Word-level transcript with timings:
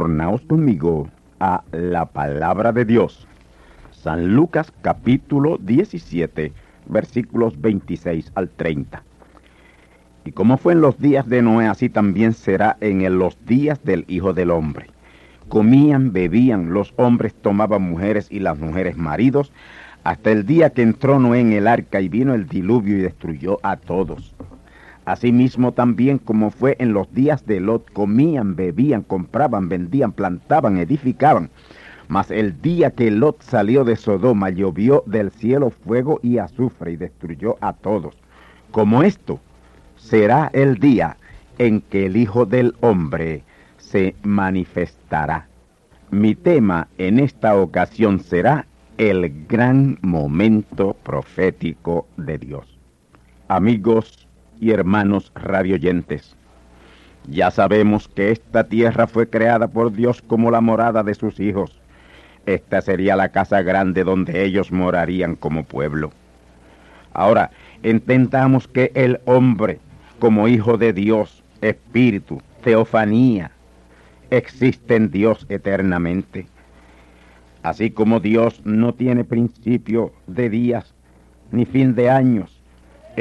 Tornaos 0.00 0.40
conmigo 0.40 1.10
a 1.40 1.62
la 1.72 2.06
palabra 2.06 2.72
de 2.72 2.86
Dios. 2.86 3.28
San 3.90 4.34
Lucas 4.34 4.72
capítulo 4.80 5.58
17, 5.58 6.54
versículos 6.86 7.60
26 7.60 8.32
al 8.34 8.48
30. 8.48 9.02
Y 10.24 10.32
como 10.32 10.56
fue 10.56 10.72
en 10.72 10.80
los 10.80 10.98
días 10.98 11.28
de 11.28 11.42
Noé, 11.42 11.66
así 11.66 11.90
también 11.90 12.32
será 12.32 12.78
en 12.80 13.18
los 13.18 13.36
días 13.44 13.84
del 13.84 14.06
Hijo 14.08 14.32
del 14.32 14.52
Hombre. 14.52 14.86
Comían, 15.48 16.14
bebían, 16.14 16.72
los 16.72 16.94
hombres 16.96 17.34
tomaban 17.34 17.82
mujeres 17.82 18.26
y 18.30 18.38
las 18.38 18.58
mujeres 18.58 18.96
maridos, 18.96 19.52
hasta 20.02 20.30
el 20.32 20.46
día 20.46 20.70
que 20.70 20.80
entró 20.80 21.18
Noé 21.18 21.40
en 21.40 21.52
el 21.52 21.66
arca 21.66 22.00
y 22.00 22.08
vino 22.08 22.32
el 22.32 22.48
diluvio 22.48 22.96
y 22.96 23.02
destruyó 23.02 23.58
a 23.62 23.76
todos. 23.76 24.34
Asimismo 25.04 25.72
también 25.72 26.18
como 26.18 26.50
fue 26.50 26.76
en 26.78 26.92
los 26.92 27.12
días 27.12 27.46
de 27.46 27.60
Lot, 27.60 27.90
comían, 27.92 28.54
bebían, 28.54 29.02
compraban, 29.02 29.68
vendían, 29.68 30.12
plantaban, 30.12 30.76
edificaban. 30.76 31.50
Mas 32.08 32.30
el 32.30 32.60
día 32.60 32.90
que 32.90 33.10
Lot 33.10 33.42
salió 33.42 33.84
de 33.84 33.96
Sodoma 33.96 34.50
llovió 34.50 35.02
del 35.06 35.30
cielo 35.30 35.70
fuego 35.70 36.20
y 36.22 36.38
azufre 36.38 36.92
y 36.92 36.96
destruyó 36.96 37.56
a 37.60 37.72
todos. 37.72 38.16
Como 38.72 39.02
esto 39.02 39.40
será 39.96 40.50
el 40.52 40.78
día 40.78 41.16
en 41.58 41.80
que 41.80 42.06
el 42.06 42.16
Hijo 42.16 42.46
del 42.46 42.74
Hombre 42.80 43.42
se 43.78 44.14
manifestará. 44.22 45.46
Mi 46.10 46.34
tema 46.34 46.88
en 46.98 47.20
esta 47.20 47.56
ocasión 47.56 48.20
será 48.20 48.66
el 48.98 49.46
gran 49.46 49.98
momento 50.02 50.94
profético 51.02 52.06
de 52.16 52.38
Dios. 52.38 52.78
Amigos 53.48 54.28
y 54.60 54.70
hermanos 54.70 55.32
radioyentes, 55.34 56.36
ya 57.28 57.50
sabemos 57.50 58.08
que 58.08 58.30
esta 58.30 58.64
tierra 58.64 59.06
fue 59.06 59.28
creada 59.28 59.68
por 59.68 59.92
Dios 59.92 60.22
como 60.22 60.50
la 60.50 60.60
morada 60.60 61.02
de 61.02 61.14
sus 61.14 61.38
hijos. 61.40 61.80
Esta 62.46 62.80
sería 62.80 63.16
la 63.16 63.28
casa 63.28 63.62
grande 63.62 64.04
donde 64.04 64.44
ellos 64.44 64.72
morarían 64.72 65.36
como 65.36 65.64
pueblo. 65.64 66.12
Ahora, 67.12 67.50
entendamos 67.82 68.66
que 68.66 68.92
el 68.94 69.20
hombre, 69.26 69.78
como 70.18 70.48
hijo 70.48 70.78
de 70.78 70.92
Dios, 70.92 71.42
espíritu, 71.60 72.40
teofanía, 72.62 73.50
existe 74.30 74.96
en 74.96 75.10
Dios 75.10 75.46
eternamente. 75.48 76.46
Así 77.62 77.90
como 77.90 78.20
Dios 78.20 78.62
no 78.64 78.94
tiene 78.94 79.24
principio 79.24 80.12
de 80.26 80.48
días 80.48 80.94
ni 81.52 81.66
fin 81.66 81.94
de 81.94 82.08
años, 82.08 82.59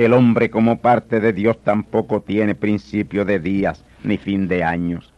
el 0.06 0.14
hombre 0.14 0.50
como 0.50 0.78
parte 0.78 1.20
de 1.20 1.34
Dios 1.34 1.58
tampoco 1.62 2.22
tiene 2.22 2.56
principio 2.56 3.26
de 3.26 3.38
días 3.38 3.84
ni 4.02 4.18
fin 4.18 4.48
de 4.48 4.64
años. 4.64 5.14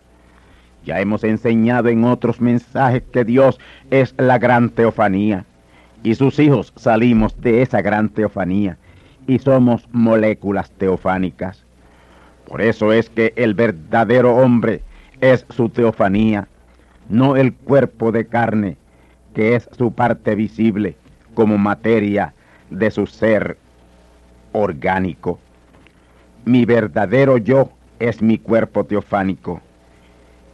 Ya 0.83 0.99
hemos 0.99 1.23
enseñado 1.23 1.89
en 1.89 2.03
otros 2.03 2.41
mensajes 2.41 3.03
que 3.13 3.23
Dios 3.23 3.59
es 3.91 4.15
la 4.17 4.39
gran 4.39 4.71
teofanía 4.71 5.45
y 6.01 6.15
sus 6.15 6.39
hijos 6.39 6.73
salimos 6.75 7.39
de 7.39 7.61
esa 7.61 7.83
gran 7.83 8.09
teofanía 8.09 8.79
y 9.27 9.37
somos 9.37 9.87
moléculas 9.91 10.71
teofánicas. 10.71 11.63
Por 12.47 12.63
eso 12.63 12.91
es 12.91 13.07
que 13.07 13.33
el 13.35 13.53
verdadero 13.53 14.35
hombre 14.35 14.81
es 15.19 15.45
su 15.51 15.69
teofanía, 15.69 16.47
no 17.07 17.35
el 17.35 17.53
cuerpo 17.53 18.11
de 18.11 18.25
carne, 18.25 18.77
que 19.35 19.53
es 19.53 19.69
su 19.77 19.93
parte 19.93 20.33
visible 20.33 20.95
como 21.35 21.59
materia 21.59 22.33
de 22.71 22.89
su 22.89 23.05
ser 23.05 23.60
orgánico. 24.51 25.39
Mi 26.45 26.65
verdadero 26.65 27.37
yo 27.37 27.69
es 27.99 28.21
mi 28.21 28.37
cuerpo 28.37 28.83
teofánico 28.83 29.61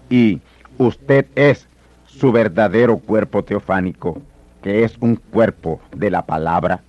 y 0.10 0.42
usted 0.78 1.26
es 1.36 1.68
su 2.06 2.32
verdadero 2.32 2.98
cuerpo 2.98 3.44
teofánico, 3.44 4.22
que 4.62 4.84
es 4.84 4.98
un 5.00 5.16
cuerpo 5.16 5.80
de 5.96 6.10
la 6.10 6.26
palabra. 6.26 6.82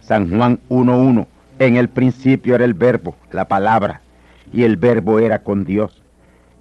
San 0.00 0.30
Juan 0.30 0.60
1.1, 0.68 1.26
en 1.58 1.76
el 1.76 1.88
principio 1.88 2.54
era 2.54 2.64
el 2.64 2.74
verbo, 2.74 3.16
la 3.32 3.46
palabra, 3.46 4.00
y 4.52 4.62
el 4.62 4.76
verbo 4.76 5.18
era 5.18 5.42
con 5.42 5.64
Dios, 5.64 6.02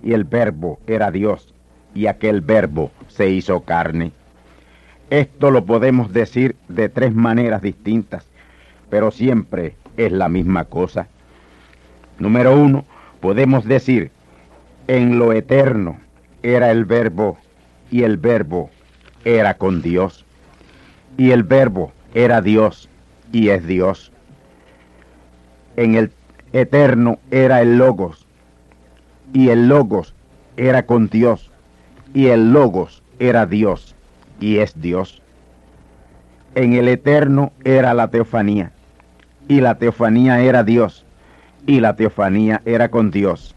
y 0.04 0.14
el 0.14 0.24
verbo 0.24 0.80
era 0.88 1.12
Dios, 1.12 1.54
y 1.94 2.08
aquel 2.08 2.42
verbo 2.42 2.92
se 3.08 3.30
hizo 3.30 3.62
carne. 3.62 4.12
Esto 5.10 5.52
lo 5.52 5.66
podemos 5.66 6.14
decir 6.14 6.56
de 6.68 6.90
tres 6.90 7.14
maneras 7.14 7.62
distintas, 7.62 8.29
pero 8.90 9.12
siempre 9.12 9.76
es 9.98 10.12
la 10.12 10.30
misma 10.30 10.66
cosa. 10.66 11.08
Número 12.18 12.58
uno, 12.58 12.86
podemos 13.22 13.66
decir, 13.66 14.12
en 14.88 15.20
lo 15.20 15.34
eterno 15.34 16.00
era 16.42 16.72
el 16.72 16.86
verbo 16.86 17.38
y 17.92 18.04
el 18.04 18.18
verbo 18.18 18.70
era 19.26 19.56
con 19.56 19.82
Dios. 19.82 20.26
Y 21.18 21.32
el 21.32 21.44
verbo 21.44 21.92
era 22.14 22.42
Dios 22.42 22.90
y 23.32 23.50
es 23.50 23.66
Dios. 23.66 24.12
En 25.76 25.96
el 25.96 26.12
eterno 26.54 27.20
era 27.30 27.62
el 27.62 27.78
logos 27.78 28.26
y 29.34 29.50
el 29.50 29.68
logos 29.68 30.16
era 30.58 30.86
con 30.86 31.08
Dios 31.08 31.52
y 32.14 32.28
el 32.28 32.52
logos 32.52 33.04
era 33.20 33.46
Dios 33.46 33.96
y 34.40 34.58
es 34.58 34.80
Dios. 34.82 35.22
En 36.56 36.74
el 36.74 36.88
eterno 36.88 37.54
era 37.64 37.94
la 37.94 38.10
teofanía 38.10 38.72
y 39.50 39.62
la 39.62 39.76
teofanía 39.76 40.42
era 40.42 40.64
Dios, 40.64 41.06
y 41.66 41.80
la 41.80 41.96
teofanía 41.96 42.62
era 42.66 42.90
con 42.92 43.10
Dios, 43.10 43.56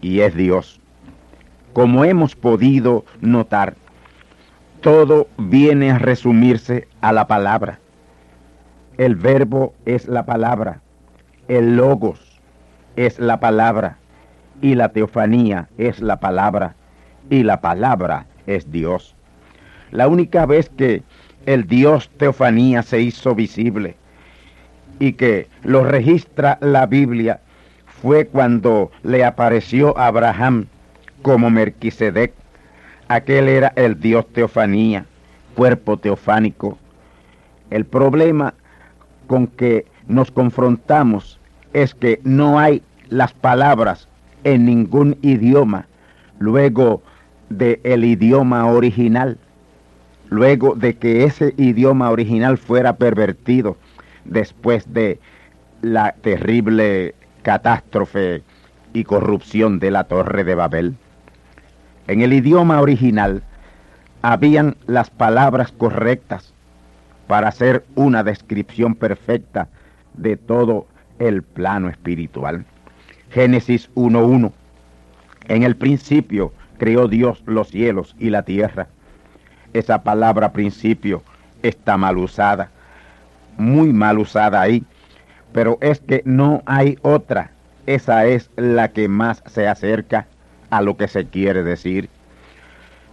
y 0.00 0.20
es 0.20 0.34
Dios. 0.36 0.80
Como 1.72 2.04
hemos 2.04 2.36
podido 2.36 3.04
notar, 3.20 3.74
todo 4.80 5.26
viene 5.38 5.90
a 5.90 5.98
resumirse 5.98 6.86
a 7.00 7.12
la 7.12 7.26
palabra. 7.26 7.80
El 8.96 9.16
verbo 9.16 9.74
es 9.86 10.06
la 10.06 10.24
palabra, 10.24 10.80
el 11.48 11.76
logos 11.76 12.40
es 12.94 13.18
la 13.18 13.40
palabra, 13.40 13.98
y 14.60 14.76
la 14.76 14.90
teofanía 14.90 15.68
es 15.78 16.00
la 16.00 16.20
palabra, 16.20 16.76
y 17.28 17.42
la 17.42 17.60
palabra 17.60 18.26
es 18.46 18.70
Dios. 18.70 19.16
La 19.90 20.06
única 20.06 20.46
vez 20.46 20.68
que 20.68 21.02
el 21.44 21.66
Dios 21.66 22.08
teofanía 22.18 22.84
se 22.84 23.00
hizo 23.00 23.34
visible 23.34 23.96
y 24.98 25.14
que 25.14 25.48
lo 25.62 25.84
registra 25.84 26.58
la 26.60 26.86
Biblia 26.86 27.40
fue 28.02 28.26
cuando 28.26 28.90
le 29.02 29.24
apareció 29.24 29.96
a 29.96 30.06
Abraham 30.08 30.66
como 31.22 31.50
Merquisedec. 31.50 32.32
Aquel 33.08 33.48
era 33.48 33.72
el 33.76 34.00
Dios 34.00 34.26
teofanía, 34.32 35.06
cuerpo 35.54 35.96
teofánico. 35.96 36.78
El 37.70 37.84
problema 37.84 38.54
con 39.26 39.46
que 39.46 39.86
nos 40.08 40.30
confrontamos 40.30 41.38
es 41.72 41.94
que 41.94 42.20
no 42.24 42.58
hay 42.58 42.82
las 43.08 43.32
palabras 43.32 44.08
en 44.44 44.66
ningún 44.66 45.16
idioma 45.22 45.86
luego 46.38 47.02
del 47.50 47.80
el 47.84 48.04
idioma 48.04 48.66
original, 48.66 49.38
luego 50.28 50.74
de 50.74 50.94
que 50.94 51.24
ese 51.24 51.54
idioma 51.56 52.10
original 52.10 52.58
fuera 52.58 52.96
pervertido 52.96 53.76
después 54.24 54.92
de 54.92 55.18
la 55.82 56.12
terrible 56.12 57.14
catástrofe 57.42 58.42
y 58.92 59.04
corrupción 59.04 59.78
de 59.78 59.90
la 59.90 60.04
Torre 60.04 60.44
de 60.44 60.54
Babel. 60.54 60.94
En 62.06 62.20
el 62.20 62.32
idioma 62.32 62.80
original 62.80 63.42
habían 64.22 64.76
las 64.86 65.10
palabras 65.10 65.72
correctas 65.72 66.52
para 67.26 67.48
hacer 67.48 67.84
una 67.94 68.22
descripción 68.22 68.94
perfecta 68.94 69.68
de 70.14 70.36
todo 70.36 70.86
el 71.18 71.42
plano 71.42 71.88
espiritual. 71.88 72.64
Génesis 73.30 73.90
1.1. 73.94 74.52
En 75.48 75.62
el 75.62 75.76
principio 75.76 76.52
creó 76.78 77.08
Dios 77.08 77.42
los 77.46 77.68
cielos 77.68 78.14
y 78.18 78.30
la 78.30 78.42
tierra. 78.42 78.88
Esa 79.72 80.02
palabra 80.02 80.52
principio 80.52 81.22
está 81.62 81.96
mal 81.96 82.18
usada, 82.18 82.70
muy 83.56 83.92
mal 83.92 84.18
usada 84.18 84.60
ahí, 84.60 84.84
pero 85.52 85.78
es 85.80 86.00
que 86.00 86.22
no 86.24 86.62
hay 86.66 86.98
otra. 87.02 87.50
Esa 87.86 88.26
es 88.26 88.50
la 88.56 88.92
que 88.92 89.08
más 89.08 89.42
se 89.46 89.66
acerca 89.66 90.26
a 90.70 90.82
lo 90.82 90.96
que 90.96 91.08
se 91.08 91.26
quiere 91.26 91.62
decir. 91.62 92.08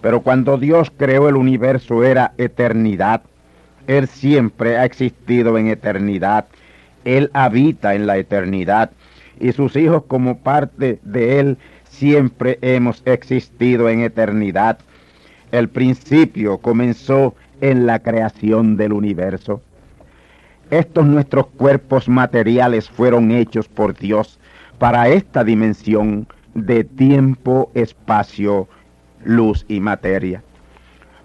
Pero 0.02 0.22
cuando 0.22 0.58
Dios 0.58 0.92
creó 0.96 1.28
el 1.28 1.36
universo 1.36 2.04
era 2.04 2.34
eternidad. 2.38 3.22
Él 3.88 4.08
siempre 4.08 4.78
ha 4.78 4.86
existido 4.86 5.58
en 5.58 5.68
eternidad. 5.68 6.46
Él 7.04 7.30
habita 7.34 7.96
en 7.96 8.08
la 8.08 8.18
eternidad. 8.18 8.92
Y 9.40 9.52
sus 9.52 9.76
hijos 9.76 10.04
como 10.08 10.38
parte 10.38 11.00
de 11.04 11.40
Él 11.40 11.58
siempre 11.90 12.60
hemos 12.62 13.02
existido 13.06 13.90
en 13.90 14.02
eternidad. 14.02 14.80
El 15.52 15.68
principio 15.70 16.60
comenzó 16.60 17.36
en 17.62 17.86
la 17.86 18.00
creación 18.00 18.78
del 18.78 18.94
universo. 18.94 19.62
Estos 20.72 21.06
nuestros 21.06 21.48
cuerpos 21.48 22.08
materiales 22.08 22.90
fueron 22.90 23.32
hechos 23.32 23.68
por 23.68 23.98
Dios 23.98 24.40
para 24.78 25.10
esta 25.10 25.44
dimensión 25.44 26.28
de 26.54 26.84
tiempo, 26.84 27.72
espacio, 27.74 28.68
luz 29.24 29.66
y 29.68 29.80
materia. 29.80 30.44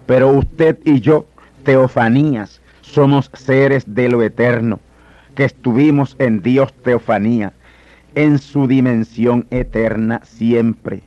Pero 0.07 0.29
usted 0.29 0.79
y 0.83 0.99
yo, 0.99 1.27
teofanías, 1.63 2.59
somos 2.81 3.29
seres 3.33 3.83
de 3.87 4.09
lo 4.09 4.23
eterno, 4.23 4.79
que 5.35 5.45
estuvimos 5.45 6.15
en 6.17 6.41
Dios 6.41 6.73
teofanía, 6.83 7.53
en 8.15 8.39
su 8.39 8.67
dimensión 8.67 9.45
eterna 9.51 10.21
siempre. 10.23 11.03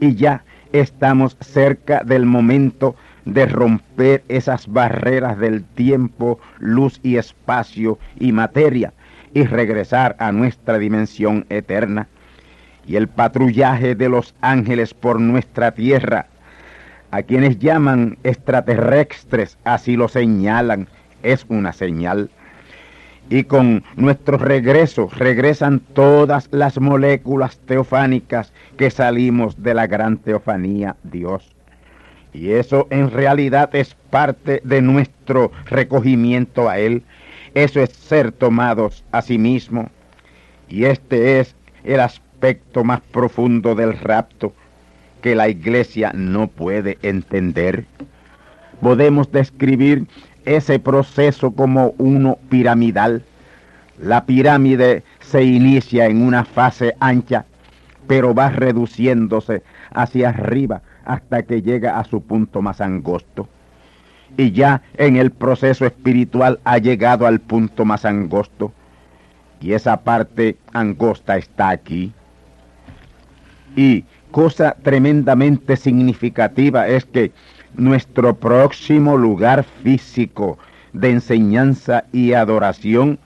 Y 0.00 0.16
ya 0.16 0.44
estamos 0.72 1.36
cerca 1.40 2.02
del 2.04 2.26
momento 2.26 2.96
de 3.24 3.46
romper 3.46 4.24
esas 4.28 4.66
barreras 4.66 5.38
del 5.38 5.64
tiempo, 5.64 6.40
luz 6.58 7.00
y 7.02 7.16
espacio 7.16 7.98
y 8.18 8.32
materia 8.32 8.92
y 9.34 9.44
regresar 9.44 10.16
a 10.18 10.32
nuestra 10.32 10.78
dimensión 10.78 11.46
eterna. 11.48 12.08
Y 12.86 12.96
el 12.96 13.08
patrullaje 13.08 13.94
de 13.94 14.08
los 14.08 14.34
ángeles 14.40 14.92
por 14.92 15.20
nuestra 15.20 15.72
tierra, 15.72 16.26
a 17.10 17.22
quienes 17.22 17.58
llaman 17.58 18.18
extraterrestres, 18.24 19.56
así 19.64 19.96
lo 19.96 20.08
señalan, 20.08 20.88
es 21.22 21.46
una 21.48 21.72
señal. 21.72 22.30
Y 23.30 23.44
con 23.44 23.84
nuestro 23.96 24.36
regreso 24.36 25.08
regresan 25.16 25.78
todas 25.78 26.48
las 26.50 26.80
moléculas 26.80 27.58
teofánicas 27.66 28.52
que 28.76 28.90
salimos 28.90 29.62
de 29.62 29.74
la 29.74 29.86
gran 29.86 30.18
teofanía 30.18 30.96
Dios. 31.04 31.54
Y 32.32 32.52
eso 32.52 32.86
en 32.90 33.10
realidad 33.10 33.74
es 33.74 33.94
parte 34.10 34.62
de 34.64 34.80
nuestro 34.80 35.52
recogimiento 35.66 36.68
a 36.68 36.78
Él. 36.78 37.02
Eso 37.54 37.80
es 37.80 37.90
ser 37.90 38.32
tomados 38.32 39.04
a 39.12 39.20
sí 39.20 39.36
mismo. 39.36 39.90
Y 40.68 40.84
este 40.84 41.40
es 41.40 41.54
el 41.84 42.00
aspecto 42.00 42.84
más 42.84 43.00
profundo 43.00 43.74
del 43.74 43.98
rapto 43.98 44.54
que 45.20 45.34
la 45.34 45.48
iglesia 45.48 46.12
no 46.14 46.48
puede 46.48 46.98
entender. 47.02 47.84
Podemos 48.80 49.30
describir 49.30 50.06
ese 50.46 50.78
proceso 50.78 51.52
como 51.52 51.94
uno 51.98 52.38
piramidal. 52.48 53.22
La 54.00 54.24
pirámide 54.24 55.04
se 55.20 55.44
inicia 55.44 56.06
en 56.06 56.22
una 56.22 56.44
fase 56.44 56.94
ancha, 56.98 57.44
pero 58.08 58.34
va 58.34 58.48
reduciéndose 58.48 59.62
hacia 59.92 60.30
arriba 60.30 60.82
hasta 61.04 61.42
que 61.42 61.62
llega 61.62 61.98
a 61.98 62.04
su 62.04 62.22
punto 62.22 62.62
más 62.62 62.80
angosto. 62.80 63.48
Y 64.36 64.52
ya 64.52 64.82
en 64.96 65.16
el 65.16 65.30
proceso 65.30 65.84
espiritual 65.84 66.60
ha 66.64 66.78
llegado 66.78 67.26
al 67.26 67.40
punto 67.40 67.84
más 67.84 68.04
angosto. 68.04 68.72
Y 69.60 69.74
esa 69.74 69.98
parte 69.98 70.56
angosta 70.72 71.36
está 71.36 71.68
aquí. 71.70 72.12
Y 73.76 74.04
cosa 74.30 74.76
tremendamente 74.82 75.76
significativa 75.76 76.88
es 76.88 77.04
que 77.04 77.32
nuestro 77.74 78.34
próximo 78.34 79.16
lugar 79.16 79.64
físico 79.82 80.58
de 80.92 81.10
enseñanza 81.10 82.04
y 82.12 82.32
adoración 82.32 83.18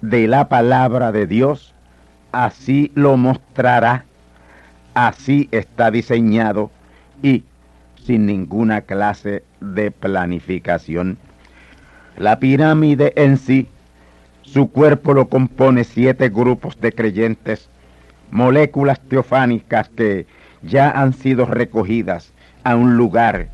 de 0.00 0.28
la 0.28 0.48
palabra 0.48 1.12
de 1.12 1.26
Dios, 1.26 1.74
así 2.32 2.92
lo 2.94 3.16
mostrará 3.16 4.04
Así 4.94 5.48
está 5.50 5.90
diseñado 5.90 6.70
y 7.22 7.44
sin 8.04 8.26
ninguna 8.26 8.82
clase 8.82 9.42
de 9.60 9.90
planificación. 9.90 11.18
La 12.16 12.38
pirámide 12.38 13.12
en 13.16 13.36
sí, 13.38 13.68
su 14.42 14.70
cuerpo 14.70 15.14
lo 15.14 15.28
compone 15.28 15.82
siete 15.82 16.28
grupos 16.28 16.80
de 16.80 16.92
creyentes, 16.92 17.68
moléculas 18.30 19.00
teofánicas 19.00 19.88
que 19.88 20.26
ya 20.62 20.90
han 20.90 21.12
sido 21.12 21.44
recogidas 21.46 22.32
a 22.62 22.76
un 22.76 22.96
lugar 22.96 23.48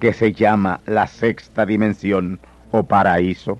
que 0.00 0.12
se 0.12 0.32
llama 0.32 0.80
la 0.86 1.06
sexta 1.06 1.66
dimensión 1.66 2.40
o 2.70 2.84
paraíso. 2.84 3.58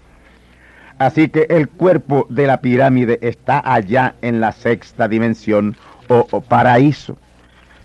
Así 0.98 1.28
que 1.28 1.46
el 1.50 1.68
cuerpo 1.68 2.26
de 2.30 2.46
la 2.46 2.60
pirámide 2.60 3.18
está 3.22 3.62
allá 3.64 4.14
en 4.22 4.40
la 4.40 4.52
sexta 4.52 5.08
dimensión 5.08 5.76
o, 6.08 6.40
paraíso, 6.40 7.16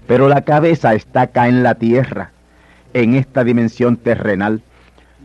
pero 0.08 0.28
la 0.28 0.42
cabeza 0.42 0.94
está 0.94 1.22
acá 1.22 1.48
en 1.48 1.64
la 1.64 1.76
tierra, 1.76 2.32
en 2.94 3.16
esta 3.16 3.44
dimensión 3.44 3.98
terrenal, 3.98 4.62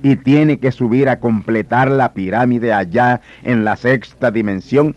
y 0.03 0.17
tiene 0.17 0.59
que 0.59 0.73
subir 0.73 1.09
a 1.09 1.19
completar 1.19 1.91
la 1.91 2.13
pirámide 2.13 2.73
allá 2.73 3.21
en 3.43 3.65
la 3.65 3.77
sexta 3.77 4.31
dimensión 4.31 4.95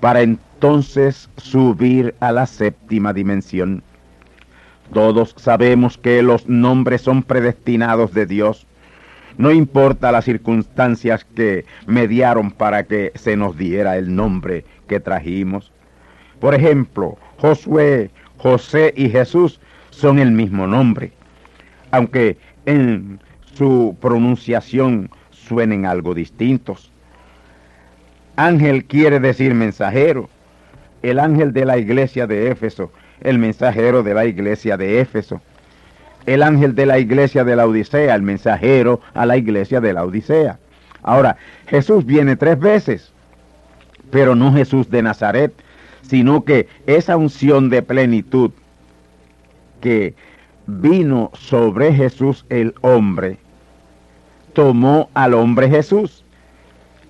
para 0.00 0.22
entonces 0.22 1.28
subir 1.36 2.14
a 2.20 2.32
la 2.32 2.46
séptima 2.46 3.12
dimensión. 3.12 3.82
Todos 4.92 5.34
sabemos 5.36 5.98
que 5.98 6.22
los 6.22 6.48
nombres 6.48 7.02
son 7.02 7.22
predestinados 7.22 8.14
de 8.14 8.26
Dios. 8.26 8.66
No 9.36 9.50
importa 9.50 10.12
las 10.12 10.24
circunstancias 10.24 11.26
que 11.34 11.64
mediaron 11.86 12.52
para 12.52 12.84
que 12.84 13.12
se 13.16 13.36
nos 13.36 13.56
diera 13.56 13.96
el 13.96 14.14
nombre 14.14 14.64
que 14.86 15.00
trajimos. 15.00 15.72
Por 16.40 16.54
ejemplo, 16.54 17.18
Josué, 17.38 18.10
José 18.38 18.92
y 18.96 19.08
Jesús 19.08 19.60
son 19.90 20.18
el 20.18 20.30
mismo 20.30 20.66
nombre, 20.66 21.12
aunque 21.90 22.36
en 22.66 23.20
su 23.54 23.96
pronunciación 24.00 25.10
suenen 25.30 25.86
algo 25.86 26.14
distintos. 26.14 26.92
Ángel 28.36 28.84
quiere 28.84 29.20
decir 29.20 29.54
mensajero. 29.54 30.28
El 31.02 31.18
ángel 31.18 31.52
de 31.52 31.64
la 31.64 31.78
iglesia 31.78 32.26
de 32.26 32.50
Éfeso, 32.50 32.90
el 33.20 33.38
mensajero 33.38 34.02
de 34.02 34.14
la 34.14 34.24
iglesia 34.26 34.76
de 34.76 35.00
Éfeso. 35.00 35.40
El 36.26 36.42
ángel 36.42 36.74
de 36.74 36.86
la 36.86 36.98
iglesia 36.98 37.44
de 37.44 37.54
la 37.54 37.66
Odisea, 37.66 38.14
el 38.14 38.22
mensajero 38.22 39.00
a 39.14 39.24
la 39.26 39.36
iglesia 39.36 39.80
de 39.80 39.92
la 39.92 40.04
Odisea. 40.04 40.58
Ahora, 41.02 41.36
Jesús 41.68 42.04
viene 42.04 42.34
tres 42.34 42.58
veces 42.58 43.12
pero 44.10 44.34
no 44.34 44.52
Jesús 44.52 44.90
de 44.90 45.02
Nazaret, 45.02 45.52
sino 46.08 46.44
que 46.44 46.68
esa 46.86 47.16
unción 47.16 47.68
de 47.70 47.82
plenitud 47.82 48.50
que 49.80 50.14
vino 50.66 51.30
sobre 51.34 51.92
Jesús 51.92 52.44
el 52.48 52.74
hombre, 52.80 53.38
tomó 54.52 55.10
al 55.14 55.34
hombre 55.34 55.68
Jesús. 55.68 56.24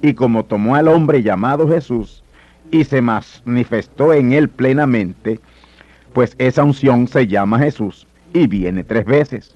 Y 0.02 0.14
como 0.14 0.44
tomó 0.44 0.74
al 0.74 0.88
hombre 0.88 1.22
llamado 1.22 1.68
Jesús 1.68 2.22
y 2.70 2.84
se 2.84 3.00
manifestó 3.00 4.12
en 4.12 4.32
él 4.32 4.48
plenamente, 4.48 5.40
pues 6.12 6.34
esa 6.38 6.64
unción 6.64 7.08
se 7.08 7.26
llama 7.26 7.58
Jesús 7.58 8.06
y 8.34 8.46
viene 8.46 8.84
tres 8.84 9.04
veces. 9.04 9.54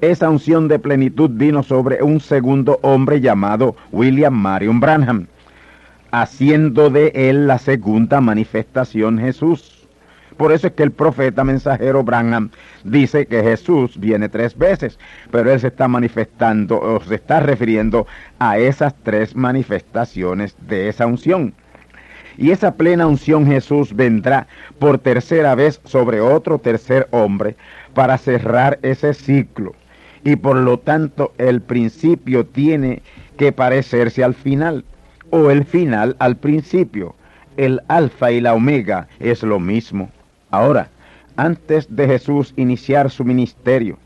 Esa 0.00 0.30
unción 0.30 0.68
de 0.68 0.78
plenitud 0.78 1.30
vino 1.32 1.64
sobre 1.64 2.02
un 2.02 2.20
segundo 2.20 2.78
hombre 2.82 3.20
llamado 3.20 3.74
William 3.90 4.34
Marion 4.34 4.78
Branham, 4.78 5.26
haciendo 6.10 6.90
de 6.90 7.12
él 7.14 7.46
la 7.46 7.58
segunda 7.58 8.20
manifestación 8.20 9.18
Jesús. 9.18 9.86
Por 10.36 10.52
eso 10.52 10.68
es 10.68 10.72
que 10.74 10.84
el 10.84 10.92
profeta 10.92 11.42
mensajero 11.42 12.04
Branham 12.04 12.50
dice 12.84 13.26
que 13.26 13.42
Jesús 13.42 13.98
viene 13.98 14.28
tres 14.28 14.56
veces, 14.56 14.98
pero 15.32 15.52
él 15.52 15.58
se 15.58 15.66
está 15.66 15.88
manifestando 15.88 16.80
o 16.80 17.00
se 17.00 17.16
está 17.16 17.40
refiriendo 17.40 18.06
a 18.38 18.56
esas 18.56 18.94
tres 19.02 19.34
manifestaciones 19.34 20.54
de 20.60 20.88
esa 20.88 21.06
unción. 21.06 21.54
Y 22.36 22.52
esa 22.52 22.74
plena 22.74 23.08
unción 23.08 23.46
Jesús 23.46 23.96
vendrá 23.96 24.46
por 24.78 24.98
tercera 24.98 25.56
vez 25.56 25.80
sobre 25.84 26.20
otro 26.20 26.60
tercer 26.60 27.08
hombre 27.10 27.56
para 27.94 28.16
cerrar 28.16 28.78
ese 28.82 29.12
ciclo. 29.12 29.74
Y 30.22 30.36
por 30.36 30.56
lo 30.56 30.78
tanto 30.78 31.32
el 31.38 31.60
principio 31.60 32.46
tiene 32.46 33.02
que 33.36 33.50
parecerse 33.50 34.22
al 34.22 34.34
final 34.34 34.84
o 35.30 35.50
el 35.50 35.64
final 35.64 36.16
al 36.18 36.36
principio. 36.36 37.14
El 37.56 37.80
alfa 37.88 38.30
y 38.30 38.40
la 38.40 38.54
omega 38.54 39.08
es 39.18 39.42
lo 39.42 39.58
mismo. 39.58 40.10
Ahora, 40.50 40.88
antes 41.36 41.86
de 41.94 42.06
Jesús 42.06 42.52
iniciar 42.56 43.10
su 43.10 43.24
ministerio, 43.24 43.98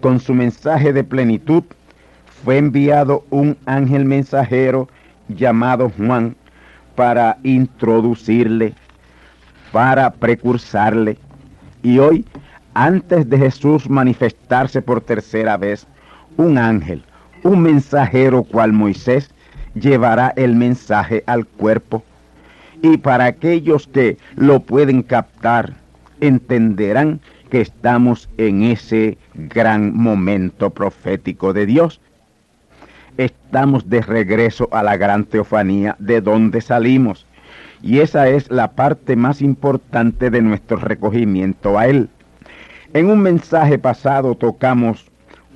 con 0.00 0.20
su 0.20 0.34
mensaje 0.34 0.92
de 0.92 1.04
plenitud, 1.04 1.62
fue 2.44 2.58
enviado 2.58 3.24
un 3.30 3.56
ángel 3.66 4.04
mensajero 4.04 4.88
llamado 5.28 5.90
Juan 5.96 6.36
para 6.94 7.38
introducirle, 7.42 8.74
para 9.72 10.10
precursarle. 10.10 11.18
Y 11.82 11.98
hoy, 11.98 12.24
antes 12.74 13.28
de 13.28 13.38
Jesús 13.38 13.88
manifestarse 13.88 14.80
por 14.80 15.00
tercera 15.00 15.56
vez, 15.56 15.86
un 16.36 16.58
ángel, 16.58 17.02
un 17.42 17.60
mensajero 17.60 18.42
cual 18.42 18.72
Moisés, 18.72 19.30
llevará 19.74 20.32
el 20.36 20.54
mensaje 20.54 21.22
al 21.26 21.46
cuerpo. 21.46 22.02
Y 22.82 22.96
para 22.96 23.26
aquellos 23.26 23.86
que 23.86 24.16
lo 24.36 24.60
pueden 24.60 25.02
captar, 25.02 25.74
entenderán 26.20 27.20
que 27.50 27.60
estamos 27.60 28.28
en 28.38 28.62
ese 28.62 29.18
gran 29.34 29.94
momento 29.94 30.70
profético 30.70 31.52
de 31.52 31.66
Dios. 31.66 32.00
Estamos 33.18 33.90
de 33.90 34.00
regreso 34.00 34.68
a 34.72 34.82
la 34.82 34.96
gran 34.96 35.24
teofanía 35.24 35.96
de 35.98 36.20
donde 36.20 36.60
salimos. 36.60 37.26
Y 37.82 37.98
esa 37.98 38.28
es 38.28 38.50
la 38.50 38.72
parte 38.72 39.16
más 39.16 39.42
importante 39.42 40.30
de 40.30 40.40
nuestro 40.42 40.76
recogimiento 40.76 41.78
a 41.78 41.86
Él. 41.86 42.08
En 42.92 43.10
un 43.10 43.20
mensaje 43.20 43.78
pasado 43.78 44.34
tocamos 44.34 45.06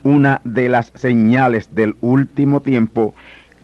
una 0.02 0.40
de 0.44 0.68
las 0.68 0.92
señales 0.94 1.75
del 1.75 1.97
último 2.00 2.61
tiempo 2.61 3.14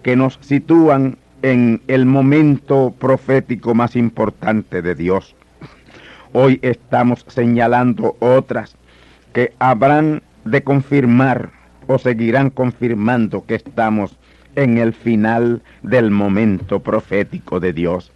que 0.02 0.16
nos 0.16 0.38
sitúan 0.40 1.16
en 1.42 1.82
el 1.88 2.06
momento 2.06 2.94
profético 2.98 3.74
más 3.74 3.96
importante 3.96 4.82
de 4.82 4.94
Dios. 4.94 5.34
Hoy 6.32 6.58
estamos 6.62 7.24
señalando 7.28 8.16
otras 8.20 8.76
que 9.32 9.52
habrán 9.58 10.22
de 10.44 10.62
confirmar 10.62 11.50
o 11.86 11.98
seguirán 11.98 12.50
confirmando 12.50 13.44
que 13.46 13.56
estamos 13.56 14.16
en 14.56 14.78
el 14.78 14.92
final 14.92 15.62
del 15.82 16.10
momento 16.10 16.80
profético 16.80 17.60
de 17.60 17.72
Dios. 17.72 18.12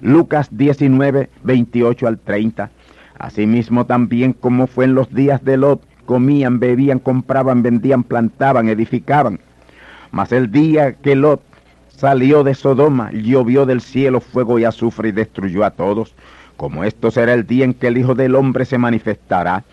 Lucas 0.00 0.48
19, 0.50 1.30
28 1.42 2.06
al 2.06 2.18
30. 2.18 2.70
Asimismo 3.18 3.86
también 3.86 4.32
como 4.32 4.66
fue 4.66 4.84
en 4.84 4.94
los 4.94 5.12
días 5.14 5.42
de 5.44 5.56
Lot, 5.56 5.82
comían, 6.04 6.60
bebían, 6.60 6.98
compraban, 6.98 7.62
vendían, 7.62 8.04
plantaban, 8.04 8.68
edificaban. 8.68 9.40
Mas 10.10 10.32
el 10.32 10.50
día 10.50 10.94
que 10.94 11.16
Lot 11.16 11.42
salió 11.88 12.44
de 12.44 12.54
Sodoma, 12.54 13.10
llovió 13.12 13.66
del 13.66 13.80
cielo 13.80 14.20
fuego 14.20 14.58
y 14.58 14.64
azufre 14.64 15.08
y 15.08 15.12
destruyó 15.12 15.64
a 15.64 15.70
todos 15.70 16.14
como 16.56 16.84
esto 16.84 17.10
será 17.10 17.34
el 17.34 17.46
día 17.46 17.64
en 17.64 17.74
que 17.74 17.86
el 17.88 17.98
Hijo 17.98 18.14
del 18.14 18.34
Hombre 18.34 18.64
se 18.64 18.78
manifestará. 18.78 19.64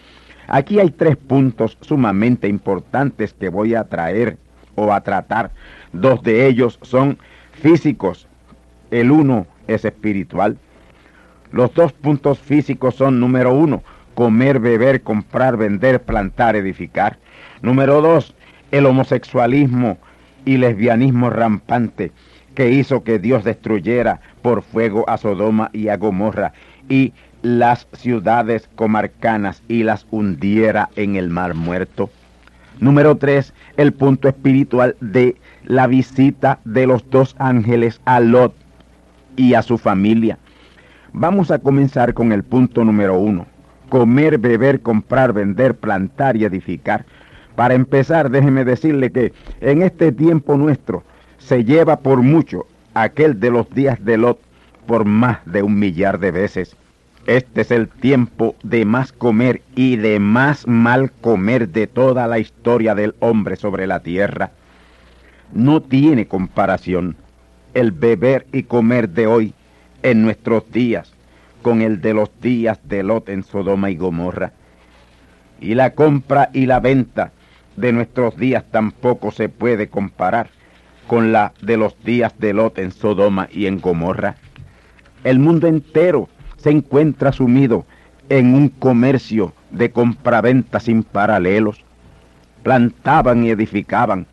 Aquí 0.47 0.79
hay 0.79 0.91
tres 0.91 1.15
puntos 1.15 1.77
sumamente 1.81 2.47
importantes 2.47 3.33
que 3.33 3.49
voy 3.49 3.75
a 3.75 3.85
traer 3.85 4.37
o 4.75 4.91
a 4.91 5.01
tratar. 5.01 5.51
Dos 5.93 6.21
de 6.23 6.47
ellos 6.47 6.79
son 6.81 7.17
físicos, 7.53 8.27
el 8.91 9.11
uno 9.11 9.47
es 9.67 9.85
espiritual. 9.85 10.57
Los 11.51 11.73
dos 11.73 11.93
puntos 11.93 12.39
físicos 12.39 12.95
son, 12.95 13.19
número 13.19 13.53
uno, 13.53 13.83
comer, 14.15 14.59
beber, 14.59 15.01
comprar, 15.01 15.55
vender, 15.55 16.01
plantar, 16.01 16.55
edificar. 16.55 17.17
Número 17.61 18.01
dos, 18.01 18.35
el 18.71 18.85
homosexualismo 18.85 19.97
y 20.45 20.57
lesbianismo 20.57 21.29
rampante 21.29 22.11
que 22.55 22.71
hizo 22.71 23.03
que 23.03 23.19
Dios 23.19 23.43
destruyera 23.43 24.21
por 24.41 24.61
fuego 24.61 25.09
a 25.09 25.17
Sodoma 25.17 25.69
y 25.73 25.87
a 25.87 25.97
Gomorra 25.97 26.53
y 26.89 27.13
las 27.41 27.87
ciudades 27.93 28.69
comarcanas 28.75 29.63
y 29.67 29.83
las 29.83 30.05
hundiera 30.11 30.89
en 30.95 31.15
el 31.15 31.29
mar 31.29 31.53
muerto. 31.55 32.09
Número 32.79 33.15
tres, 33.17 33.53
el 33.77 33.93
punto 33.93 34.27
espiritual 34.27 34.95
de 34.99 35.35
la 35.65 35.87
visita 35.87 36.59
de 36.65 36.87
los 36.87 37.09
dos 37.09 37.35
ángeles 37.37 38.01
a 38.05 38.19
Lot 38.19 38.53
y 39.35 39.53
a 39.53 39.61
su 39.61 39.77
familia. 39.77 40.37
Vamos 41.11 41.51
a 41.51 41.59
comenzar 41.59 42.13
con 42.13 42.31
el 42.31 42.43
punto 42.43 42.83
número 42.83 43.17
uno. 43.17 43.45
Comer, 43.89 44.39
beber, 44.39 44.81
comprar, 44.81 45.33
vender, 45.33 45.75
plantar 45.75 46.35
y 46.35 46.45
edificar. 46.45 47.05
Para 47.55 47.75
empezar, 47.75 48.31
déjeme 48.31 48.65
decirle 48.65 49.11
que 49.11 49.33
en 49.61 49.83
este 49.83 50.11
tiempo 50.11 50.57
nuestro 50.57 51.03
se 51.37 51.63
lleva 51.63 51.99
por 51.99 52.21
mucho 52.21 52.65
aquel 52.93 53.39
de 53.39 53.51
los 53.51 53.69
días 53.69 54.03
de 54.03 54.17
Lot 54.17 54.39
por 54.87 55.05
más 55.05 55.39
de 55.45 55.61
un 55.61 55.77
millar 55.77 56.19
de 56.19 56.31
veces. 56.31 56.75
Este 57.27 57.61
es 57.61 57.71
el 57.71 57.87
tiempo 57.87 58.55
de 58.63 58.85
más 58.85 59.11
comer 59.11 59.61
y 59.75 59.95
de 59.95 60.19
más 60.19 60.67
mal 60.67 61.11
comer 61.21 61.69
de 61.69 61.87
toda 61.87 62.27
la 62.27 62.39
historia 62.39 62.95
del 62.95 63.15
hombre 63.19 63.55
sobre 63.55 63.87
la 63.87 64.01
tierra. 64.01 64.51
No 65.53 65.81
tiene 65.81 66.27
comparación 66.27 67.15
el 67.73 67.91
beber 67.91 68.45
y 68.51 68.63
comer 68.63 69.09
de 69.09 69.27
hoy 69.27 69.53
en 70.01 70.23
nuestros 70.23 70.69
días 70.71 71.13
con 71.61 71.81
el 71.81 72.01
de 72.01 72.13
los 72.13 72.29
días 72.41 72.79
de 72.83 73.03
Lot 73.03 73.29
en 73.29 73.43
Sodoma 73.43 73.89
y 73.89 73.95
Gomorra. 73.95 74.51
Y 75.61 75.75
la 75.75 75.91
compra 75.91 76.49
y 76.51 76.65
la 76.65 76.81
venta 76.81 77.31
de 77.75 77.93
nuestros 77.93 78.37
días 78.37 78.63
tampoco 78.71 79.31
se 79.31 79.49
puede 79.49 79.89
comparar 79.89 80.49
con 81.07 81.31
la 81.31 81.53
de 81.61 81.77
los 81.77 82.01
días 82.03 82.33
de 82.39 82.53
Lot 82.53 82.77
en 82.79 82.91
Sodoma 82.91 83.47
y 83.51 83.65
en 83.65 83.79
Gomorra. 83.79 84.35
El 85.23 85.39
mundo 85.39 85.67
entero 85.67 86.29
se 86.57 86.71
encuentra 86.71 87.31
sumido 87.31 87.85
en 88.29 88.53
un 88.53 88.69
comercio 88.69 89.53
de 89.71 89.91
compraventa 89.91 90.79
sin 90.79 91.03
paralelos. 91.03 91.83
Plantaban 92.63 93.43
y 93.43 93.49
edificaban. 93.49 94.25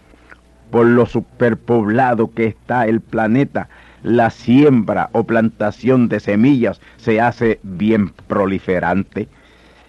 Por 0.70 0.87
lo 0.87 1.06
superpoblado 1.06 2.32
que 2.32 2.47
está 2.47 2.87
el 2.87 3.00
planeta, 3.00 3.68
la 4.02 4.30
siembra 4.30 5.11
o 5.12 5.25
plantación 5.25 6.09
de 6.09 6.20
semillas 6.20 6.80
se 6.97 7.20
hace 7.20 7.59
bien 7.62 8.11
proliferante. 8.28 9.28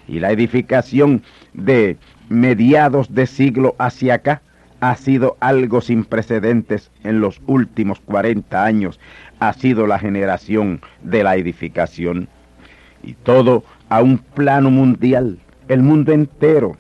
Y 0.08 0.20
la 0.20 0.32
edificación 0.32 1.22
de 1.54 1.98
mediados 2.32 3.14
de 3.14 3.28
siglo 3.28 3.76
hacia 3.78 4.16
acá 4.16 4.42
ha 4.80 4.96
sido 4.96 5.38
algo 5.42 5.82
sin 5.82 6.06
precedentes 6.06 6.90
en 7.04 7.20
los 7.20 7.42
últimos 7.46 8.00
40 8.00 8.64
años, 8.64 9.00
ha 9.40 9.54
sido 9.54 9.86
la 9.86 10.00
generación 10.00 10.82
de 11.04 11.24
la 11.24 11.36
edificación. 11.36 12.28
Y 13.04 13.14
todo 13.14 13.64
a 13.90 14.02
un 14.02 14.18
plano 14.18 14.72
mundial, 14.72 15.38
el 15.68 15.84
mundo 15.84 16.14
entero, 16.14 16.78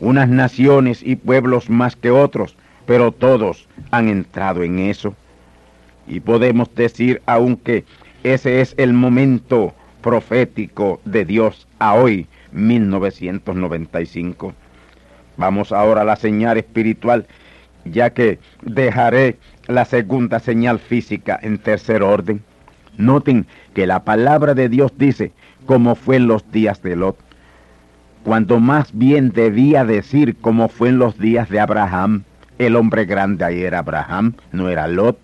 unas 0.00 0.28
naciones 0.28 1.02
y 1.02 1.16
pueblos 1.16 1.70
más 1.70 1.94
que 1.94 2.10
otros, 2.10 2.56
pero 2.86 3.12
todos 3.12 3.68
han 3.90 4.08
entrado 4.08 4.64
en 4.64 4.78
eso. 4.78 5.14
Y 6.08 6.20
podemos 6.20 6.74
decir 6.74 7.22
aunque 7.26 7.84
ese 8.24 8.60
es 8.60 8.74
el 8.78 8.92
momento 8.92 9.74
profético 10.00 11.00
de 11.04 11.24
Dios 11.24 11.68
a 11.78 11.94
hoy, 11.94 12.26
1995. 12.54 14.54
Vamos 15.36 15.72
ahora 15.72 16.02
a 16.02 16.04
la 16.04 16.16
señal 16.16 16.56
espiritual 16.56 17.26
ya 17.84 18.10
que 18.10 18.38
dejaré 18.62 19.38
la 19.66 19.84
segunda 19.84 20.40
señal 20.40 20.78
física 20.78 21.38
en 21.42 21.58
tercer 21.58 22.02
orden. 22.02 22.42
Noten 22.96 23.46
que 23.74 23.86
la 23.86 24.04
palabra 24.04 24.54
de 24.54 24.68
Dios 24.68 24.92
dice, 24.96 25.32
como 25.66 25.94
fue 25.94 26.16
en 26.16 26.26
los 26.26 26.50
días 26.50 26.82
de 26.82 26.96
Lot, 26.96 27.18
cuando 28.22 28.60
más 28.60 28.96
bien 28.96 29.30
debía 29.30 29.84
decir 29.84 30.36
como 30.36 30.68
fue 30.68 30.90
en 30.90 30.98
los 30.98 31.18
días 31.18 31.48
de 31.48 31.60
Abraham. 31.60 32.24
El 32.58 32.76
hombre 32.76 33.04
grande 33.04 33.44
ahí 33.44 33.62
era 33.62 33.80
Abraham, 33.80 34.34
no 34.52 34.68
era 34.68 34.86
Lot. 34.86 35.18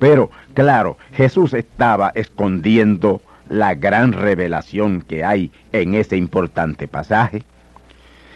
Pero, 0.00 0.30
claro, 0.52 0.98
Jesús 1.12 1.54
estaba 1.54 2.10
escondiendo 2.14 3.22
la 3.48 3.74
gran 3.74 4.12
revelación 4.12 5.02
que 5.02 5.24
hay 5.24 5.50
en 5.72 5.94
ese 5.94 6.16
importante 6.16 6.88
pasaje. 6.88 7.42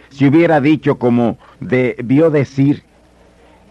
Si 0.09 0.27
hubiera 0.27 0.59
dicho 0.61 0.97
como 0.97 1.37
debió 1.59 2.29
decir, 2.29 2.83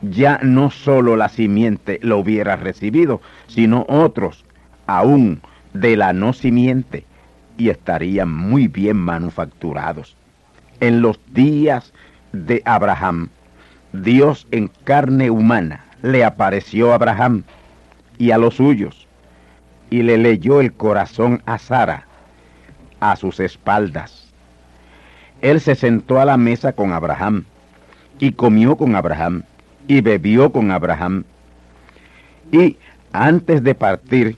ya 0.02 0.38
no 0.42 0.70
solo 0.70 1.16
la 1.16 1.28
simiente 1.28 1.98
lo 2.02 2.18
hubiera 2.18 2.56
recibido, 2.56 3.20
sino 3.48 3.84
otros, 3.88 4.44
aún 4.86 5.40
de 5.72 5.96
la 5.96 6.12
no 6.12 6.32
simiente, 6.32 7.04
y 7.56 7.70
estarían 7.70 8.32
muy 8.32 8.68
bien 8.68 8.96
manufacturados. 8.96 10.16
En 10.80 11.02
los 11.02 11.18
días 11.32 11.92
de 12.32 12.62
Abraham, 12.64 13.30
Dios 13.92 14.46
en 14.52 14.70
carne 14.84 15.30
humana 15.30 15.84
le 16.02 16.24
apareció 16.24 16.92
a 16.92 16.94
Abraham 16.94 17.42
y 18.16 18.30
a 18.30 18.38
los 18.38 18.54
suyos, 18.54 19.07
y 19.90 20.02
le 20.02 20.18
leyó 20.18 20.60
el 20.60 20.72
corazón 20.72 21.42
a 21.46 21.58
Sara 21.58 22.06
a 23.00 23.16
sus 23.16 23.40
espaldas. 23.40 24.32
Él 25.40 25.60
se 25.60 25.74
sentó 25.74 26.20
a 26.20 26.24
la 26.24 26.36
mesa 26.36 26.72
con 26.72 26.92
Abraham, 26.92 27.44
y 28.18 28.32
comió 28.32 28.76
con 28.76 28.96
Abraham, 28.96 29.44
y 29.86 30.00
bebió 30.00 30.50
con 30.50 30.70
Abraham. 30.70 31.24
Y 32.50 32.76
antes 33.12 33.62
de 33.62 33.74
partir, 33.74 34.36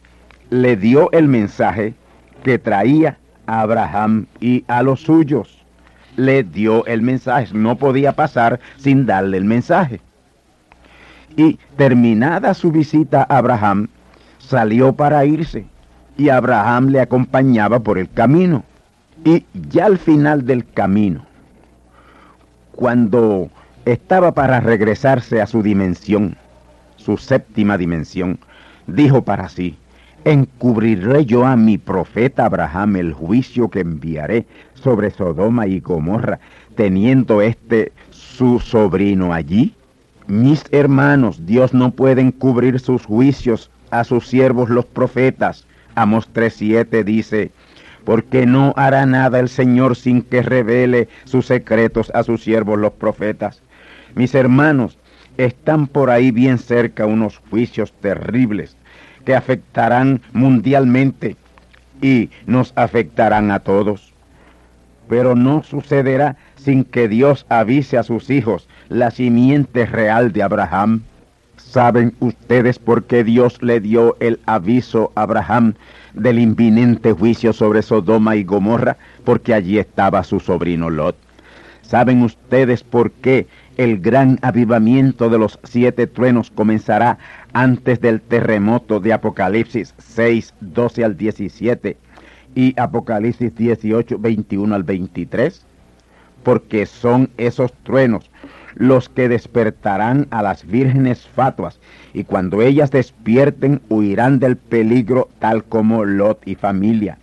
le 0.51 0.77
dio 0.77 1.11
el 1.13 1.27
mensaje 1.29 1.95
que 2.45 2.59
traía 2.59 3.19
a 3.47 3.61
Abraham 3.63 4.27
y 4.41 4.65
a 4.69 4.83
los 4.83 5.01
suyos. 5.01 5.65
Le 6.17 6.43
dio 6.43 6.85
el 6.87 7.03
mensaje, 7.03 7.55
no 7.55 7.77
podía 7.77 8.13
pasar 8.13 8.61
sin 8.77 9.07
darle 9.07 9.39
el 9.39 9.45
mensaje. 9.45 10.01
Y 11.37 11.59
terminada 11.77 12.53
su 12.53 12.73
visita 12.73 13.27
a 13.29 13.39
Abraham, 13.39 13.89
salió 14.51 14.93
para 14.93 15.25
irse, 15.25 15.65
y 16.19 16.29
Abraham 16.29 16.89
le 16.89 17.01
acompañaba 17.01 17.79
por 17.79 17.99
el 17.99 18.11
camino. 18.11 18.65
Y 19.25 19.45
ya 19.71 19.87
al 19.87 19.97
final 19.97 20.45
del 20.45 20.67
camino, 20.67 21.25
cuando 22.73 23.49
estaba 23.85 24.33
para 24.33 24.59
regresarse 24.59 25.41
a 25.41 25.47
su 25.47 25.63
dimensión, 25.63 26.37
su 26.97 27.17
séptima 27.17 27.79
dimensión, 27.79 28.41
dijo 28.89 29.23
para 29.23 29.49
sí, 29.49 29.77
encubriré 30.25 31.27
yo 31.27 31.47
a 31.47 31.55
mi 31.55 31.79
profeta 31.79 32.47
Abraham 32.47 32.97
el 32.97 33.13
juicio 33.13 33.69
que 33.69 33.81
enviaré 33.81 34.47
sobre 34.75 35.11
Sodoma 35.11 35.69
y 35.69 35.79
Gomorra, 35.79 36.41
teniendo 36.75 37.41
este 37.41 37.93
su 38.11 38.59
sobrino 38.59 39.33
allí? 39.33 39.75
Mis 40.27 40.65
hermanos, 40.73 41.47
Dios 41.47 41.73
no 41.73 41.93
puede 41.93 42.21
encubrir 42.21 42.81
sus 42.81 43.05
juicios 43.07 43.71
a 43.91 44.05
sus 44.05 44.27
siervos 44.27 44.71
los 44.71 44.87
profetas. 44.87 45.67
Amos 45.95 46.33
3.7 46.33 47.05
dice, 47.05 47.51
porque 48.05 48.47
no 48.47 48.73
hará 48.77 49.07
nada 49.07 49.39
el 49.39 49.49
Señor 49.49 49.97
sin 49.97 50.23
que 50.23 50.43
revele 50.43 51.09
sus 51.25 51.47
secretos 51.47 52.11
a 52.15 52.23
sus 52.23 52.43
siervos 52.43 52.79
los 52.79 52.93
profetas. 52.93 53.63
Mis 54.15 54.35
hermanos, 54.35 54.99
están 55.37 55.87
por 55.87 56.11
ahí 56.11 56.31
bien 56.31 56.59
cerca 56.59 57.07
unos 57.07 57.39
juicios 57.51 57.93
terribles 58.01 58.77
que 59.25 59.35
afectarán 59.35 60.23
mundialmente 60.33 61.37
y 62.03 62.31
nos 62.47 62.73
afectarán 62.77 63.51
a 63.51 63.61
todos. 63.61 64.13
Pero 65.09 65.35
no 65.35 65.63
sucederá 65.63 66.37
sin 66.57 66.85
que 66.85 67.09
Dios 67.09 67.47
avise 67.49 67.99
a 67.99 68.03
sus 68.03 68.31
hijos 68.31 68.69
la 68.89 69.11
simiente 69.11 69.87
real 69.87 70.33
de 70.33 70.43
Abraham. 70.43 71.03
¿Saben 71.71 72.17
ustedes 72.19 72.81
por 72.81 73.05
qué 73.05 73.23
Dios 73.23 73.63
le 73.63 73.79
dio 73.79 74.17
el 74.19 74.41
aviso 74.47 75.13
a 75.15 75.23
Abraham 75.23 75.75
del 76.15 76.41
inminente 76.41 77.13
juicio 77.13 77.53
sobre 77.53 77.83
Sodoma 77.83 78.35
y 78.35 78.43
Gomorra? 78.43 78.97
Porque 79.25 79.55
allí 79.55 79.79
estaba 79.79 80.25
su 80.25 80.41
sobrino 80.41 80.91
Lot. 80.91 81.15
¿Saben 81.83 82.25
ustedes 82.25 82.83
por 82.83 83.13
qué 83.13 83.47
el 83.77 84.01
gran 84.01 84.41
avivamiento 84.43 85.31
de 85.31 85.39
los 85.39 85.61
siete 85.63 86.09
truenos 86.09 86.51
comenzará 86.51 87.19
antes 87.53 88.01
del 88.01 88.21
terremoto 88.21 88.99
de 88.99 89.13
Apocalipsis 89.13 89.95
6, 89.99 90.53
12 90.61 91.05
al 91.05 91.17
17 91.17 91.97
y 92.57 92.75
Apocalipsis 92.81 93.55
18, 93.55 94.19
21 94.19 94.75
al 94.75 94.83
23? 94.83 95.65
Porque 96.43 96.85
son 96.87 97.31
esos 97.37 97.73
truenos 97.85 98.29
los 98.75 99.09
que 99.09 99.29
despertarán 99.29 100.27
a 100.31 100.43
las 100.43 100.67
vírgenes 100.67 101.27
fatuas, 101.29 101.81
y 102.13 102.25
cuando 102.25 102.63
ellas 102.63 102.91
despierten 102.91 103.81
huirán 103.89 104.39
del 104.39 104.57
peligro 104.57 105.29
tal 105.39 105.65
como 105.65 106.05
Lot 106.05 106.47
y 106.47 106.55
familia. 106.55 107.19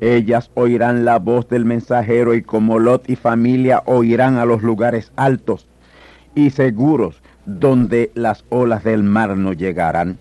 Ellas 0.00 0.50
oirán 0.54 1.04
la 1.04 1.18
voz 1.18 1.48
del 1.48 1.64
mensajero 1.64 2.34
y 2.34 2.42
como 2.42 2.78
Lot 2.78 3.08
y 3.08 3.16
familia 3.16 3.82
oirán 3.86 4.38
a 4.38 4.46
los 4.46 4.62
lugares 4.62 5.12
altos 5.16 5.66
y 6.34 6.50
seguros 6.50 7.20
donde 7.44 8.10
las 8.14 8.44
olas 8.48 8.84
del 8.84 9.02
mar 9.02 9.36
no 9.36 9.52
llegarán. 9.52 10.18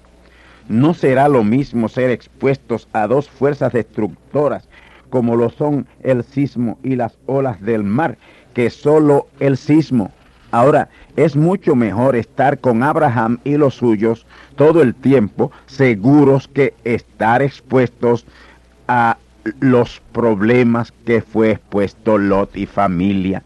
No 0.67 0.93
será 0.93 1.29
lo 1.29 1.43
mismo 1.43 1.87
ser 1.87 2.09
expuestos 2.11 2.87
a 2.93 3.07
dos 3.07 3.29
fuerzas 3.29 3.73
destructoras 3.73 4.67
como 5.09 5.35
lo 5.35 5.49
son 5.49 5.87
el 6.01 6.23
sismo 6.23 6.77
y 6.83 6.95
las 6.95 7.17
olas 7.25 7.61
del 7.61 7.83
mar, 7.83 8.17
que 8.53 8.69
solo 8.69 9.27
el 9.39 9.57
sismo. 9.57 10.11
Ahora, 10.51 10.89
es 11.15 11.35
mucho 11.35 11.75
mejor 11.75 12.15
estar 12.15 12.59
con 12.59 12.81
Abraham 12.81 13.39
y 13.43 13.57
los 13.57 13.75
suyos 13.75 14.25
todo 14.55 14.81
el 14.81 14.95
tiempo 14.95 15.51
seguros 15.67 16.47
que 16.47 16.73
estar 16.83 17.41
expuestos 17.41 18.25
a 18.87 19.17
los 19.59 20.01
problemas 20.11 20.91
que 21.05 21.21
fue 21.21 21.51
expuesto 21.51 22.17
Lot 22.17 22.55
y 22.57 22.65
familia. 22.65 23.43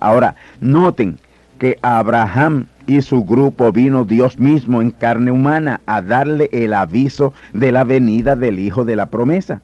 Ahora, 0.00 0.34
noten 0.60 1.18
que 1.58 1.78
Abraham 1.82 2.66
y 2.86 3.02
su 3.02 3.24
grupo 3.24 3.72
vino 3.72 4.04
Dios 4.04 4.38
mismo 4.38 4.80
en 4.80 4.90
carne 4.90 5.30
humana 5.30 5.80
a 5.86 6.00
darle 6.00 6.48
el 6.52 6.72
aviso 6.72 7.34
de 7.52 7.72
la 7.72 7.84
venida 7.84 8.36
del 8.36 8.58
Hijo 8.58 8.84
de 8.84 8.96
la 8.96 9.06
promesa. 9.06 9.60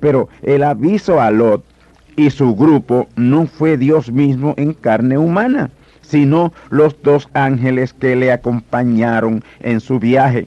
Pero 0.00 0.28
el 0.42 0.62
aviso 0.62 1.20
a 1.20 1.30
Lot 1.30 1.64
y 2.16 2.30
su 2.30 2.54
grupo 2.54 3.08
no 3.16 3.46
fue 3.46 3.76
Dios 3.76 4.10
mismo 4.10 4.54
en 4.56 4.74
carne 4.74 5.18
humana, 5.18 5.70
sino 6.12 6.52
los 6.68 7.00
dos 7.02 7.26
ángeles 7.32 7.94
que 7.94 8.14
le 8.14 8.32
acompañaron 8.32 9.42
en 9.60 9.80
su 9.80 9.98
viaje. 9.98 10.46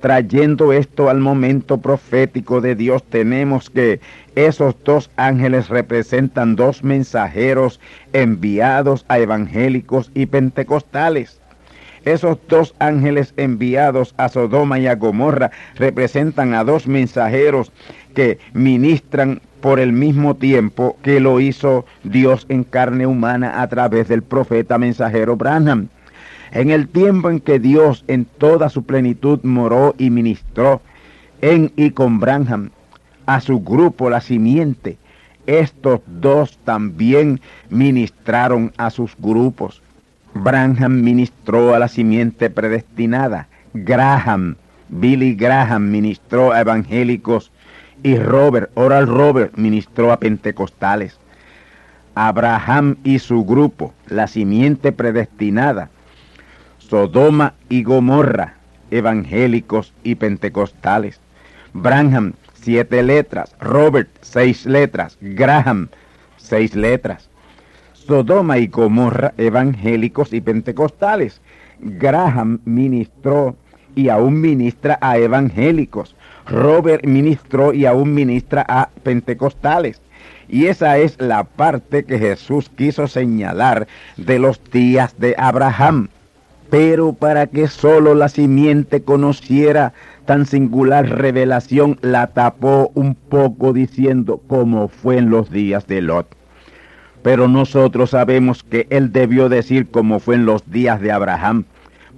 Trayendo 0.00 0.72
esto 0.72 1.10
al 1.10 1.20
momento 1.20 1.76
profético 1.76 2.62
de 2.62 2.74
Dios, 2.74 3.04
tenemos 3.04 3.68
que 3.68 4.00
esos 4.36 4.74
dos 4.84 5.10
ángeles 5.16 5.68
representan 5.68 6.56
dos 6.56 6.82
mensajeros 6.82 7.78
enviados 8.14 9.04
a 9.08 9.18
evangélicos 9.18 10.10
y 10.14 10.24
pentecostales. 10.24 11.42
Esos 12.06 12.38
dos 12.48 12.74
ángeles 12.78 13.34
enviados 13.36 14.14
a 14.16 14.30
Sodoma 14.30 14.78
y 14.78 14.86
a 14.86 14.94
Gomorra 14.94 15.50
representan 15.74 16.54
a 16.54 16.64
dos 16.64 16.86
mensajeros 16.86 17.70
que 18.16 18.38
ministran 18.54 19.42
por 19.60 19.78
el 19.78 19.92
mismo 19.92 20.34
tiempo 20.34 20.96
que 21.02 21.20
lo 21.20 21.38
hizo 21.38 21.84
Dios 22.02 22.46
en 22.48 22.64
carne 22.64 23.06
humana 23.06 23.60
a 23.60 23.68
través 23.68 24.08
del 24.08 24.22
profeta 24.22 24.78
mensajero 24.78 25.36
Branham. 25.36 25.88
En 26.50 26.70
el 26.70 26.88
tiempo 26.88 27.28
en 27.28 27.40
que 27.40 27.58
Dios 27.58 28.04
en 28.08 28.24
toda 28.24 28.70
su 28.70 28.84
plenitud 28.84 29.40
moró 29.42 29.94
y 29.98 30.08
ministró 30.08 30.80
en 31.42 31.72
y 31.76 31.90
con 31.90 32.18
Branham 32.18 32.70
a 33.26 33.40
su 33.40 33.60
grupo 33.60 34.08
la 34.08 34.22
simiente, 34.22 34.96
estos 35.46 36.00
dos 36.06 36.58
también 36.64 37.40
ministraron 37.68 38.72
a 38.78 38.88
sus 38.88 39.14
grupos. 39.18 39.82
Branham 40.32 41.02
ministró 41.02 41.74
a 41.74 41.78
la 41.78 41.88
simiente 41.88 42.48
predestinada. 42.48 43.48
Graham, 43.74 44.56
Billy 44.88 45.34
Graham 45.34 45.90
ministró 45.90 46.52
a 46.52 46.60
evangélicos 46.60 47.52
y 48.02 48.16
Robert, 48.16 48.70
Oral 48.74 49.06
Robert, 49.06 49.56
ministró 49.56 50.12
a 50.12 50.18
pentecostales. 50.18 51.18
Abraham 52.14 52.96
y 53.04 53.18
su 53.18 53.44
grupo, 53.44 53.92
la 54.08 54.26
simiente 54.26 54.90
predestinada, 54.92 55.90
Sodoma 56.78 57.54
y 57.68 57.82
Gomorra, 57.82 58.54
evangélicos 58.90 59.92
y 60.02 60.14
pentecostales. 60.14 61.20
Branham, 61.74 62.32
siete 62.54 63.02
letras. 63.02 63.54
Robert, 63.60 64.08
seis 64.22 64.66
letras. 64.66 65.18
Graham, 65.20 65.88
seis 66.36 66.74
letras. 66.74 67.28
Sodoma 67.92 68.58
y 68.58 68.66
Gomorra, 68.68 69.34
evangélicos 69.36 70.32
y 70.32 70.40
pentecostales. 70.40 71.40
Graham 71.80 72.60
ministró 72.64 73.56
y 73.94 74.08
aún 74.08 74.40
ministra 74.40 74.98
a 75.00 75.18
evangélicos. 75.18 76.15
Robert 76.46 77.04
ministró 77.04 77.72
y 77.72 77.86
aún 77.86 78.14
ministra 78.14 78.64
a 78.68 78.88
pentecostales. 79.02 80.00
Y 80.48 80.66
esa 80.66 80.98
es 80.98 81.20
la 81.20 81.44
parte 81.44 82.04
que 82.04 82.18
Jesús 82.18 82.70
quiso 82.76 83.08
señalar 83.08 83.88
de 84.16 84.38
los 84.38 84.60
días 84.70 85.18
de 85.18 85.34
Abraham. 85.38 86.08
Pero 86.70 87.12
para 87.12 87.46
que 87.46 87.68
solo 87.68 88.14
la 88.14 88.28
simiente 88.28 89.02
conociera 89.02 89.92
tan 90.24 90.46
singular 90.46 91.08
revelación, 91.08 91.98
la 92.02 92.28
tapó 92.28 92.90
un 92.94 93.14
poco 93.14 93.72
diciendo 93.72 94.40
como 94.46 94.88
fue 94.88 95.18
en 95.18 95.30
los 95.30 95.50
días 95.50 95.86
de 95.86 96.02
Lot. 96.02 96.26
Pero 97.22 97.48
nosotros 97.48 98.10
sabemos 98.10 98.62
que 98.62 98.86
él 98.90 99.12
debió 99.12 99.48
decir 99.48 99.88
como 99.88 100.20
fue 100.20 100.36
en 100.36 100.46
los 100.46 100.68
días 100.70 101.00
de 101.00 101.12
Abraham, 101.12 101.64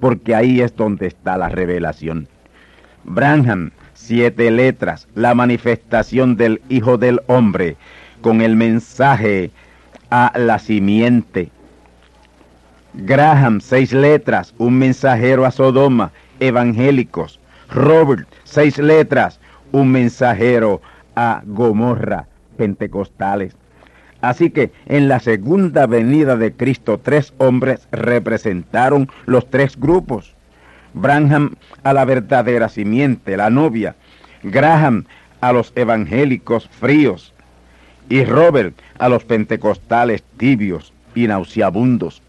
porque 0.00 0.34
ahí 0.34 0.60
es 0.60 0.76
donde 0.76 1.06
está 1.06 1.36
la 1.38 1.48
revelación. 1.48 2.28
Branham, 3.04 3.70
siete 4.08 4.50
letras, 4.50 5.06
la 5.14 5.34
manifestación 5.34 6.36
del 6.38 6.62
Hijo 6.70 6.96
del 6.96 7.20
Hombre, 7.26 7.76
con 8.22 8.40
el 8.40 8.56
mensaje 8.56 9.50
a 10.08 10.32
la 10.34 10.58
simiente. 10.58 11.50
Graham, 12.94 13.60
seis 13.60 13.92
letras, 13.92 14.54
un 14.56 14.78
mensajero 14.78 15.44
a 15.44 15.50
Sodoma, 15.50 16.10
evangélicos. 16.40 17.38
Robert, 17.68 18.26
seis 18.44 18.78
letras, 18.78 19.40
un 19.72 19.92
mensajero 19.92 20.80
a 21.14 21.42
Gomorra, 21.44 22.26
pentecostales. 22.56 23.54
Así 24.22 24.48
que 24.48 24.72
en 24.86 25.08
la 25.08 25.20
segunda 25.20 25.86
venida 25.86 26.36
de 26.36 26.54
Cristo 26.54 26.98
tres 26.98 27.34
hombres 27.36 27.86
representaron 27.92 29.10
los 29.26 29.50
tres 29.50 29.78
grupos. 29.78 30.34
Branham 30.94 31.54
a 31.82 31.92
la 31.92 32.04
verdadera 32.04 32.68
simiente, 32.68 33.36
la 33.36 33.50
novia. 33.50 33.94
Graham 34.42 35.04
a 35.40 35.52
los 35.52 35.72
evangélicos 35.76 36.68
fríos. 36.68 37.32
Y 38.08 38.24
Robert 38.24 38.74
a 38.98 39.08
los 39.08 39.24
pentecostales 39.24 40.22
tibios 40.36 40.92
y 41.14 41.26
nauseabundos. 41.26 42.22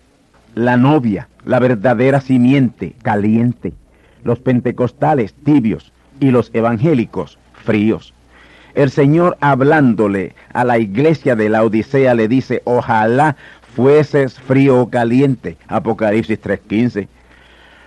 La 0.55 0.77
novia, 0.77 1.29
la 1.45 1.59
verdadera 1.59 2.21
simiente, 2.21 2.95
caliente. 3.01 3.73
Los 4.23 4.39
pentecostales 4.39 5.33
tibios 5.33 5.93
y 6.19 6.31
los 6.31 6.51
evangélicos 6.53 7.37
fríos. 7.63 8.13
El 8.75 8.91
Señor 8.91 9.37
hablándole 9.41 10.35
a 10.53 10.63
la 10.63 10.77
iglesia 10.77 11.35
de 11.35 11.49
la 11.49 11.63
Odisea 11.63 12.13
le 12.13 12.27
dice, 12.27 12.61
ojalá 12.65 13.35
fueses 13.75 14.39
frío 14.39 14.81
o 14.81 14.89
caliente. 14.89 15.57
Apocalipsis 15.67 16.41
3.15. 16.41 17.07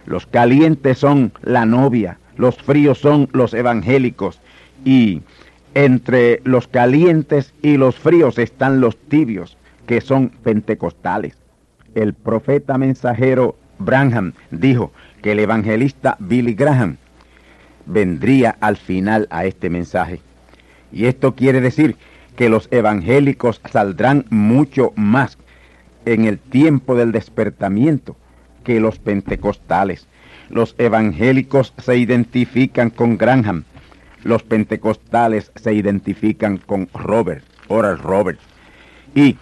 Los 0.06 0.26
calientes 0.26 0.98
son 0.98 1.32
la 1.42 1.64
novia, 1.64 2.18
los 2.36 2.56
fríos 2.56 2.98
son 2.98 3.28
los 3.32 3.54
evangélicos 3.54 4.40
y 4.84 5.22
entre 5.74 6.40
los 6.44 6.68
calientes 6.68 7.54
y 7.62 7.76
los 7.76 7.96
fríos 7.96 8.38
están 8.38 8.80
los 8.80 8.96
tibios, 8.96 9.56
que 9.86 10.00
son 10.00 10.28
pentecostales. 10.28 11.36
El 11.94 12.14
profeta 12.14 12.78
mensajero 12.78 13.56
Branham 13.78 14.32
dijo 14.50 14.92
que 15.22 15.32
el 15.32 15.38
evangelista 15.38 16.16
Billy 16.18 16.54
Graham 16.54 16.96
vendría 17.86 18.56
al 18.60 18.76
final 18.76 19.26
a 19.30 19.44
este 19.44 19.70
mensaje. 19.70 20.20
Y 20.92 21.06
esto 21.06 21.34
quiere 21.34 21.60
decir 21.60 21.96
que 22.36 22.48
los 22.48 22.68
evangélicos 22.70 23.60
saldrán 23.70 24.24
mucho 24.30 24.92
más 24.96 25.38
en 26.04 26.24
el 26.24 26.38
tiempo 26.38 26.96
del 26.96 27.12
despertamiento 27.12 28.16
que 28.62 28.80
los 28.80 28.98
pentecostales. 28.98 30.06
Los 30.48 30.74
evangélicos 30.78 31.72
se 31.78 31.96
identifican 31.96 32.90
con 32.90 33.16
Granham, 33.16 33.64
los 34.22 34.42
pentecostales 34.42 35.50
se 35.56 35.72
identifican 35.72 36.58
con 36.58 36.88
Robert, 36.94 37.44
Oral 37.68 37.98
Robert. 37.98 38.38
Y 39.14 39.36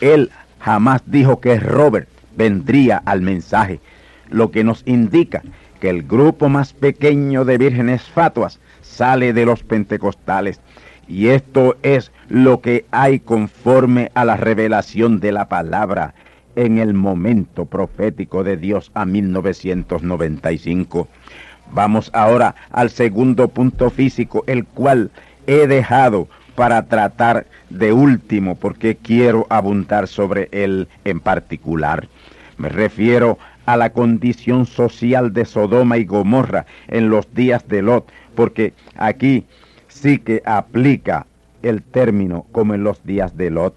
él 0.00 0.30
jamás 0.58 1.02
dijo 1.06 1.40
que 1.40 1.58
Robert 1.58 2.08
vendría 2.36 3.02
al 3.04 3.20
mensaje, 3.22 3.80
lo 4.30 4.50
que 4.50 4.64
nos 4.64 4.82
indica 4.86 5.42
que 5.80 5.90
el 5.90 6.02
grupo 6.02 6.48
más 6.48 6.72
pequeño 6.72 7.44
de 7.44 7.58
vírgenes 7.58 8.02
fatuas 8.02 8.60
sale 8.82 9.32
de 9.32 9.46
los 9.46 9.62
pentecostales. 9.62 10.60
Y 11.08 11.28
esto 11.28 11.76
es 11.82 12.12
lo 12.28 12.60
que 12.60 12.84
hay 12.92 13.18
conforme 13.18 14.12
a 14.14 14.24
la 14.24 14.36
revelación 14.36 15.18
de 15.18 15.32
la 15.32 15.48
palabra 15.48 16.14
en 16.60 16.78
el 16.78 16.92
momento 16.92 17.64
profético 17.64 18.44
de 18.44 18.58
Dios 18.58 18.90
a 18.92 19.06
1995. 19.06 21.08
Vamos 21.72 22.10
ahora 22.12 22.54
al 22.70 22.90
segundo 22.90 23.48
punto 23.48 23.88
físico, 23.88 24.44
el 24.46 24.66
cual 24.66 25.10
he 25.46 25.66
dejado 25.66 26.28
para 26.56 26.86
tratar 26.86 27.46
de 27.70 27.94
último, 27.94 28.56
porque 28.56 28.96
quiero 28.96 29.46
abundar 29.48 30.06
sobre 30.06 30.50
él 30.52 30.88
en 31.04 31.20
particular. 31.20 32.08
Me 32.58 32.68
refiero 32.68 33.38
a 33.64 33.78
la 33.78 33.90
condición 33.90 34.66
social 34.66 35.32
de 35.32 35.46
Sodoma 35.46 35.96
y 35.96 36.04
Gomorra 36.04 36.66
en 36.88 37.08
los 37.08 37.32
días 37.32 37.66
de 37.68 37.80
Lot, 37.80 38.12
porque 38.34 38.74
aquí 38.96 39.46
sí 39.88 40.18
que 40.18 40.42
aplica 40.44 41.26
el 41.62 41.82
término 41.82 42.44
como 42.52 42.74
en 42.74 42.84
los 42.84 43.02
días 43.04 43.34
de 43.38 43.50
Lot. 43.50 43.74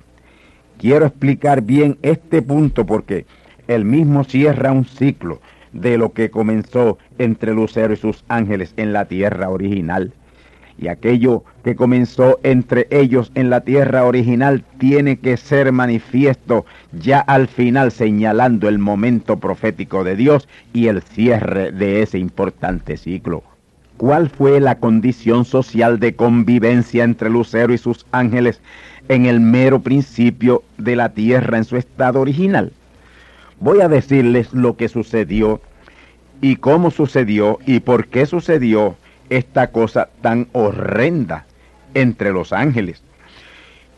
Quiero 0.84 1.06
explicar 1.06 1.62
bien 1.62 1.98
este 2.02 2.42
punto 2.42 2.86
porque 2.86 3.26
el 3.70 3.86
mismo 3.86 4.26
cierra 4.26 4.74
un 4.74 4.84
ciclo 4.84 5.40
de 5.72 5.98
lo 5.98 6.12
que 6.12 6.30
comenzó 6.30 6.98
entre 7.20 7.54
Lucero 7.54 7.94
y 7.94 7.96
sus 7.96 8.26
ángeles 8.28 8.74
en 8.76 8.92
la 8.92 9.06
tierra 9.06 9.48
original. 9.48 10.12
Y 10.78 10.90
aquello 10.90 11.46
que 11.64 11.78
comenzó 11.78 12.38
entre 12.44 12.88
ellos 12.92 13.32
en 13.34 13.50
la 13.50 13.62
tierra 13.62 14.04
original 14.04 14.66
tiene 14.78 15.20
que 15.20 15.38
ser 15.38 15.72
manifiesto 15.72 16.66
ya 16.92 17.22
al 17.22 17.48
final 17.48 17.94
señalando 17.94 18.68
el 18.68 18.78
momento 18.78 19.40
profético 19.40 20.04
de 20.04 20.18
Dios 20.18 20.50
y 20.74 20.88
el 20.88 21.02
cierre 21.02 21.72
de 21.72 22.02
ese 22.02 22.20
importante 22.20 22.98
ciclo. 22.98 23.53
¿Cuál 24.04 24.30
fue 24.30 24.60
la 24.60 24.80
condición 24.80 25.46
social 25.46 25.98
de 25.98 26.14
convivencia 26.14 27.06
entre 27.06 27.30
Lucero 27.30 27.74
y 27.74 27.78
sus 27.78 28.06
ángeles 28.12 28.60
en 29.08 29.26
el 29.26 29.40
mero 29.40 29.80
principio 29.80 30.62
de 30.78 30.98
la 30.98 31.14
tierra 31.14 31.58
en 31.58 31.64
su 31.64 31.78
estado 31.78 32.20
original? 32.20 32.74
Voy 33.62 33.80
a 33.80 33.88
decirles 33.88 34.52
lo 34.52 34.76
que 34.76 34.90
sucedió 34.90 35.62
y 36.42 36.58
cómo 36.58 36.92
sucedió 36.92 37.60
y 37.66 37.80
por 37.80 38.08
qué 38.08 38.26
sucedió 38.26 38.98
esta 39.30 39.72
cosa 39.72 40.10
tan 40.22 40.50
horrenda 40.52 41.46
entre 41.94 42.34
los 42.34 42.52
ángeles. 42.52 43.02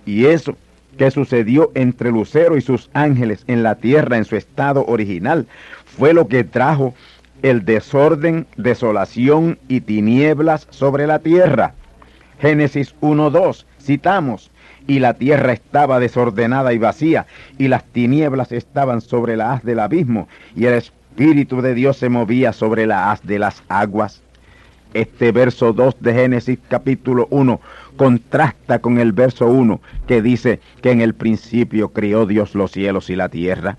Y 0.05 0.25
eso 0.25 0.55
que 0.99 1.09
sucedió 1.09 1.71
entre 1.73 2.11
Lucero 2.11 2.57
y 2.57 2.61
sus 2.61 2.91
ángeles 2.93 3.43
en 3.47 3.63
la 3.63 3.73
tierra 3.73 4.17
en 4.17 4.25
su 4.25 4.35
estado 4.35 4.85
original 4.85 5.47
fue 5.83 6.13
lo 6.13 6.27
que 6.27 6.43
trajo 6.43 6.93
el 7.45 7.63
desorden, 7.63 8.47
desolación 8.58 9.60
y 9.67 9.81
tinieblas 9.81 10.65
sobre 10.71 11.05
la 11.05 11.19
tierra. 11.19 11.75
Génesis 12.39 12.95
1.2, 13.01 13.65
citamos, 13.79 14.49
y 14.88 14.97
la 14.97 15.13
tierra 15.13 15.53
estaba 15.53 15.99
desordenada 15.99 16.73
y 16.73 16.79
vacía, 16.79 17.27
y 17.60 17.67
las 17.67 17.84
tinieblas 17.84 18.51
estaban 18.51 18.99
sobre 18.99 19.38
la 19.38 19.53
haz 19.53 19.63
del 19.63 19.79
abismo, 19.79 20.27
y 20.55 20.65
el 20.65 20.73
Espíritu 20.73 21.62
de 21.62 21.75
Dios 21.75 21.97
se 21.97 22.10
movía 22.10 22.51
sobre 22.51 22.88
la 22.88 23.12
haz 23.12 23.21
de 23.21 23.38
las 23.38 23.62
aguas. 23.69 24.23
Este 24.95 25.31
verso 25.31 25.71
2 25.71 25.97
de 25.99 26.13
Génesis 26.15 26.58
capítulo 26.67 27.27
1 27.29 27.62
contrasta 27.95 28.79
con 28.79 28.97
el 28.97 29.12
verso 29.12 29.45
1 29.45 29.81
que 30.08 30.23
dice 30.23 30.62
que 30.81 30.89
en 30.89 31.01
el 31.01 31.13
principio 31.13 31.89
crió 31.89 32.25
Dios 32.25 32.55
los 32.55 32.71
cielos 32.71 33.12
y 33.12 33.15
la 33.15 33.29
tierra. 33.29 33.77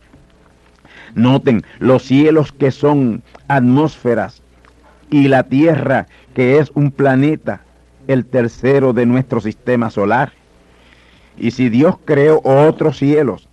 Noten, 1.16 1.64
los 1.78 2.02
cielos 2.02 2.52
que 2.52 2.70
son 2.70 3.22
atmósferas 3.48 4.42
y 5.10 5.28
la 5.28 5.44
tierra 5.44 6.08
que 6.34 6.58
es 6.58 6.70
un 6.74 6.90
planeta, 6.90 7.62
el 8.06 8.26
tercero 8.26 8.92
de 8.92 9.06
nuestro 9.06 9.40
sistema 9.40 9.88
solar. 9.88 10.32
Y 11.38 11.52
si 11.52 11.70
Dios 11.70 11.96
creó 12.04 12.42
otros 12.44 12.98
cielos, 12.98 13.48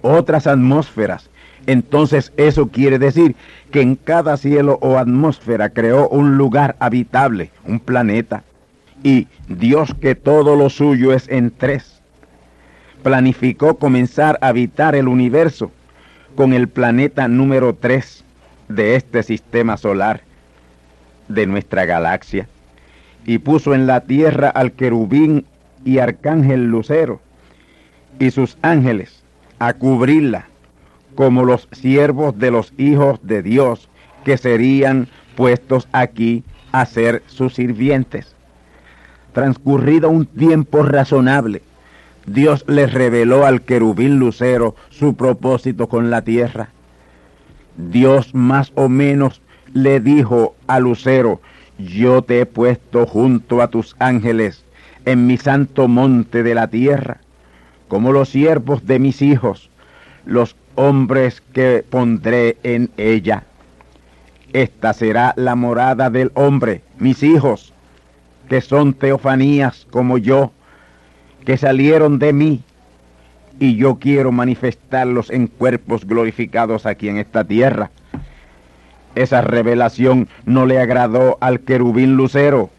otras 0.00 0.46
atmósferas, 0.46 1.28
entonces 1.66 2.32
eso 2.38 2.68
quiere 2.68 2.98
decir 2.98 3.36
que 3.70 3.82
en 3.82 3.94
cada 3.94 4.38
cielo 4.38 4.78
o 4.80 4.96
atmósfera 4.96 5.68
creó 5.68 6.08
un 6.08 6.38
lugar 6.38 6.76
habitable, 6.80 7.50
un 7.66 7.78
planeta. 7.78 8.42
Y 9.02 9.28
Dios 9.48 9.94
que 10.00 10.14
todo 10.14 10.56
lo 10.56 10.70
suyo 10.70 11.12
es 11.12 11.28
en 11.28 11.50
tres, 11.50 12.00
planificó 13.02 13.76
comenzar 13.76 14.38
a 14.40 14.48
habitar 14.48 14.94
el 14.94 15.08
universo 15.08 15.70
con 16.34 16.52
el 16.52 16.68
planeta 16.68 17.28
número 17.28 17.74
tres 17.74 18.24
de 18.68 18.96
este 18.96 19.22
sistema 19.22 19.76
solar, 19.76 20.22
de 21.28 21.46
nuestra 21.46 21.84
galaxia, 21.84 22.48
y 23.24 23.38
puso 23.38 23.74
en 23.74 23.86
la 23.86 24.00
tierra 24.00 24.48
al 24.48 24.72
querubín 24.72 25.44
y 25.84 25.98
arcángel 25.98 26.66
lucero 26.66 27.20
y 28.18 28.30
sus 28.30 28.58
ángeles 28.62 29.22
a 29.58 29.74
cubrirla 29.74 30.46
como 31.14 31.44
los 31.44 31.68
siervos 31.72 32.38
de 32.38 32.50
los 32.50 32.72
hijos 32.78 33.20
de 33.22 33.42
Dios, 33.42 33.88
que 34.24 34.36
serían 34.36 35.08
puestos 35.36 35.88
aquí 35.92 36.44
a 36.72 36.86
ser 36.86 37.22
sus 37.26 37.54
sirvientes. 37.54 38.34
Transcurrido 39.32 40.08
un 40.08 40.26
tiempo 40.26 40.82
razonable, 40.82 41.62
Dios 42.32 42.64
les 42.68 42.94
reveló 42.94 43.44
al 43.44 43.62
querubín 43.62 44.20
lucero 44.20 44.76
su 44.90 45.16
propósito 45.16 45.88
con 45.88 46.10
la 46.10 46.22
tierra. 46.22 46.68
Dios 47.76 48.36
más 48.36 48.70
o 48.76 48.88
menos 48.88 49.42
le 49.72 49.98
dijo 49.98 50.54
a 50.68 50.78
lucero, 50.78 51.40
yo 51.76 52.22
te 52.22 52.40
he 52.40 52.46
puesto 52.46 53.04
junto 53.04 53.60
a 53.60 53.68
tus 53.68 53.96
ángeles 53.98 54.64
en 55.06 55.26
mi 55.26 55.38
santo 55.38 55.88
monte 55.88 56.44
de 56.44 56.54
la 56.54 56.68
tierra, 56.68 57.18
como 57.88 58.12
los 58.12 58.28
siervos 58.28 58.86
de 58.86 59.00
mis 59.00 59.22
hijos, 59.22 59.68
los 60.24 60.54
hombres 60.76 61.42
que 61.52 61.84
pondré 61.88 62.58
en 62.62 62.90
ella. 62.96 63.42
Esta 64.52 64.92
será 64.92 65.32
la 65.34 65.56
morada 65.56 66.10
del 66.10 66.30
hombre, 66.34 66.82
mis 66.96 67.24
hijos, 67.24 67.72
que 68.48 68.60
son 68.60 68.94
teofanías 68.94 69.88
como 69.90 70.16
yo, 70.16 70.52
que 71.44 71.56
salieron 71.56 72.18
de 72.18 72.32
mí, 72.32 72.62
y 73.58 73.76
yo 73.76 73.98
quiero 73.98 74.32
manifestarlos 74.32 75.30
en 75.30 75.46
cuerpos 75.46 76.06
glorificados 76.06 76.86
aquí 76.86 77.08
en 77.08 77.18
esta 77.18 77.44
tierra. 77.44 77.90
Esa 79.14 79.42
revelación 79.42 80.28
no 80.46 80.66
le 80.66 80.78
agradó 80.78 81.36
al 81.40 81.60
querubín 81.60 82.16
lucero, 82.16 82.70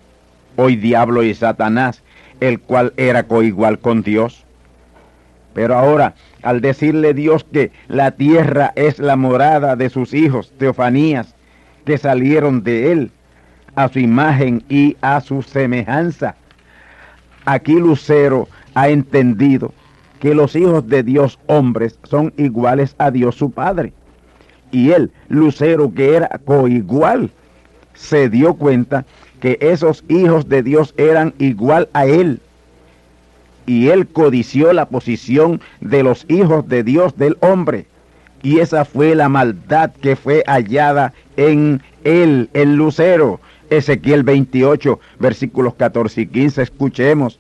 hoy 0.56 0.76
diablo 0.76 1.24
y 1.24 1.34
Satanás, 1.34 2.02
el 2.40 2.60
cual 2.60 2.94
era 2.98 3.24
coigual 3.24 3.80
con 3.80 4.02
Dios. 4.02 4.44
Pero 5.54 5.76
ahora, 5.78 6.16
al 6.42 6.62
decirle 6.62 7.14
Dios 7.14 7.44
que 7.44 7.72
la 7.88 8.12
tierra 8.12 8.72
es 8.76 9.00
la 9.00 9.16
morada 9.16 9.76
de 9.76 9.90
sus 9.90 10.14
hijos, 10.14 10.54
teofanías, 10.58 11.36
que 11.86 11.98
salieron 11.98 12.64
de 12.64 12.92
él, 12.92 13.12
a 13.76 13.88
su 13.90 14.00
imagen 14.00 14.64
y 14.70 14.98
a 15.02 15.22
su 15.22 15.42
semejanza, 15.42 16.36
aquí 17.46 17.74
Lucero 17.74 18.48
ha 18.74 18.90
entendido 18.90 19.74
que 20.20 20.36
los 20.36 20.56
hijos 20.56 20.88
de 20.88 21.04
Dios 21.04 21.40
hombres 21.48 21.98
son 22.04 22.34
iguales 22.38 22.96
a 23.00 23.12
Dios 23.12 23.36
su 23.36 23.52
Padre 23.52 23.94
y 24.72 24.92
él, 24.92 25.12
Lucero, 25.28 25.94
que 25.94 26.16
era 26.16 26.30
coigual, 26.46 27.30
se 27.94 28.30
dio 28.30 28.54
cuenta 28.56 29.06
que 29.40 29.58
esos 29.62 30.04
hijos 30.08 30.48
de 30.48 30.64
Dios 30.64 30.94
eran 30.98 31.34
igual 31.40 31.90
a 31.94 32.06
él. 32.06 32.40
Y 33.66 33.90
él 33.90 34.08
codició 34.08 34.74
la 34.74 34.88
posición 34.88 35.62
de 35.82 36.04
los 36.04 36.26
hijos 36.30 36.68
de 36.68 36.84
Dios 36.84 37.16
del 37.18 37.38
hombre. 37.42 37.86
Y 38.44 38.60
esa 38.60 38.86
fue 38.86 39.14
la 39.14 39.30
maldad 39.30 39.92
que 40.02 40.16
fue 40.16 40.44
hallada 40.48 41.14
en 41.38 41.82
él, 42.04 42.50
el 42.54 42.76
lucero. 42.76 43.40
Ezequiel 43.72 44.24
28, 44.24 45.00
versículos 45.18 45.76
14 45.76 46.22
y 46.22 46.28
15, 46.28 46.62
escuchemos. 46.62 47.40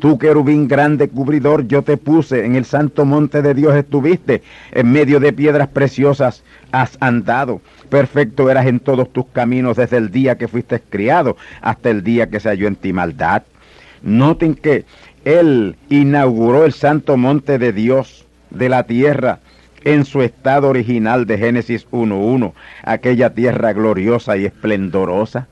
Tú, 0.00 0.18
querubín 0.18 0.68
grande 0.68 1.08
cubridor, 1.08 1.66
yo 1.66 1.82
te 1.82 1.96
puse, 1.96 2.44
en 2.44 2.56
el 2.56 2.64
santo 2.64 3.04
monte 3.04 3.42
de 3.42 3.54
Dios 3.54 3.74
estuviste, 3.74 4.42
en 4.72 4.92
medio 4.92 5.18
de 5.20 5.32
piedras 5.32 5.68
preciosas 5.68 6.44
has 6.72 6.96
andado. 7.00 7.60
Perfecto 7.88 8.50
eras 8.50 8.66
en 8.66 8.80
todos 8.80 9.12
tus 9.12 9.26
caminos 9.26 9.76
desde 9.76 9.96
el 9.96 10.10
día 10.10 10.36
que 10.36 10.48
fuiste 10.48 10.80
criado 10.80 11.36
hasta 11.62 11.90
el 11.90 12.02
día 12.02 12.28
que 12.28 12.40
se 12.40 12.48
halló 12.48 12.68
en 12.68 12.76
ti 12.76 12.92
maldad. 12.92 13.44
Noten 14.02 14.54
que 14.54 14.84
Él 15.24 15.76
inauguró 15.88 16.64
el 16.64 16.72
santo 16.72 17.16
monte 17.16 17.58
de 17.58 17.72
Dios 17.72 18.26
de 18.50 18.68
la 18.68 18.84
tierra 18.84 19.40
en 19.84 20.04
su 20.04 20.22
estado 20.22 20.68
original 20.68 21.26
de 21.26 21.38
Génesis 21.38 21.86
1.1, 21.90 22.52
aquella 22.82 23.30
tierra 23.34 23.72
gloriosa 23.72 24.36
y 24.36 24.44
esplendorosa. 24.44 25.46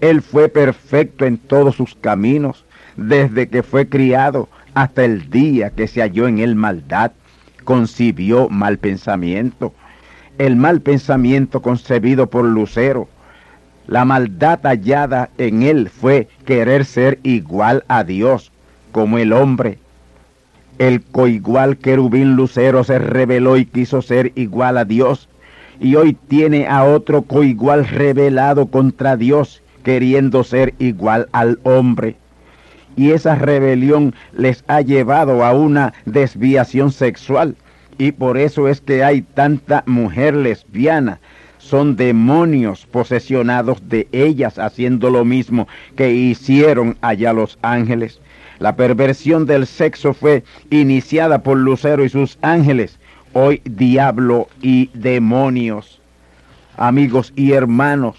Él 0.00 0.22
fue 0.22 0.48
perfecto 0.48 1.24
en 1.24 1.38
todos 1.38 1.76
sus 1.76 1.94
caminos 1.94 2.64
desde 2.96 3.48
que 3.48 3.62
fue 3.62 3.88
criado 3.88 4.48
hasta 4.74 5.04
el 5.04 5.30
día 5.30 5.70
que 5.70 5.88
se 5.88 6.00
halló 6.00 6.28
en 6.28 6.38
él 6.38 6.54
maldad, 6.54 7.12
concibió 7.64 8.48
mal 8.48 8.78
pensamiento. 8.78 9.72
El 10.38 10.56
mal 10.56 10.80
pensamiento 10.80 11.60
concebido 11.62 12.28
por 12.28 12.44
Lucero, 12.44 13.08
la 13.88 14.04
maldad 14.04 14.60
hallada 14.62 15.30
en 15.38 15.62
él 15.62 15.88
fue 15.88 16.28
querer 16.44 16.84
ser 16.84 17.18
igual 17.22 17.84
a 17.88 18.04
Dios, 18.04 18.52
como 18.92 19.18
el 19.18 19.32
hombre. 19.32 19.78
El 20.78 21.02
coigual 21.02 21.78
querubín 21.78 22.36
Lucero 22.36 22.84
se 22.84 22.98
rebeló 22.98 23.56
y 23.56 23.64
quiso 23.64 24.02
ser 24.02 24.32
igual 24.36 24.78
a 24.78 24.84
Dios, 24.84 25.28
y 25.80 25.96
hoy 25.96 26.16
tiene 26.28 26.68
a 26.68 26.84
otro 26.84 27.22
coigual 27.22 27.88
rebelado 27.88 28.66
contra 28.66 29.16
Dios, 29.16 29.62
queriendo 29.82 30.44
ser 30.44 30.74
igual 30.78 31.28
al 31.32 31.58
hombre 31.62 32.16
y 32.98 33.12
esa 33.12 33.36
rebelión 33.36 34.12
les 34.32 34.64
ha 34.66 34.80
llevado 34.80 35.44
a 35.44 35.52
una 35.52 35.94
desviación 36.04 36.90
sexual. 36.90 37.54
Y 37.96 38.10
por 38.10 38.36
eso 38.36 38.66
es 38.66 38.80
que 38.80 39.04
hay 39.04 39.22
tanta 39.22 39.84
mujer 39.86 40.34
lesbiana. 40.34 41.20
Son 41.58 41.94
demonios 41.94 42.86
posesionados 42.86 43.88
de 43.88 44.08
ellas 44.10 44.58
haciendo 44.58 45.10
lo 45.10 45.24
mismo 45.24 45.68
que 45.94 46.12
hicieron 46.12 46.96
allá 47.00 47.32
los 47.32 47.56
ángeles. 47.62 48.20
La 48.58 48.74
perversión 48.74 49.46
del 49.46 49.68
sexo 49.68 50.12
fue 50.12 50.42
iniciada 50.70 51.44
por 51.44 51.56
Lucero 51.56 52.04
y 52.04 52.08
sus 52.08 52.36
ángeles, 52.42 52.98
hoy 53.32 53.62
diablo 53.64 54.48
y 54.60 54.90
demonios. 54.92 56.00
Amigos 56.76 57.32
y 57.36 57.52
hermanos, 57.52 58.16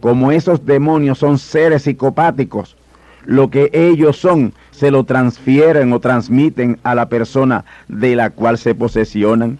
como 0.00 0.32
esos 0.32 0.64
demonios 0.64 1.18
son 1.18 1.38
seres 1.38 1.82
psicopáticos, 1.82 2.76
lo 3.24 3.50
que 3.50 3.70
ellos 3.72 4.16
son 4.16 4.54
se 4.70 4.90
lo 4.90 5.04
transfieren 5.04 5.92
o 5.92 6.00
transmiten 6.00 6.78
a 6.84 6.94
la 6.94 7.08
persona 7.08 7.64
de 7.88 8.14
la 8.14 8.30
cual 8.30 8.58
se 8.58 8.74
posesionan. 8.74 9.58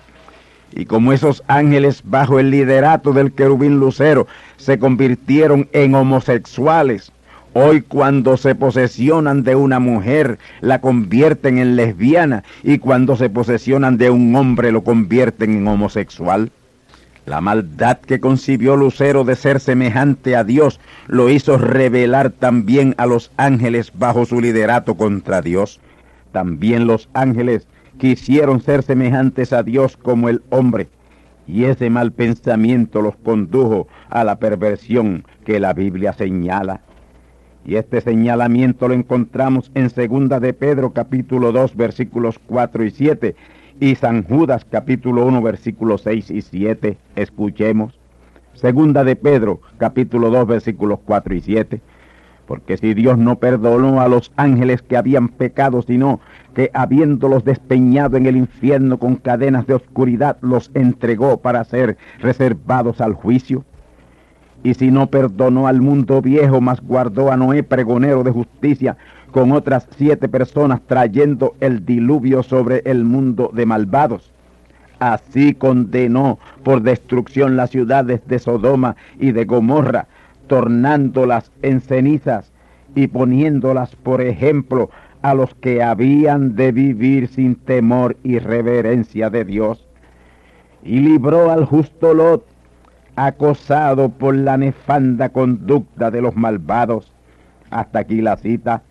Y 0.72 0.84
como 0.84 1.12
esos 1.12 1.42
ángeles 1.46 2.02
bajo 2.04 2.38
el 2.38 2.50
liderato 2.50 3.12
del 3.12 3.32
querubín 3.32 3.78
lucero 3.80 4.26
se 4.56 4.78
convirtieron 4.78 5.68
en 5.72 5.94
homosexuales, 5.94 7.12
hoy 7.54 7.80
cuando 7.80 8.36
se 8.36 8.54
posesionan 8.54 9.42
de 9.42 9.56
una 9.56 9.78
mujer 9.78 10.38
la 10.60 10.80
convierten 10.80 11.58
en 11.58 11.76
lesbiana 11.76 12.44
y 12.62 12.78
cuando 12.78 13.16
se 13.16 13.30
posesionan 13.30 13.96
de 13.96 14.10
un 14.10 14.36
hombre 14.36 14.70
lo 14.70 14.84
convierten 14.84 15.56
en 15.56 15.66
homosexual. 15.66 16.50
La 17.26 17.40
maldad 17.40 17.98
que 17.98 18.20
concibió 18.20 18.76
Lucero 18.76 19.24
de 19.24 19.34
ser 19.34 19.58
semejante 19.58 20.36
a 20.36 20.44
Dios 20.44 20.78
lo 21.08 21.28
hizo 21.28 21.58
revelar 21.58 22.30
también 22.30 22.94
a 22.98 23.06
los 23.06 23.32
ángeles 23.36 23.92
bajo 23.92 24.26
su 24.26 24.40
liderato 24.40 24.94
contra 24.94 25.42
Dios. 25.42 25.80
También 26.30 26.86
los 26.86 27.08
ángeles 27.14 27.66
quisieron 27.98 28.60
ser 28.60 28.84
semejantes 28.84 29.52
a 29.52 29.64
Dios 29.64 29.96
como 29.96 30.28
el 30.28 30.42
hombre, 30.50 30.88
y 31.48 31.64
ese 31.64 31.90
mal 31.90 32.12
pensamiento 32.12 33.02
los 33.02 33.16
condujo 33.16 33.88
a 34.08 34.22
la 34.22 34.38
perversión 34.38 35.24
que 35.44 35.58
la 35.58 35.72
Biblia 35.72 36.12
señala. 36.12 36.82
Y 37.64 37.74
este 37.74 38.00
señalamiento 38.02 38.86
lo 38.86 38.94
encontramos 38.94 39.72
en 39.74 39.90
segunda 39.90 40.38
de 40.38 40.52
Pedro 40.52 40.92
capítulo 40.92 41.50
2 41.50 41.74
versículos 41.74 42.38
4 42.46 42.84
y 42.84 42.90
7 42.92 43.34
y 43.80 43.94
San 43.94 44.22
Judas 44.24 44.66
capítulo 44.70 45.26
1 45.26 45.42
versículos 45.42 46.02
6 46.02 46.30
y 46.30 46.42
7. 46.42 46.96
Escuchemos. 47.16 47.98
Segunda 48.54 49.04
de 49.04 49.16
Pedro 49.16 49.60
capítulo 49.76 50.30
2 50.30 50.46
versículos 50.46 50.98
4 51.04 51.34
y 51.34 51.40
7. 51.40 51.80
Porque 52.46 52.76
si 52.76 52.94
Dios 52.94 53.18
no 53.18 53.38
perdonó 53.38 54.00
a 54.00 54.08
los 54.08 54.32
ángeles 54.36 54.80
que 54.80 54.96
habían 54.96 55.28
pecado, 55.28 55.82
sino 55.82 56.20
que 56.54 56.70
habiéndolos 56.72 57.44
despeñado 57.44 58.16
en 58.16 58.26
el 58.26 58.36
infierno 58.36 58.98
con 58.98 59.16
cadenas 59.16 59.66
de 59.66 59.74
oscuridad, 59.74 60.38
los 60.40 60.70
entregó 60.74 61.38
para 61.38 61.64
ser 61.64 61.96
reservados 62.20 63.00
al 63.00 63.14
juicio. 63.14 63.64
Y 64.62 64.74
si 64.74 64.90
no 64.90 65.08
perdonó 65.08 65.66
al 65.66 65.80
mundo 65.80 66.22
viejo, 66.22 66.60
mas 66.60 66.80
guardó 66.80 67.30
a 67.30 67.36
Noé 67.36 67.62
pregonero 67.62 68.22
de 68.22 68.30
justicia, 68.30 68.96
con 69.30 69.52
otras 69.52 69.86
siete 69.96 70.28
personas 70.28 70.80
trayendo 70.86 71.54
el 71.60 71.84
diluvio 71.84 72.42
sobre 72.42 72.82
el 72.84 73.04
mundo 73.04 73.50
de 73.52 73.66
malvados. 73.66 74.32
Así 74.98 75.54
condenó 75.54 76.38
por 76.62 76.82
destrucción 76.82 77.56
las 77.56 77.70
ciudades 77.70 78.26
de 78.26 78.38
Sodoma 78.38 78.96
y 79.18 79.32
de 79.32 79.44
Gomorra, 79.44 80.06
tornándolas 80.46 81.50
en 81.62 81.80
cenizas 81.80 82.52
y 82.94 83.08
poniéndolas 83.08 83.94
por 83.96 84.22
ejemplo 84.22 84.90
a 85.22 85.34
los 85.34 85.54
que 85.56 85.82
habían 85.82 86.54
de 86.56 86.72
vivir 86.72 87.28
sin 87.28 87.56
temor 87.56 88.16
y 88.22 88.38
reverencia 88.38 89.28
de 89.28 89.44
Dios. 89.44 89.86
Y 90.82 91.00
libró 91.00 91.50
al 91.50 91.64
justo 91.64 92.14
Lot, 92.14 92.46
acosado 93.16 94.08
por 94.08 94.36
la 94.36 94.56
nefanda 94.56 95.30
conducta 95.30 96.10
de 96.10 96.22
los 96.22 96.36
malvados. 96.36 97.12
Hasta 97.70 97.98
aquí 98.00 98.20
la 98.20 98.36
cita. 98.36 98.82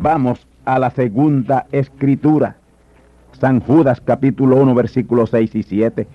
Vamos 0.00 0.46
a 0.64 0.78
la 0.78 0.90
segunda 0.90 1.66
escritura. 1.72 2.54
San 3.32 3.58
Judas 3.58 4.00
capítulo 4.00 4.54
1 4.62 4.72
versículos 4.72 5.30
6 5.30 5.56
y 5.56 5.62
7. 5.64 6.06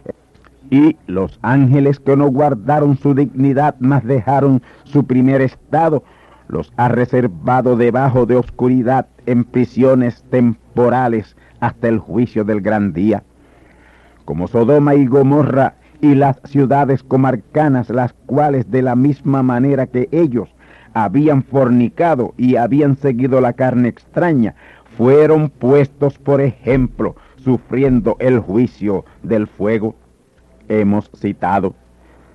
Y 0.69 0.95
los 1.05 1.37
ángeles 1.41 1.99
que 1.99 2.15
no 2.15 2.27
guardaron 2.27 2.97
su 2.97 3.13
dignidad, 3.13 3.75
mas 3.79 4.05
dejaron 4.05 4.61
su 4.85 5.05
primer 5.05 5.41
estado, 5.41 6.01
los 6.47 6.71
ha 6.77 6.87
reservado 6.87 7.75
debajo 7.75 8.25
de 8.25 8.37
oscuridad 8.37 9.07
en 9.25 9.43
prisiones 9.43 10.23
temporales 10.29 11.35
hasta 11.59 11.89
el 11.89 11.99
juicio 11.99 12.45
del 12.45 12.61
gran 12.61 12.93
día. 12.93 13.23
Como 14.23 14.47
Sodoma 14.47 14.95
y 14.95 15.07
Gomorra 15.07 15.75
y 15.99 16.15
las 16.15 16.39
ciudades 16.45 17.03
comarcanas, 17.03 17.89
las 17.89 18.13
cuales 18.27 18.71
de 18.71 18.81
la 18.81 18.95
misma 18.95 19.43
manera 19.43 19.87
que 19.87 20.07
ellos 20.13 20.52
habían 20.93 21.43
fornicado 21.43 22.33
y 22.37 22.55
habían 22.55 22.97
seguido 22.97 23.41
la 23.41 23.53
carne 23.53 23.89
extraña, 23.89 24.55
fueron 24.97 25.49
puestos 25.49 26.17
por 26.17 26.41
ejemplo, 26.41 27.15
sufriendo 27.37 28.15
el 28.19 28.39
juicio 28.39 29.05
del 29.21 29.47
fuego. 29.47 29.95
Hemos 30.69 31.09
citado. 31.15 31.75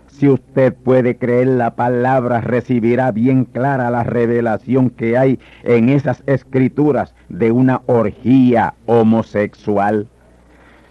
Si 0.08 0.28
usted 0.28 0.74
puede 0.74 1.16
creer 1.16 1.46
la 1.48 1.76
palabra, 1.76 2.40
recibirá 2.40 3.12
bien 3.12 3.44
clara 3.44 3.90
la 3.90 4.02
revelación 4.02 4.90
que 4.90 5.16
hay 5.16 5.38
en 5.62 5.88
esas 5.90 6.22
escrituras 6.26 7.14
de 7.28 7.52
una 7.52 7.82
orgía 7.86 8.74
homosexual. 8.86 10.08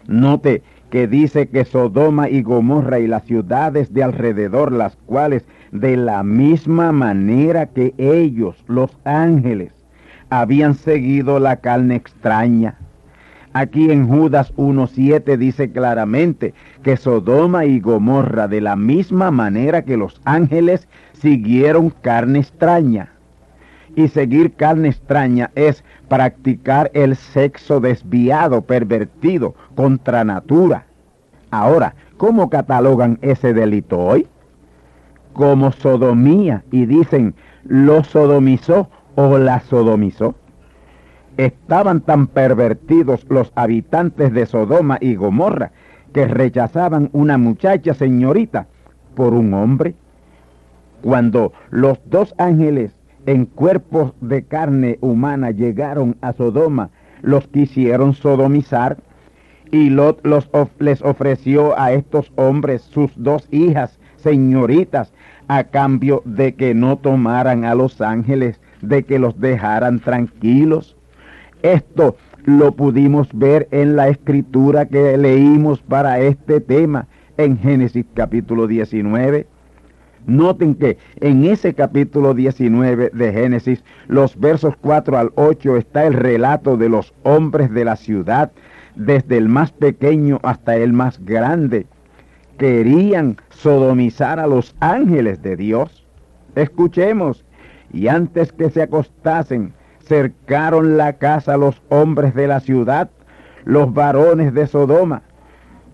Note 0.08 0.64
que 0.90 1.08
dice 1.08 1.50
que 1.50 1.66
Sodoma 1.66 2.30
y 2.30 2.42
Gomorra 2.42 3.00
y 3.00 3.08
las 3.08 3.26
ciudades 3.26 3.94
de 3.94 4.04
alrededor, 4.04 4.72
las 4.72 4.96
cuales 4.96 5.46
de 5.72 5.98
la 5.98 6.24
misma 6.24 6.92
manera 6.92 7.68
que 7.68 7.94
ellos, 7.98 8.64
los 8.68 8.98
ángeles, 9.04 9.72
habían 10.30 10.76
seguido 10.76 11.40
la 11.40 11.58
carne 11.58 11.96
extraña. 11.96 12.76
Aquí 13.54 13.90
en 13.92 14.08
Judas 14.08 14.54
1.7 14.56 15.38
dice 15.38 15.72
claramente 15.72 16.54
que 16.84 16.98
Sodoma 16.98 17.66
y 17.66 17.80
Gomorra 17.80 18.48
de 18.48 18.62
la 18.62 18.76
misma 18.76 19.32
manera 19.32 19.82
que 19.84 19.98
los 19.98 20.22
ángeles 20.26 20.88
siguieron 21.14 21.90
carne 21.90 22.40
extraña. 22.40 23.10
Y 23.96 24.10
seguir 24.10 24.54
carne 24.54 24.90
extraña 24.90 25.50
es 25.56 25.84
practicar 26.08 26.92
el 26.94 27.16
sexo 27.16 27.80
desviado, 27.80 28.62
pervertido, 28.62 29.56
contra 29.76 30.24
natura. 30.24 30.86
Ahora, 31.50 31.96
¿cómo 32.18 32.50
catalogan 32.52 33.18
ese 33.22 33.54
delito 33.54 33.98
hoy? 33.98 34.28
Como 35.38 35.72
sodomía 35.72 36.64
y 36.72 36.88
dicen, 36.88 37.36
lo 37.64 38.04
sodomizó 38.04 38.90
o 39.14 39.38
la 39.38 39.60
sodomizó. 39.60 40.34
Estaban 41.38 42.02
tan 42.02 42.26
pervertidos 42.26 43.24
los 43.30 43.52
habitantes 43.54 44.34
de 44.34 44.48
Sodoma 44.48 44.98
y 45.00 45.14
Gomorra 45.14 45.74
que 46.12 46.28
rechazaban 46.28 47.12
una 47.14 47.38
muchacha 47.38 47.94
señorita 47.94 48.66
por 49.14 49.36
un 49.36 49.54
hombre. 49.54 49.94
Cuando 51.04 51.54
los 51.70 52.00
dos 52.06 52.34
ángeles 52.40 52.96
en 53.28 53.46
cuerpos 53.46 54.14
de 54.22 54.44
carne 54.44 54.98
humana 55.02 55.52
llegaron 55.52 56.18
a 56.22 56.34
Sodoma, 56.34 56.90
los 57.22 57.48
quisieron 57.48 58.16
sodomizar 58.16 58.98
y 59.70 59.92
Lot 59.92 60.26
los 60.26 60.50
les 60.80 61.04
ofreció 61.04 61.80
a 61.80 61.92
estos 61.92 62.32
hombres 62.38 62.82
sus 62.82 63.12
dos 63.16 63.48
hijas 63.52 63.97
señoritas 64.28 65.14
a 65.48 65.64
cambio 65.64 66.22
de 66.26 66.54
que 66.54 66.74
no 66.74 66.98
tomaran 66.98 67.64
a 67.64 67.76
los 67.76 68.02
ángeles, 68.02 68.60
de 68.82 69.04
que 69.04 69.20
los 69.20 69.40
dejaran 69.40 70.02
tranquilos. 70.02 70.98
Esto 71.62 72.18
lo 72.44 72.74
pudimos 72.74 73.30
ver 73.32 73.70
en 73.72 73.96
la 73.96 74.10
escritura 74.10 74.86
que 74.86 75.18
leímos 75.18 75.82
para 75.82 76.20
este 76.20 76.60
tema 76.60 77.08
en 77.38 77.58
Génesis 77.58 78.06
capítulo 78.14 78.68
19. 78.68 79.48
Noten 80.26 80.76
que 80.76 80.98
en 81.22 81.46
ese 81.46 81.74
capítulo 81.74 82.34
19 82.34 83.12
de 83.14 83.32
Génesis, 83.32 83.82
los 84.10 84.38
versos 84.38 84.76
4 84.82 85.18
al 85.18 85.32
8, 85.36 85.78
está 85.78 86.06
el 86.06 86.14
relato 86.14 86.76
de 86.76 86.90
los 86.90 87.14
hombres 87.24 87.72
de 87.72 87.86
la 87.86 87.96
ciudad, 87.96 88.52
desde 88.96 89.38
el 89.38 89.48
más 89.48 89.72
pequeño 89.72 90.42
hasta 90.44 90.76
el 90.76 90.92
más 90.92 91.24
grande. 91.24 91.86
Querían 92.58 93.38
sodomizar 93.50 94.40
a 94.40 94.48
los 94.48 94.76
ángeles 94.80 95.42
de 95.42 95.56
Dios. 95.56 96.06
Escuchemos, 96.56 97.46
y 97.94 98.08
antes 98.08 98.52
que 98.52 98.70
se 98.70 98.82
acostasen, 98.82 99.74
cercaron 100.00 100.98
la 100.98 101.14
casa 101.14 101.58
los 101.58 101.82
hombres 101.90 102.34
de 102.34 102.48
la 102.48 102.60
ciudad, 102.60 103.10
los 103.66 103.94
varones 103.94 104.54
de 104.54 104.66
Sodoma, 104.68 105.22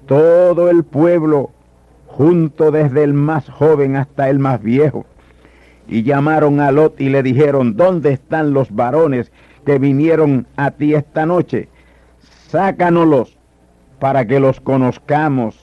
todo 0.05 0.69
el 0.69 0.83
pueblo 0.83 1.51
junto 2.07 2.71
desde 2.71 3.03
el 3.03 3.13
más 3.13 3.49
joven 3.49 3.95
hasta 3.95 4.29
el 4.29 4.39
más 4.39 4.61
viejo. 4.61 5.05
Y 5.87 6.03
llamaron 6.03 6.59
a 6.59 6.71
Lot 6.71 7.01
y 7.01 7.09
le 7.09 7.23
dijeron, 7.23 7.75
¿dónde 7.75 8.13
están 8.13 8.53
los 8.53 8.73
varones 8.73 9.31
que 9.65 9.79
vinieron 9.79 10.47
a 10.55 10.71
ti 10.71 10.93
esta 10.93 11.25
noche? 11.25 11.67
Sácanoslos 12.47 13.37
para 13.99 14.25
que 14.25 14.39
los 14.39 14.61
conozcamos. 14.61 15.62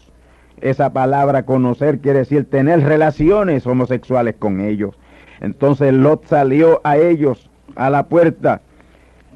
Esa 0.60 0.92
palabra 0.92 1.44
conocer 1.44 2.00
quiere 2.00 2.20
decir 2.20 2.48
tener 2.48 2.82
relaciones 2.82 3.66
homosexuales 3.66 4.34
con 4.38 4.60
ellos. 4.60 4.98
Entonces 5.40 5.92
Lot 5.92 6.26
salió 6.26 6.80
a 6.84 6.98
ellos 6.98 7.50
a 7.76 7.88
la 7.88 8.06
puerta 8.06 8.60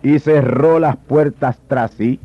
y 0.02 0.18
cerró 0.18 0.78
las 0.78 0.96
puertas 0.96 1.60
tras 1.66 1.92
sí 1.92 2.20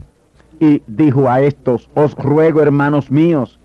y 0.59 0.83
dijo 0.87 1.29
a 1.29 1.41
estos, 1.41 1.89
os 1.95 2.13
ruego 2.15 2.61
hermanos 2.61 3.09
míos, 3.09 3.59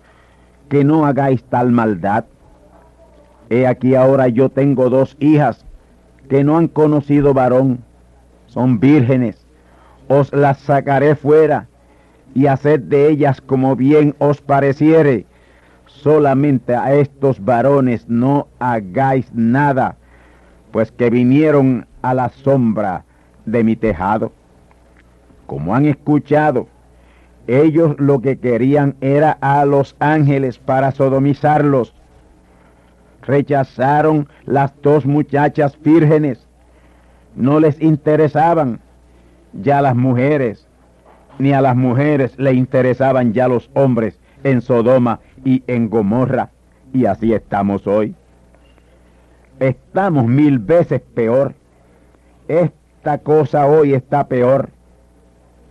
que 0.69 0.85
no 0.85 1.05
hagáis 1.05 1.43
tal 1.43 1.71
maldad. 1.71 2.25
He 3.49 3.67
aquí 3.67 3.95
ahora 3.95 4.29
yo 4.29 4.49
tengo 4.49 4.89
dos 4.89 5.17
hijas 5.19 5.65
que 6.29 6.43
no 6.43 6.57
han 6.57 6.69
conocido 6.69 7.33
varón, 7.33 7.83
son 8.47 8.79
vírgenes. 8.79 9.45
Os 10.07 10.31
las 10.33 10.59
sacaré 10.59 11.15
fuera 11.15 11.67
y 12.35 12.47
haced 12.47 12.81
de 12.81 13.09
ellas 13.09 13.41
como 13.41 13.75
bien 13.75 14.13
os 14.19 14.41
pareciere. 14.41 15.25
Solamente 15.87 16.75
a 16.75 16.93
estos 16.93 17.43
varones 17.43 18.07
no 18.07 18.47
hagáis 18.59 19.33
nada, 19.33 19.95
pues 20.71 20.91
que 20.91 21.09
vinieron 21.09 21.87
a 22.03 22.13
la 22.13 22.29
sombra 22.29 23.05
de 23.45 23.63
mi 23.63 23.75
tejado. 23.75 24.33
Como 25.47 25.73
han 25.73 25.85
escuchado, 25.85 26.67
ellos 27.47 27.95
lo 27.99 28.19
que 28.19 28.37
querían 28.37 28.95
era 28.99 29.37
a 29.39 29.65
los 29.65 29.95
ángeles 29.99 30.59
para 30.59 30.91
sodomizarlos. 30.91 31.95
Rechazaron 33.21 34.27
las 34.45 34.73
dos 34.81 35.05
muchachas 35.05 35.79
vírgenes. 35.81 36.45
No 37.35 37.59
les 37.59 37.81
interesaban 37.81 38.81
ya 39.53 39.81
las 39.81 39.95
mujeres, 39.95 40.64
ni 41.39 41.53
a 41.53 41.61
las 41.61 41.75
mujeres 41.75 42.37
le 42.37 42.53
interesaban 42.53 43.33
ya 43.33 43.47
los 43.47 43.69
hombres 43.73 44.19
en 44.43 44.61
Sodoma 44.61 45.19
y 45.43 45.63
en 45.67 45.89
Gomorra. 45.89 46.51
Y 46.93 47.05
así 47.05 47.33
estamos 47.33 47.87
hoy. 47.87 48.15
Estamos 49.59 50.27
mil 50.27 50.59
veces 50.59 51.01
peor. 51.01 51.55
Esta 52.47 53.17
cosa 53.19 53.67
hoy 53.67 53.93
está 53.93 54.27
peor 54.27 54.69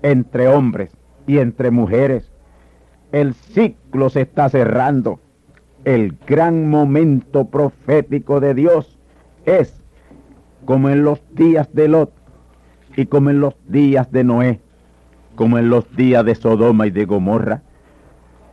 entre 0.02 0.48
hombres 0.48 0.90
y 1.26 1.38
entre 1.38 1.70
mujeres. 1.70 2.30
El 3.12 3.34
ciclo 3.34 4.10
se 4.10 4.22
está 4.22 4.48
cerrando. 4.48 5.20
El 5.84 6.16
gran 6.26 6.68
momento 6.68 7.46
profético 7.46 8.40
de 8.40 8.54
Dios 8.54 8.98
es 9.44 9.82
como 10.64 10.88
en 10.88 11.04
los 11.04 11.22
días 11.34 11.72
de 11.74 11.88
Lot 11.88 12.12
y 12.96 13.06
como 13.06 13.30
en 13.30 13.40
los 13.40 13.54
días 13.68 14.10
de 14.12 14.24
Noé, 14.24 14.60
como 15.34 15.58
en 15.58 15.70
los 15.70 15.84
días 15.96 16.24
de 16.24 16.34
Sodoma 16.34 16.86
y 16.86 16.90
de 16.90 17.04
Gomorra. 17.04 17.62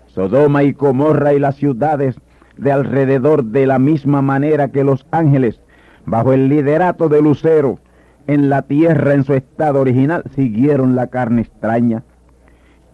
Sodoma 0.07 0.63
y 0.63 0.73
Gomorra 0.73 1.33
y 1.33 1.39
las 1.39 1.55
ciudades 1.55 2.15
de 2.57 2.71
alrededor 2.71 3.43
de 3.43 3.65
la 3.67 3.79
misma 3.79 4.21
manera 4.21 4.69
que 4.69 4.83
los 4.83 5.05
ángeles, 5.11 5.59
bajo 6.05 6.33
el 6.33 6.49
liderato 6.49 7.09
de 7.09 7.21
Lucero, 7.21 7.79
en 8.27 8.49
la 8.49 8.63
tierra 8.63 9.13
en 9.13 9.23
su 9.23 9.33
estado 9.33 9.81
original, 9.81 10.23
siguieron 10.35 10.95
la 10.95 11.07
carne 11.07 11.41
extraña 11.41 12.03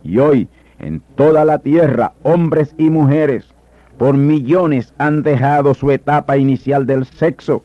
y 0.03 0.19
hoy 0.19 0.47
en 0.79 1.01
toda 1.15 1.43
la 1.43 1.59
tierra 1.59 2.13
hombres 2.23 2.73
y 2.77 2.89
mujeres 2.89 3.53
por 3.97 4.15
millones 4.15 4.93
han 4.97 5.23
dejado 5.23 5.73
su 5.73 5.91
etapa 5.91 6.37
inicial 6.37 6.85
del 6.85 7.05
sexo 7.05 7.63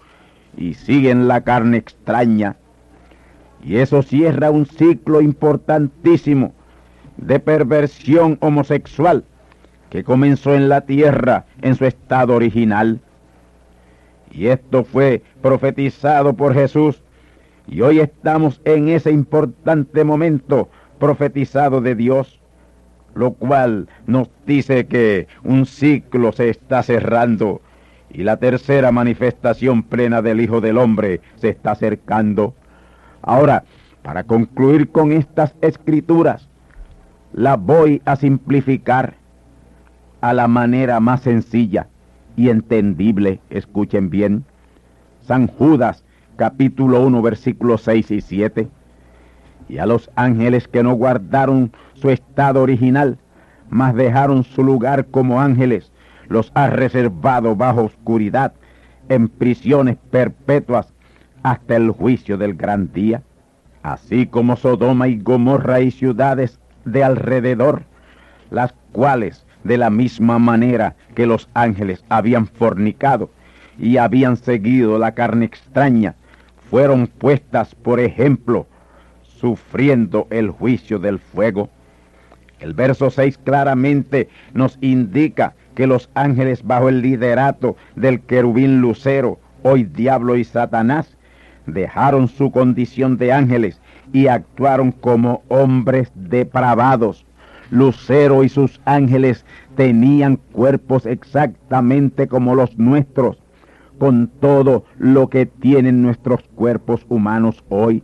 y 0.56 0.74
siguen 0.74 1.28
la 1.28 1.42
carne 1.42 1.76
extraña. 1.76 2.56
Y 3.62 3.76
eso 3.76 4.02
cierra 4.02 4.50
un 4.50 4.66
ciclo 4.66 5.20
importantísimo 5.20 6.52
de 7.16 7.38
perversión 7.38 8.38
homosexual 8.40 9.24
que 9.90 10.04
comenzó 10.04 10.54
en 10.54 10.68
la 10.68 10.80
tierra 10.82 11.44
en 11.60 11.74
su 11.74 11.84
estado 11.84 12.34
original. 12.34 13.00
Y 14.32 14.46
esto 14.46 14.84
fue 14.84 15.22
profetizado 15.42 16.34
por 16.34 16.54
Jesús. 16.54 17.02
Y 17.68 17.82
hoy 17.82 18.00
estamos 18.00 18.60
en 18.64 18.88
ese 18.88 19.12
importante 19.12 20.02
momento 20.02 20.68
profetizado 20.98 21.80
de 21.80 21.94
Dios. 21.94 22.38
lo 23.14 23.34
cual 23.34 23.88
nos 24.06 24.30
dice 24.46 24.86
que 24.86 25.28
un 25.44 25.66
ciclo 25.66 26.32
se 26.32 26.48
está 26.48 26.82
cerrando 26.82 27.60
y 28.08 28.22
la 28.22 28.38
tercera 28.38 28.92
manifestación 28.92 29.82
plena 29.82 30.22
del 30.22 30.40
Hijo 30.40 30.60
del 30.60 30.78
Hombre 30.78 31.20
se 31.36 31.50
está 31.50 31.72
acercando. 31.72 32.54
Ahora, 33.22 33.64
para 34.02 34.24
concluir 34.24 34.90
con 34.90 35.12
estas 35.12 35.54
escrituras, 35.60 36.48
las 37.32 37.58
voy 37.58 38.02
a 38.04 38.16
simplificar 38.16 39.14
a 40.20 40.32
la 40.32 40.48
manera 40.48 41.00
más 41.00 41.22
sencilla 41.22 41.88
y 42.36 42.48
entendible. 42.48 43.40
Escuchen 43.50 44.10
bien. 44.10 44.44
San 45.22 45.46
Judas, 45.46 46.04
capítulo 46.36 47.04
1, 47.06 47.22
versículos 47.22 47.82
6 47.82 48.10
y 48.10 48.20
7. 48.20 48.68
Y 49.68 49.78
a 49.78 49.86
los 49.86 50.10
ángeles 50.16 50.68
que 50.68 50.82
no 50.82 50.94
guardaron 50.94 51.72
su 51.94 52.10
estado 52.10 52.62
original, 52.62 53.18
mas 53.70 53.94
dejaron 53.94 54.44
su 54.44 54.62
lugar 54.62 55.06
como 55.06 55.40
ángeles, 55.40 55.92
los 56.28 56.50
ha 56.54 56.68
reservado 56.68 57.56
bajo 57.56 57.84
oscuridad, 57.84 58.52
en 59.08 59.28
prisiones 59.28 59.96
perpetuas, 60.10 60.91
hasta 61.42 61.76
el 61.76 61.90
juicio 61.90 62.38
del 62.38 62.54
gran 62.54 62.92
día. 62.92 63.22
Así 63.82 64.26
como 64.26 64.56
Sodoma 64.56 65.08
y 65.08 65.18
Gomorra 65.18 65.80
y 65.80 65.90
ciudades 65.90 66.60
de 66.84 67.02
alrededor, 67.02 67.82
las 68.50 68.74
cuales 68.92 69.44
de 69.64 69.78
la 69.78 69.90
misma 69.90 70.38
manera 70.38 70.94
que 71.14 71.26
los 71.26 71.48
ángeles 71.54 72.04
habían 72.08 72.46
fornicado 72.46 73.30
y 73.78 73.96
habían 73.96 74.36
seguido 74.36 74.98
la 74.98 75.12
carne 75.12 75.44
extraña, 75.44 76.14
fueron 76.70 77.06
puestas 77.06 77.74
por 77.74 78.00
ejemplo, 78.00 78.66
sufriendo 79.22 80.26
el 80.30 80.50
juicio 80.50 80.98
del 80.98 81.18
fuego. 81.18 81.68
El 82.60 82.74
verso 82.74 83.10
6 83.10 83.38
claramente 83.38 84.28
nos 84.54 84.78
indica 84.80 85.54
que 85.74 85.86
los 85.86 86.08
ángeles 86.14 86.62
bajo 86.62 86.88
el 86.88 87.02
liderato 87.02 87.76
del 87.96 88.20
querubín 88.20 88.80
lucero, 88.80 89.40
hoy 89.62 89.84
diablo 89.84 90.36
y 90.36 90.44
Satanás, 90.44 91.16
dejaron 91.66 92.28
su 92.28 92.50
condición 92.50 93.16
de 93.16 93.32
ángeles 93.32 93.80
y 94.12 94.26
actuaron 94.26 94.92
como 94.92 95.42
hombres 95.48 96.12
depravados. 96.14 97.24
Lucero 97.70 98.44
y 98.44 98.48
sus 98.48 98.80
ángeles 98.84 99.46
tenían 99.76 100.36
cuerpos 100.36 101.06
exactamente 101.06 102.28
como 102.28 102.54
los 102.54 102.76
nuestros, 102.76 103.38
con 103.98 104.28
todo 104.28 104.84
lo 104.98 105.28
que 105.28 105.46
tienen 105.46 106.02
nuestros 106.02 106.42
cuerpos 106.54 107.06
humanos 107.08 107.64
hoy. 107.70 108.02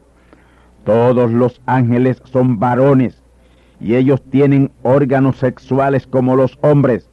Todos 0.84 1.30
los 1.30 1.60
ángeles 1.66 2.22
son 2.24 2.58
varones 2.58 3.22
y 3.78 3.94
ellos 3.94 4.22
tienen 4.30 4.70
órganos 4.82 5.36
sexuales 5.36 6.06
como 6.06 6.34
los 6.34 6.58
hombres. 6.62 7.10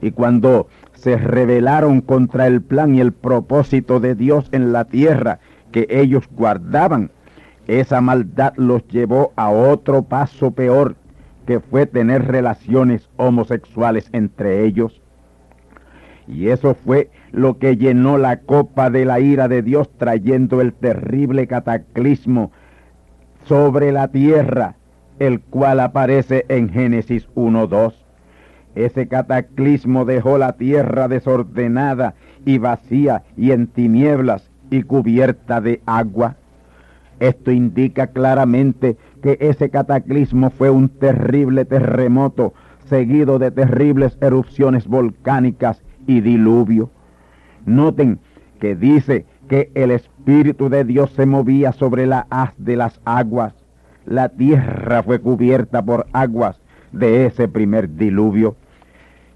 Y 0.00 0.12
cuando 0.12 0.68
se 0.94 1.16
rebelaron 1.16 2.02
contra 2.02 2.46
el 2.46 2.62
plan 2.62 2.94
y 2.94 3.00
el 3.00 3.12
propósito 3.12 4.00
de 4.00 4.14
Dios 4.14 4.48
en 4.52 4.72
la 4.72 4.84
tierra 4.84 5.40
que 5.70 5.86
ellos 5.90 6.28
guardaban, 6.30 7.10
esa 7.66 8.00
maldad 8.00 8.52
los 8.56 8.86
llevó 8.88 9.32
a 9.36 9.50
otro 9.50 10.02
paso 10.02 10.50
peor, 10.50 10.96
que 11.46 11.60
fue 11.60 11.86
tener 11.86 12.26
relaciones 12.26 13.08
homosexuales 13.16 14.08
entre 14.12 14.64
ellos. 14.64 15.00
Y 16.26 16.48
eso 16.48 16.74
fue 16.74 17.10
lo 17.32 17.58
que 17.58 17.76
llenó 17.76 18.18
la 18.18 18.40
copa 18.40 18.90
de 18.90 19.04
la 19.04 19.20
ira 19.20 19.48
de 19.48 19.62
Dios, 19.62 19.90
trayendo 19.98 20.60
el 20.60 20.72
terrible 20.72 21.46
cataclismo 21.46 22.52
sobre 23.44 23.92
la 23.92 24.08
tierra, 24.08 24.76
el 25.18 25.40
cual 25.40 25.80
aparece 25.80 26.46
en 26.48 26.70
Génesis 26.70 27.28
1.2. 27.34 27.94
Ese 28.74 29.08
cataclismo 29.08 30.04
dejó 30.04 30.38
la 30.38 30.56
tierra 30.56 31.08
desordenada 31.08 32.14
y 32.44 32.58
vacía 32.58 33.24
y 33.36 33.50
en 33.50 33.66
tinieblas 33.66 34.49
y 34.70 34.82
cubierta 34.82 35.60
de 35.60 35.82
agua. 35.86 36.36
Esto 37.18 37.50
indica 37.50 38.08
claramente 38.08 38.96
que 39.22 39.36
ese 39.40 39.68
cataclismo 39.68 40.50
fue 40.50 40.70
un 40.70 40.88
terrible 40.88 41.64
terremoto 41.66 42.54
seguido 42.88 43.38
de 43.38 43.50
terribles 43.50 44.16
erupciones 44.20 44.86
volcánicas 44.86 45.82
y 46.06 46.20
diluvio. 46.22 46.90
Noten 47.66 48.18
que 48.58 48.74
dice 48.74 49.26
que 49.48 49.70
el 49.74 49.90
Espíritu 49.90 50.68
de 50.68 50.84
Dios 50.84 51.10
se 51.12 51.26
movía 51.26 51.72
sobre 51.72 52.06
la 52.06 52.26
haz 52.30 52.52
de 52.56 52.76
las 52.76 53.00
aguas. 53.04 53.54
La 54.06 54.28
tierra 54.30 55.02
fue 55.02 55.20
cubierta 55.20 55.82
por 55.84 56.06
aguas 56.12 56.60
de 56.92 57.26
ese 57.26 57.48
primer 57.48 57.94
diluvio. 57.94 58.56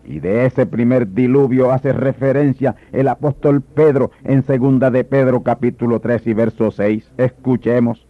Y 0.07 0.21
de 0.21 0.45
ese 0.45 0.67
primer 0.67 1.15
diluvio 1.15 1.73
hace 1.73 1.93
referencia 1.93 2.77
el 2.93 3.09
apóstol 3.09 3.63
Pedro 3.63 4.11
en 4.25 4.45
segunda 4.45 4.91
de 4.91 5.05
Pedro 5.05 5.43
capítulo 5.43 6.01
3 6.01 6.27
y 6.27 6.35
verso 6.35 6.71
6. 6.71 7.11
Escuchemos. 7.17 8.07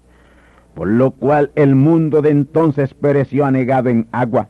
Por 0.74 0.88
lo 0.88 1.12
cual 1.12 1.52
el 1.54 1.76
mundo 1.76 2.20
de 2.20 2.30
entonces 2.30 2.94
pereció 2.94 3.44
anegado 3.44 3.90
en 3.90 4.08
agua. 4.10 4.48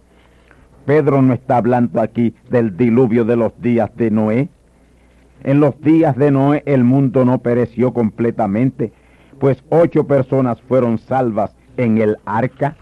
Pedro 0.86 1.20
no 1.20 1.34
está 1.34 1.58
hablando 1.58 2.00
aquí 2.00 2.34
del 2.50 2.76
diluvio 2.76 3.24
de 3.24 3.36
los 3.36 3.52
días 3.60 3.94
de 3.96 4.10
Noé. 4.10 4.48
En 5.42 5.60
los 5.60 5.78
días 5.82 6.16
de 6.16 6.30
Noé 6.30 6.62
el 6.64 6.84
mundo 6.84 7.26
no 7.26 7.38
pereció 7.38 7.92
completamente, 7.92 8.92
pues 9.38 9.62
ocho 9.68 10.06
personas 10.06 10.60
fueron 10.62 10.96
salvas 10.96 11.54
en 11.76 11.98
el 11.98 12.16
arca. 12.24 12.76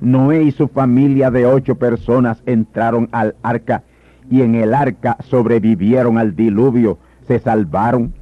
Noé 0.00 0.44
y 0.44 0.50
su 0.50 0.68
familia 0.68 1.30
de 1.30 1.46
ocho 1.46 1.74
personas 1.74 2.42
entraron 2.46 3.08
al 3.12 3.36
arca 3.42 3.82
y 4.30 4.42
en 4.42 4.54
el 4.54 4.74
arca 4.74 5.16
sobrevivieron 5.20 6.16
al 6.16 6.34
diluvio, 6.34 6.98
se 7.26 7.38
salvaron. 7.38 8.14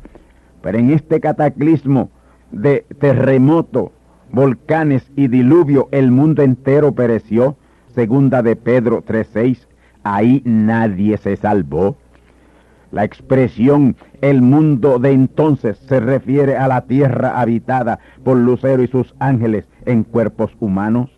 Pero 0.61 0.79
en 0.79 0.91
este 0.91 1.20
cataclismo 1.20 2.11
de 2.51 2.85
terremoto, 2.99 3.93
volcanes 4.33 5.09
y 5.14 5.29
diluvio, 5.29 5.89
el 5.93 6.11
mundo 6.11 6.43
entero 6.43 6.93
pereció. 6.93 7.57
Segunda 7.95 8.43
de 8.43 8.57
Pedro 8.57 9.05
3.6, 9.05 9.66
ahí 10.03 10.43
nadie 10.45 11.16
se 11.18 11.37
salvó. 11.37 11.97
La 12.91 13.05
expresión 13.05 13.97
el 14.20 14.41
mundo 14.41 14.99
de 14.99 15.12
entonces 15.12 15.76
se 15.89 16.01
refiere 16.01 16.57
a 16.57 16.68
la 16.68 16.83
tierra 16.83 17.39
habitada 17.41 18.01
por 18.24 18.37
Lucero 18.37 18.83
y 18.83 18.89
sus 18.89 19.14
ángeles 19.18 19.66
en 19.85 20.05
cuerpos 20.05 20.57
humanos 20.59 21.18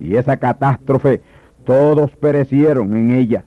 y 0.00 0.16
esa 0.16 0.36
catástrofe, 0.36 1.22
todos 1.64 2.10
perecieron 2.16 2.96
en 2.96 3.10
ella. 3.12 3.44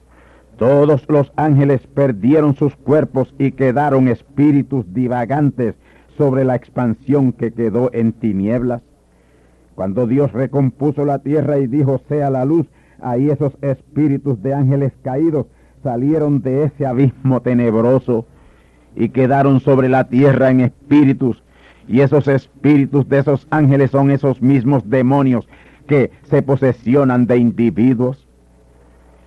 Todos 0.58 1.04
los 1.08 1.32
ángeles 1.36 1.86
perdieron 1.88 2.54
sus 2.54 2.76
cuerpos 2.76 3.34
y 3.38 3.52
quedaron 3.52 4.08
espíritus 4.08 4.84
divagantes 4.92 5.74
sobre 6.16 6.44
la 6.44 6.54
expansión 6.54 7.32
que 7.32 7.52
quedó 7.52 7.90
en 7.92 8.12
tinieblas. 8.12 8.82
Cuando 9.74 10.06
Dios 10.06 10.32
recompuso 10.32 11.04
la 11.04 11.18
tierra 11.18 11.58
y 11.58 11.66
dijo 11.66 12.00
sea 12.08 12.30
la 12.30 12.44
luz, 12.44 12.66
ahí 13.00 13.30
esos 13.30 13.56
espíritus 13.62 14.42
de 14.42 14.54
ángeles 14.54 14.92
caídos 15.02 15.46
salieron 15.82 16.42
de 16.42 16.64
ese 16.64 16.86
abismo 16.86 17.40
tenebroso 17.40 18.26
y 18.94 19.08
quedaron 19.08 19.60
sobre 19.60 19.88
la 19.88 20.08
tierra 20.08 20.50
en 20.50 20.60
espíritus. 20.60 21.42
Y 21.88 22.00
esos 22.00 22.28
espíritus 22.28 23.08
de 23.08 23.18
esos 23.18 23.48
ángeles 23.50 23.90
son 23.90 24.10
esos 24.10 24.40
mismos 24.40 24.88
demonios 24.88 25.48
que 25.86 26.10
se 26.24 26.42
posesionan 26.42 27.26
de 27.26 27.38
individuos. 27.38 28.26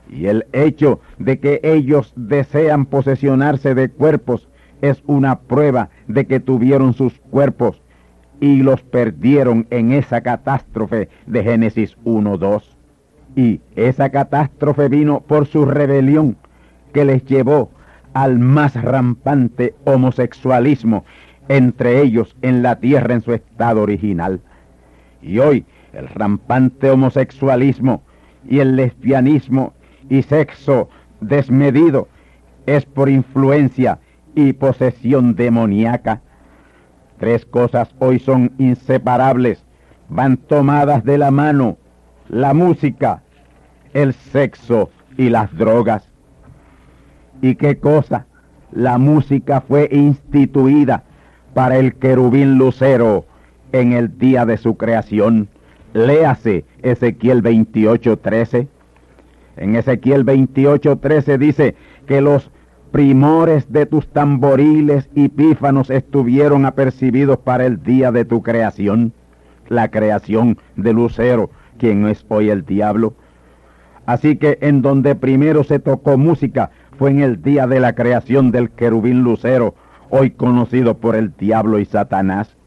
Y 0.10 0.28
el 0.28 0.46
hecho 0.54 1.00
de 1.18 1.40
que 1.40 1.60
ellos 1.64 2.14
desean 2.16 2.86
posesionarse 2.86 3.74
de 3.74 3.90
cuerpos 3.90 4.48
es 4.82 5.02
una 5.08 5.40
prueba 5.40 5.90
de 6.08 6.28
que 6.28 6.40
tuvieron 6.40 6.94
sus 6.94 7.20
cuerpos 7.32 7.82
y 8.40 8.58
los 8.58 8.82
perdieron 8.82 9.66
en 9.70 9.92
esa 9.94 10.22
catástrofe 10.22 11.10
de 11.26 11.44
Génesis 11.44 11.98
1.2. 12.04 12.64
Y 13.36 13.62
esa 13.76 14.10
catástrofe 14.10 14.88
vino 14.88 15.22
por 15.22 15.48
su 15.48 15.66
rebelión 15.66 16.38
que 16.94 17.06
les 17.06 17.26
llevó 17.26 17.72
al 18.14 18.40
más 18.40 18.82
rampante 18.82 19.76
homosexualismo 19.84 21.04
entre 21.48 22.02
ellos 22.02 22.36
en 22.42 22.64
la 22.64 22.80
tierra 22.80 23.14
en 23.14 23.22
su 23.22 23.34
estado 23.34 23.82
original. 23.82 24.42
Y 25.22 25.40
hoy 25.40 25.66
el 25.96 26.10
rampante 26.10 26.92
homosexualismo 26.92 28.04
y 28.48 28.60
el 28.60 28.76
lesbianismo 28.76 29.74
y 30.10 30.22
sexo 30.22 30.90
desmedido 31.22 32.10
es 32.66 32.86
por 32.86 33.10
influencia 33.10 34.00
y 34.36 34.54
posesión 34.54 35.36
demoníaca. 35.36 36.22
Tres 37.18 37.46
cosas 37.46 37.96
hoy 38.00 38.20
son 38.20 38.52
inseparables, 38.58 39.64
van 40.10 40.38
tomadas 40.38 41.04
de 41.06 41.18
la 41.18 41.32
mano, 41.32 41.78
la 42.28 42.54
música, 42.54 43.24
el 43.94 44.14
sexo 44.14 44.90
y 45.18 45.30
las 45.30 45.56
drogas. 45.56 46.10
¿Y 47.42 47.56
qué 47.56 47.80
cosa? 47.80 48.26
La 48.72 48.98
música 48.98 49.62
fue 49.62 49.88
instituida 49.92 51.04
para 51.54 51.78
el 51.78 51.96
querubín 51.96 52.58
lucero 52.58 53.26
en 53.72 53.94
el 53.94 54.18
día 54.18 54.46
de 54.46 54.58
su 54.58 54.76
creación 54.76 55.48
Léase 55.96 56.66
Ezequiel 56.84 57.42
28:13. 57.42 58.68
En 59.56 59.78
Ezequiel 59.78 60.26
28:13 60.26 61.38
dice 61.38 61.76
que 62.06 62.20
los 62.20 62.52
primores 62.92 63.72
de 63.72 63.86
tus 63.86 64.06
tamboriles 64.10 65.10
y 65.16 65.30
pífanos 65.30 65.90
estuvieron 65.90 66.66
apercibidos 66.66 67.38
para 67.38 67.66
el 67.66 67.82
día 67.82 68.12
de 68.12 68.26
tu 68.26 68.44
creación, 68.44 69.14
la 69.70 69.90
creación 69.90 70.58
de 70.76 70.92
Lucero, 70.92 71.50
quien 71.78 72.06
es 72.08 72.26
hoy 72.28 72.50
el 72.50 72.66
diablo. 72.66 73.14
Así 74.06 74.36
que 74.36 74.58
en 74.60 74.82
donde 74.82 75.16
primero 75.16 75.64
se 75.64 75.80
tocó 75.80 76.18
música 76.18 76.72
fue 76.98 77.12
en 77.12 77.22
el 77.22 77.42
día 77.42 77.68
de 77.68 77.80
la 77.80 77.96
creación 77.96 78.52
del 78.52 78.70
querubín 78.70 79.22
Lucero, 79.22 79.76
hoy 80.10 80.32
conocido 80.32 80.98
por 80.98 81.16
el 81.16 81.34
diablo 81.38 81.80
y 81.80 81.86
Satanás. 81.86 82.58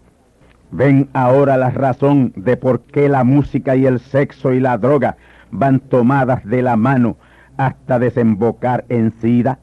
Ven 0.70 1.08
ahora 1.14 1.56
la 1.56 1.70
razón 1.70 2.32
de 2.36 2.56
por 2.56 2.80
qué 2.82 3.08
la 3.08 3.24
música 3.24 3.74
y 3.74 3.86
el 3.86 4.00
sexo 4.00 4.52
y 4.52 4.60
la 4.60 4.76
droga 4.76 5.16
van 5.50 5.80
tomadas 5.80 6.44
de 6.44 6.62
la 6.62 6.76
mano 6.76 7.16
hasta 7.56 7.98
desembocar 7.98 8.84
en 8.88 9.12
sida. 9.20 9.58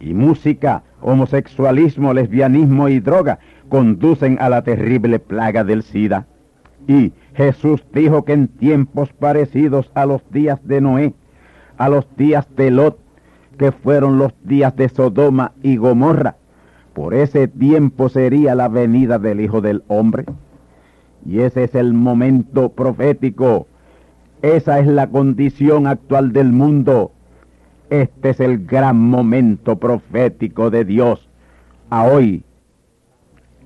Y 0.00 0.12
música, 0.12 0.82
homosexualismo, 1.00 2.12
lesbianismo 2.12 2.88
y 2.88 3.00
droga 3.00 3.38
conducen 3.68 4.38
a 4.40 4.48
la 4.48 4.62
terrible 4.62 5.18
plaga 5.18 5.64
del 5.64 5.82
sida. 5.82 6.26
Y 6.88 7.12
Jesús 7.34 7.84
dijo 7.92 8.24
que 8.24 8.32
en 8.32 8.48
tiempos 8.48 9.12
parecidos 9.12 9.90
a 9.94 10.04
los 10.06 10.28
días 10.30 10.60
de 10.64 10.80
Noé, 10.80 11.14
a 11.78 11.88
los 11.88 12.06
días 12.16 12.46
de 12.56 12.70
Lot, 12.70 12.98
que 13.58 13.72
fueron 13.72 14.18
los 14.18 14.34
días 14.42 14.76
de 14.76 14.88
Sodoma 14.88 15.52
y 15.62 15.76
Gomorra, 15.76 16.36
por 16.96 17.12
ese 17.12 17.46
tiempo 17.46 18.08
sería 18.08 18.54
la 18.54 18.68
venida 18.68 19.18
del 19.18 19.42
Hijo 19.42 19.60
del 19.60 19.84
Hombre. 19.86 20.24
Y 21.26 21.40
ese 21.40 21.64
es 21.64 21.74
el 21.74 21.92
momento 21.92 22.70
profético. 22.70 23.66
Esa 24.40 24.78
es 24.78 24.86
la 24.86 25.06
condición 25.08 25.86
actual 25.86 26.32
del 26.32 26.52
mundo. 26.52 27.12
Este 27.90 28.30
es 28.30 28.40
el 28.40 28.64
gran 28.64 28.98
momento 28.98 29.78
profético 29.78 30.70
de 30.70 30.86
Dios. 30.86 31.28
A 31.90 32.04
hoy. 32.04 32.44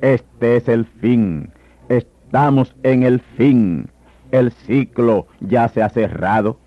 Este 0.01 0.57
es 0.57 0.69
el 0.69 0.85
fin. 0.85 1.51
Estamos 1.89 2.75
en 2.83 3.05
el 3.05 3.21
fin. 3.21 3.91
El 4.33 4.51
ciclo 4.51 5.29
ya 5.39 5.69
se 5.69 5.85
ha 5.85 5.89
cerrado. 5.89 6.59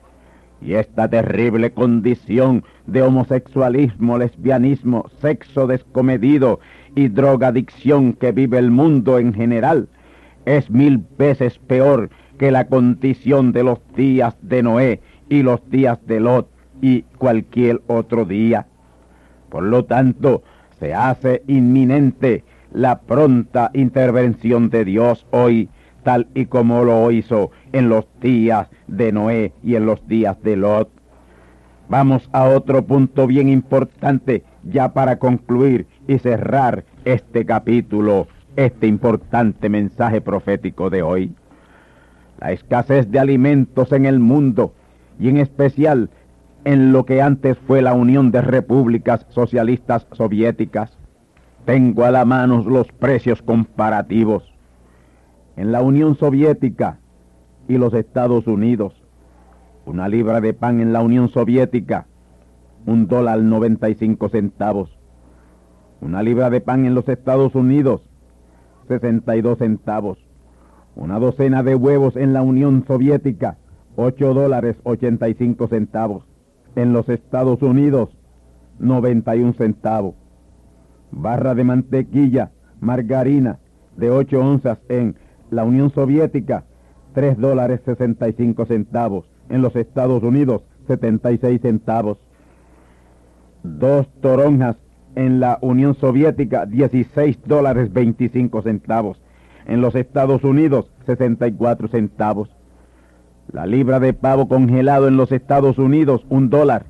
Y 0.62 0.76
esta 0.76 1.10
terrible 1.10 1.74
condición 1.74 2.64
de 2.88 3.02
homosexualismo, 3.02 4.18
lesbianismo, 4.18 5.10
sexo 5.22 5.68
descomedido 5.68 6.60
y 6.96 7.08
drogadicción 7.08 8.14
que 8.14 8.32
vive 8.32 8.60
el 8.60 8.72
mundo 8.72 9.20
en 9.20 9.34
general 9.34 9.88
es 10.46 10.70
mil 10.70 11.04
veces 11.18 11.58
peor 11.60 12.10
que 12.38 12.52
la 12.52 12.68
condición 12.68 13.52
de 13.52 13.64
los 13.64 13.80
días 13.96 14.36
de 14.42 14.64
Noé 14.64 15.02
y 15.30 15.44
los 15.44 15.68
días 15.70 16.00
de 16.06 16.20
Lot 16.20 16.50
y 16.82 17.04
cualquier 17.18 17.82
otro 17.88 18.26
día. 18.26 18.68
Por 19.50 19.64
lo 19.64 19.86
tanto, 19.86 20.44
se 20.80 20.94
hace 20.94 21.44
inminente 21.48 22.44
la 22.74 23.02
pronta 23.02 23.72
intervención 23.74 24.70
de 24.70 24.84
Dios 24.84 25.26
hoy 25.32 25.70
tal 26.04 26.28
y 26.34 26.48
como 26.48 26.84
lo 26.84 27.10
hizo 27.12 27.52
en 27.72 27.88
los 27.88 28.06
días 28.20 28.68
de 28.88 29.12
Noé 29.12 29.54
y 29.64 29.76
en 29.76 29.86
los 29.86 30.06
días 30.08 30.42
de 30.44 30.58
Lot. 30.58 30.90
Vamos 31.94 32.28
a 32.32 32.46
otro 32.46 32.84
punto 32.88 33.28
bien 33.28 33.50
importante 33.50 34.42
ya 34.64 34.94
para 34.94 35.20
concluir 35.20 35.86
y 36.08 36.18
cerrar 36.18 36.86
este 37.06 37.46
capítulo, 37.46 38.28
este 38.56 38.88
importante 38.88 39.70
mensaje 39.70 40.20
profético 40.20 40.90
de 40.90 41.04
hoy. 41.04 41.36
La 42.40 42.52
escasez 42.52 43.12
de 43.12 43.20
alimentos 43.20 43.92
en 43.92 44.08
el 44.08 44.20
mundo 44.20 44.74
y 45.20 45.30
en 45.30 45.38
especial 45.38 46.10
en 46.64 46.94
lo 46.94 47.06
que 47.06 47.22
antes 47.22 47.60
fue 47.60 47.84
la 47.84 47.94
Unión 47.94 48.32
de 48.32 48.42
Repúblicas 48.42 49.28
Socialistas 49.30 50.08
Soviéticas. 50.14 50.98
Tengo 51.64 52.06
a 52.06 52.10
la 52.10 52.26
mano 52.26 52.64
los 52.64 52.88
precios 52.88 53.44
comparativos 53.44 54.52
en 55.58 55.72
la 55.72 55.84
Unión 55.84 56.18
Soviética 56.18 56.98
y 57.68 57.78
los 57.78 57.94
Estados 57.94 58.48
Unidos. 58.48 59.03
Una 59.86 60.08
libra 60.08 60.40
de 60.40 60.54
pan 60.54 60.80
en 60.80 60.94
la 60.94 61.02
Unión 61.02 61.28
Soviética, 61.28 62.06
un 62.86 63.08
dólar 63.08 63.40
95 63.40 64.30
centavos. 64.30 64.98
Una 66.00 66.24
libra 66.24 66.50
de 66.50 66.62
pan 66.62 66.86
en 66.86 66.96
los 66.96 67.10
Estados 67.10 67.54
Unidos, 67.54 68.02
62 68.88 69.58
centavos. 69.58 70.18
Una 70.96 71.20
docena 71.20 71.64
de 71.64 71.76
huevos 71.76 72.16
en 72.16 72.32
la 72.32 72.44
Unión 72.44 72.86
Soviética, 72.88 73.58
8 73.98 74.34
dólares 74.34 74.78
85 74.84 75.68
centavos. 75.68 76.24
En 76.78 76.94
los 76.94 77.10
Estados 77.10 77.62
Unidos, 77.62 78.16
91 78.80 79.54
centavos. 79.54 80.16
Barra 81.12 81.56
de 81.56 81.66
mantequilla, 81.66 82.52
margarina, 82.80 83.60
de 83.98 84.12
8 84.12 84.40
onzas 84.40 84.80
en 84.88 85.16
la 85.52 85.66
Unión 85.66 85.90
Soviética, 85.90 86.64
3 87.14 87.38
dólares 87.38 87.82
65 87.84 88.66
centavos. 88.66 89.33
En 89.50 89.62
los 89.62 89.76
Estados 89.76 90.24
Unidos, 90.24 90.62
76 90.88 91.62
centavos. 91.62 92.18
Dos 93.64 94.08
toronjas 94.22 94.78
en 95.16 95.40
la 95.40 95.58
Unión 95.62 95.96
Soviética, 95.96 96.66
16 96.66 97.40
dólares 97.46 97.92
25 97.94 98.62
centavos. 98.62 99.22
En 99.66 99.82
los 99.82 99.96
Estados 99.96 100.44
Unidos, 100.44 100.92
64 101.06 101.88
centavos. 101.88 102.50
La 103.52 103.66
libra 103.66 104.00
de 104.00 104.14
pavo 104.14 104.48
congelado 104.48 105.08
en 105.08 105.18
los 105.18 105.32
Estados 105.32 105.78
Unidos, 105.78 106.26
un 106.30 106.50
dólar. 106.50 106.86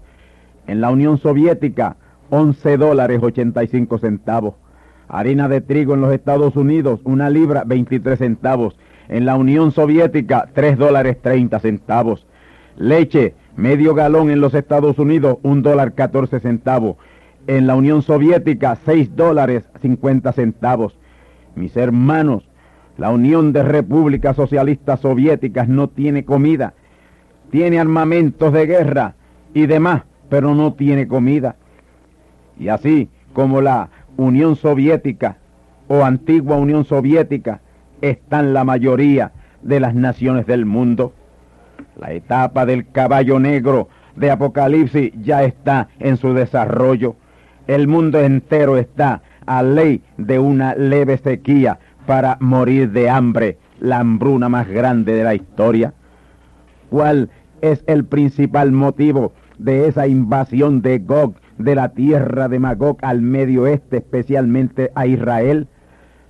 En 0.67 0.81
la 0.81 0.91
Unión 0.91 1.17
Soviética, 1.17 1.97
11 2.29 2.77
dólares 2.77 3.21
85 3.21 3.97
centavos. 3.99 4.55
Harina 5.07 5.47
de 5.47 5.61
trigo 5.61 5.93
en 5.93 6.01
los 6.01 6.13
Estados 6.13 6.55
Unidos, 6.55 7.01
una 7.03 7.29
libra, 7.29 7.63
23 7.65 8.17
centavos. 8.17 8.79
En 9.09 9.25
la 9.25 9.35
Unión 9.35 9.71
Soviética, 9.71 10.49
3 10.53 10.77
dólares 10.77 11.21
30 11.21 11.59
centavos. 11.59 12.25
Leche, 12.77 13.35
medio 13.55 13.93
galón 13.93 14.29
en 14.29 14.41
los 14.41 14.53
Estados 14.53 14.97
Unidos, 14.99 15.37
un 15.43 15.61
dólar 15.61 15.93
14 15.93 16.39
centavos. 16.39 16.97
En 17.45 17.67
la 17.67 17.75
Unión 17.75 18.01
Soviética, 18.01 18.77
6 18.85 19.15
dólares 19.15 19.63
50 19.81 20.31
centavos. 20.31 20.97
Mis 21.55 21.75
hermanos, 21.77 22.43
la 22.97 23.11
Unión 23.11 23.53
de 23.53 23.63
Repúblicas 23.63 24.35
Socialistas 24.35 25.01
Soviéticas 25.01 25.67
no 25.67 25.89
tiene 25.89 26.25
comida. 26.25 26.73
Tiene 27.51 27.79
armamentos 27.79 28.53
de 28.53 28.65
guerra 28.65 29.15
y 29.53 29.65
demás, 29.65 30.03
pero 30.29 30.55
no 30.55 30.73
tiene 30.73 31.07
comida. 31.07 31.55
Y 32.59 32.69
así 32.69 33.09
como 33.33 33.61
la 33.61 33.89
Unión 34.17 34.55
Soviética 34.55 35.37
o 35.87 36.03
antigua 36.03 36.57
Unión 36.57 36.85
Soviética 36.85 37.61
están 38.01 38.53
la 38.53 38.63
mayoría 38.63 39.31
de 39.61 39.79
las 39.79 39.95
naciones 39.95 40.45
del 40.45 40.65
mundo. 40.65 41.13
La 41.95 42.11
etapa 42.11 42.65
del 42.65 42.89
caballo 42.91 43.39
negro 43.39 43.89
de 44.15 44.31
Apocalipsis 44.31 45.11
ya 45.21 45.43
está 45.43 45.89
en 45.99 46.17
su 46.17 46.33
desarrollo. 46.33 47.15
El 47.67 47.87
mundo 47.87 48.19
entero 48.19 48.77
está 48.77 49.21
a 49.45 49.63
ley 49.63 50.01
de 50.17 50.39
una 50.39 50.75
leve 50.75 51.17
sequía 51.17 51.79
para 52.05 52.37
morir 52.39 52.91
de 52.91 53.09
hambre, 53.09 53.57
la 53.79 53.99
hambruna 53.99 54.49
más 54.49 54.67
grande 54.67 55.13
de 55.13 55.23
la 55.23 55.35
historia. 55.35 55.93
¿Cuál 56.89 57.29
es 57.61 57.83
el 57.87 58.03
principal 58.05 58.71
motivo 58.71 59.31
de 59.57 59.87
esa 59.87 60.07
invasión 60.07 60.81
de 60.81 60.99
Gog 60.99 61.35
de 61.57 61.75
la 61.75 61.89
tierra 61.89 62.49
de 62.49 62.59
Magog 62.59 62.97
al 63.01 63.21
medio 63.21 63.63
oeste, 63.63 63.97
especialmente 63.97 64.91
a 64.95 65.07
Israel. 65.07 65.67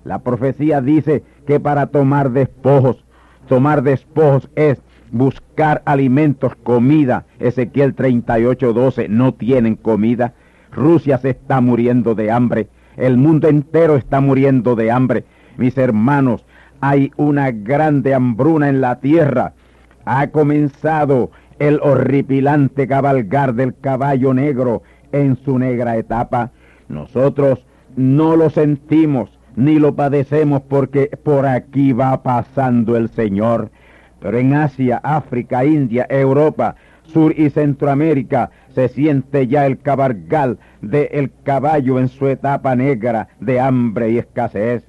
La 0.03 0.20
profecía 0.20 0.82
dice 0.82 1.24
que 1.47 1.59
para 1.59 1.88
tomar 1.88 2.32
despojos, 2.32 3.03
tomar 3.47 3.82
despojos 3.84 4.49
es 4.55 4.82
buscar 5.14 5.84
alimentos, 5.86 6.55
comida. 6.55 7.26
Ezequiel 7.39 7.93
38, 7.93 8.74
12, 8.74 9.07
no 9.07 9.34
tienen 9.34 9.76
comida. 9.76 10.34
Rusia 10.72 11.18
se 11.20 11.30
está 11.30 11.61
muriendo 11.61 12.16
de 12.16 12.32
hambre. 12.32 12.68
El 12.97 13.16
mundo 13.18 13.47
entero 13.47 13.95
está 13.95 14.20
muriendo 14.20 14.76
de 14.76 14.91
hambre. 14.91 15.24
Mis 15.55 15.78
hermanos, 15.78 16.45
hay 16.82 17.11
una 17.16 17.51
grande 17.51 18.14
hambruna 18.14 18.68
en 18.68 18.82
la 18.82 18.99
tierra. 18.99 19.53
Ha 20.03 20.28
comenzado 20.28 21.32
el 21.59 21.80
horripilante 21.82 22.88
cabalgar 22.88 23.53
del 23.53 23.78
caballo 23.80 24.34
negro 24.34 24.82
en 25.11 25.38
su 25.38 25.59
negra 25.59 25.95
etapa. 25.95 26.51
Nosotros 26.89 27.66
no 27.95 28.36
lo 28.36 28.49
sentimos 28.49 29.30
ni 29.55 29.78
lo 29.78 29.95
padecemos 29.95 30.64
porque 30.64 31.11
por 31.24 31.45
aquí 31.45 31.93
va 31.93 32.24
pasando 32.24 32.97
el 32.97 33.09
Señor. 33.09 33.70
Pero 34.24 34.38
en 34.38 34.53
Asia, 34.53 35.01
África, 35.03 35.65
India, 35.65 36.07
Europa, 36.09 36.78
Sur 37.03 37.38
y 37.38 37.49
Centroamérica 37.49 38.51
se 38.74 38.88
siente 38.88 39.47
ya 39.47 39.65
el 39.65 39.80
cabargal 39.80 40.59
del 40.82 41.30
caballo 41.43 41.99
en 41.99 42.07
su 42.07 42.30
etapa 42.30 42.74
negra 42.74 43.28
de 43.41 43.59
hambre 43.59 44.11
y 44.11 44.19
escasez. 44.19 44.86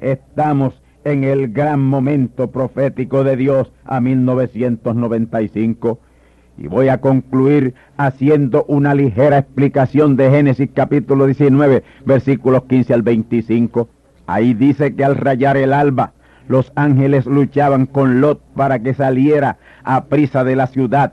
Estamos 0.00 0.82
en 1.04 1.24
el 1.24 1.50
gran 1.50 1.80
momento 1.80 2.50
profético 2.50 3.24
de 3.24 3.38
Dios 3.38 3.72
a 3.86 4.02
1995. 4.02 5.98
Y 6.58 6.66
voy 6.66 6.88
a 6.88 7.00
concluir 7.00 7.72
haciendo 7.96 8.66
una 8.68 8.94
ligera 8.94 9.38
explicación 9.38 10.16
de 10.16 10.30
Génesis 10.30 10.68
capítulo 10.74 11.24
19, 11.24 11.84
versículos 12.04 12.64
15 12.64 12.92
al 12.92 13.00
25. 13.02 13.88
Ahí 14.26 14.52
dice 14.52 14.94
que 14.94 15.04
al 15.04 15.16
rayar 15.16 15.56
el 15.56 15.72
alba, 15.72 16.12
los 16.48 16.72
ángeles 16.74 17.26
luchaban 17.26 17.86
con 17.86 18.20
Lot 18.20 18.40
para 18.54 18.78
que 18.78 18.94
saliera 18.94 19.56
a 19.82 20.04
prisa 20.04 20.44
de 20.44 20.56
la 20.56 20.66
ciudad 20.66 21.12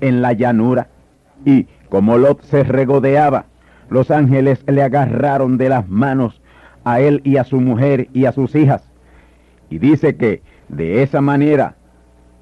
en 0.00 0.22
la 0.22 0.32
llanura. 0.32 0.88
Y 1.44 1.66
como 1.88 2.18
Lot 2.18 2.42
se 2.42 2.64
regodeaba, 2.64 3.46
los 3.90 4.10
ángeles 4.10 4.64
le 4.66 4.82
agarraron 4.82 5.58
de 5.58 5.68
las 5.68 5.88
manos 5.88 6.40
a 6.84 7.00
él 7.00 7.20
y 7.24 7.36
a 7.36 7.44
su 7.44 7.60
mujer 7.60 8.08
y 8.12 8.24
a 8.24 8.32
sus 8.32 8.54
hijas. 8.54 8.82
Y 9.70 9.78
dice 9.78 10.16
que 10.16 10.42
de 10.68 11.02
esa 11.02 11.20
manera 11.20 11.76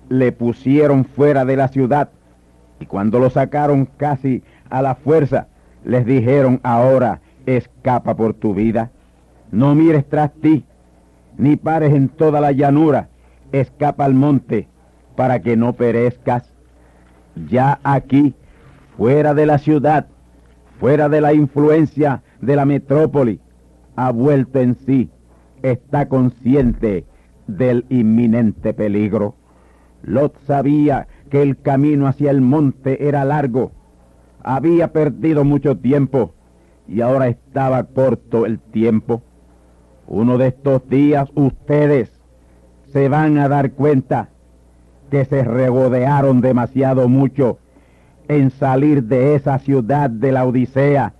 le 0.08 0.32
pusieron 0.32 1.04
fuera 1.04 1.44
de 1.44 1.56
la 1.56 1.68
ciudad. 1.68 2.10
Y 2.78 2.86
cuando 2.86 3.18
lo 3.18 3.30
sacaron 3.30 3.86
casi 3.96 4.42
a 4.70 4.82
la 4.82 4.94
fuerza, 4.94 5.48
les 5.84 6.06
dijeron, 6.06 6.60
ahora 6.62 7.20
escapa 7.46 8.14
por 8.16 8.34
tu 8.34 8.54
vida. 8.54 8.90
No 9.50 9.74
mires 9.74 10.08
tras 10.08 10.32
ti, 10.32 10.64
ni 11.40 11.56
pares 11.56 11.94
en 11.94 12.10
toda 12.10 12.40
la 12.40 12.52
llanura, 12.52 13.08
escapa 13.50 14.04
al 14.04 14.14
monte, 14.14 14.68
para 15.16 15.40
que 15.40 15.56
no 15.56 15.72
perezcas. 15.72 16.52
Ya 17.48 17.80
aquí, 17.82 18.34
fuera 18.96 19.32
de 19.32 19.46
la 19.46 19.56
ciudad, 19.58 20.06
fuera 20.78 21.08
de 21.08 21.22
la 21.22 21.32
influencia 21.32 22.22
de 22.42 22.56
la 22.56 22.66
metrópoli, 22.66 23.40
ha 23.96 24.12
vuelto 24.12 24.60
en 24.60 24.76
sí, 24.76 25.10
está 25.62 26.08
consciente 26.08 27.06
del 27.46 27.86
inminente 27.88 28.74
peligro. 28.74 29.34
Lot 30.02 30.38
sabía 30.46 31.08
que 31.30 31.42
el 31.42 31.58
camino 31.60 32.06
hacia 32.06 32.30
el 32.30 32.42
monte 32.42 33.08
era 33.08 33.24
largo, 33.24 33.72
había 34.42 34.92
perdido 34.92 35.44
mucho 35.44 35.78
tiempo 35.78 36.34
y 36.86 37.00
ahora 37.00 37.28
estaba 37.28 37.84
corto 37.84 38.44
el 38.44 38.58
tiempo. 38.58 39.22
Uno 40.10 40.38
de 40.38 40.48
estos 40.48 40.88
días 40.88 41.30
ustedes 41.36 42.10
se 42.92 43.08
van 43.08 43.38
a 43.38 43.48
dar 43.48 43.70
cuenta 43.70 44.28
que 45.08 45.24
se 45.24 45.44
regodearon 45.44 46.40
demasiado 46.40 47.08
mucho 47.08 47.58
en 48.26 48.50
salir 48.50 49.04
de 49.04 49.36
esa 49.36 49.60
ciudad 49.60 50.10
de 50.10 50.32
la 50.32 50.44
Odisea, 50.46 51.14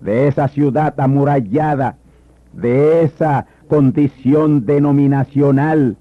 de 0.00 0.28
esa 0.28 0.48
ciudad 0.48 0.98
amurallada, 0.98 1.98
de 2.54 3.02
esa 3.02 3.44
condición 3.68 4.64
denominacional. 4.64 5.98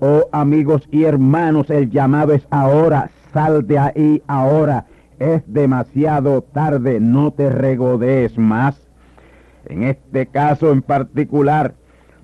Oh 0.00 0.24
amigos 0.32 0.88
y 0.90 1.04
hermanos, 1.04 1.70
el 1.70 1.90
llamado 1.90 2.32
es 2.32 2.44
ahora, 2.50 3.08
sal 3.32 3.68
de 3.68 3.78
ahí 3.78 4.22
ahora, 4.26 4.86
es 5.20 5.44
demasiado 5.46 6.42
tarde, 6.42 6.98
no 6.98 7.30
te 7.30 7.50
regodees 7.50 8.36
más. 8.36 8.89
En 9.66 9.82
este 9.84 10.26
caso 10.26 10.72
en 10.72 10.82
particular, 10.82 11.74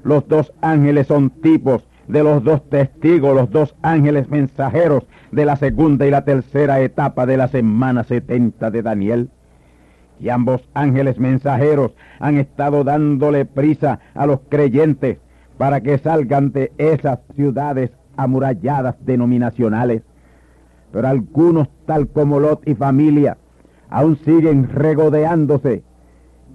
los 0.02 0.26
dos 0.28 0.52
ángeles 0.60 1.06
son 1.06 1.30
tipos 1.30 1.86
de 2.08 2.22
los 2.22 2.42
dos 2.44 2.68
testigos, 2.68 3.34
los 3.34 3.50
dos 3.50 3.74
ángeles 3.82 4.28
mensajeros 4.28 5.04
de 5.32 5.44
la 5.44 5.56
segunda 5.56 6.06
y 6.06 6.10
la 6.10 6.24
tercera 6.24 6.80
etapa 6.80 7.26
de 7.26 7.36
la 7.36 7.48
semana 7.48 8.04
70 8.04 8.70
de 8.70 8.82
Daniel. 8.82 9.30
Y 10.18 10.28
ambos 10.28 10.68
ángeles 10.72 11.18
mensajeros 11.18 11.92
han 12.20 12.38
estado 12.38 12.84
dándole 12.84 13.44
prisa 13.44 14.00
a 14.14 14.26
los 14.26 14.40
creyentes 14.48 15.18
para 15.58 15.80
que 15.80 15.98
salgan 15.98 16.52
de 16.52 16.72
esas 16.78 17.18
ciudades 17.34 17.90
amuralladas 18.16 18.96
denominacionales. 19.04 20.02
Pero 20.92 21.08
algunos, 21.08 21.68
tal 21.84 22.08
como 22.08 22.40
Lot 22.40 22.66
y 22.66 22.74
familia, 22.74 23.36
aún 23.90 24.16
siguen 24.16 24.68
regodeándose. 24.68 25.82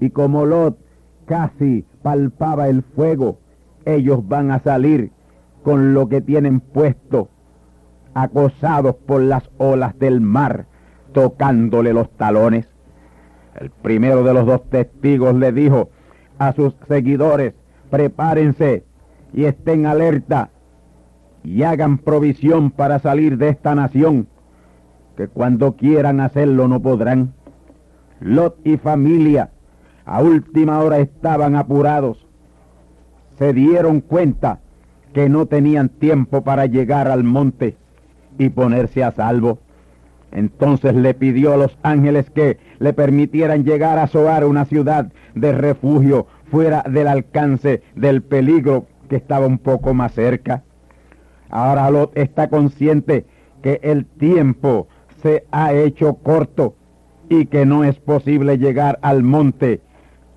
Y 0.02 0.10
como 0.10 0.46
Lot 0.48 0.80
casi 1.26 1.86
palpaba 2.02 2.68
el 2.68 2.82
fuego, 2.82 3.38
ellos 3.86 4.28
van 4.28 4.52
a 4.52 4.60
salir 4.60 5.12
con 5.64 5.94
lo 5.94 6.10
que 6.10 6.22
tienen 6.22 6.60
puesto, 6.60 7.30
acosados 8.16 8.96
por 8.96 9.22
las 9.22 9.50
olas 9.58 9.98
del 10.00 10.20
mar, 10.20 10.66
tocándole 11.14 11.94
los 11.94 12.10
talones. 12.18 12.68
El 13.60 13.70
primero 13.70 14.24
de 14.24 14.34
los 14.34 14.48
dos 14.48 14.68
testigos 14.72 15.36
le 15.36 15.52
dijo 15.52 15.92
a 16.40 16.52
sus 16.54 16.74
seguidores, 16.88 17.54
prepárense 17.92 18.84
y 19.34 19.46
estén 19.46 19.86
alerta 19.86 20.50
y 21.44 21.62
hagan 21.62 22.00
provisión 22.00 22.72
para 22.72 22.98
salir 22.98 23.38
de 23.38 23.50
esta 23.50 23.76
nación, 23.76 24.28
que 25.16 25.28
cuando 25.28 25.76
quieran 25.76 26.22
hacerlo 26.22 26.68
no 26.68 26.82
podrán. 26.82 27.34
Lot 28.20 28.58
y 28.64 28.78
familia 28.78 29.52
a 30.06 30.22
última 30.22 30.80
hora 30.80 31.00
estaban 31.00 31.56
apurados. 31.56 32.26
Se 33.38 33.54
dieron 33.54 34.02
cuenta 34.02 34.60
que 35.14 35.30
no 35.30 35.46
tenían 35.46 35.90
tiempo 35.90 36.44
para 36.44 36.66
llegar 36.66 37.08
al 37.08 37.24
monte 37.24 37.76
y 38.38 38.50
ponerse 38.50 39.04
a 39.04 39.12
salvo. 39.12 39.60
Entonces 40.32 40.96
le 40.96 41.14
pidió 41.14 41.54
a 41.54 41.58
los 41.58 41.78
ángeles 41.84 42.30
que 42.30 42.58
le 42.80 42.94
permitieran 42.94 43.66
llegar 43.66 44.00
a 44.00 44.08
Zoar, 44.08 44.46
una 44.46 44.66
ciudad 44.66 45.12
de 45.36 45.52
refugio 45.52 46.28
fuera 46.50 46.84
del 46.90 47.08
alcance 47.08 47.84
del 47.96 48.22
peligro 48.22 48.86
que 49.10 49.18
estaba 49.18 49.46
un 49.46 49.58
poco 49.58 49.94
más 49.94 50.14
cerca. 50.14 50.64
Ahora 51.50 51.90
Lot 51.92 52.18
está 52.18 52.50
consciente 52.50 53.26
que 53.62 53.82
el 53.84 54.06
tiempo 54.06 54.88
se 55.22 55.46
ha 55.52 55.74
hecho 55.74 56.16
corto 56.16 56.76
y 57.30 57.46
que 57.46 57.66
no 57.66 57.84
es 57.84 58.00
posible 58.00 58.58
llegar 58.58 59.00
al 59.02 59.24
monte 59.24 59.82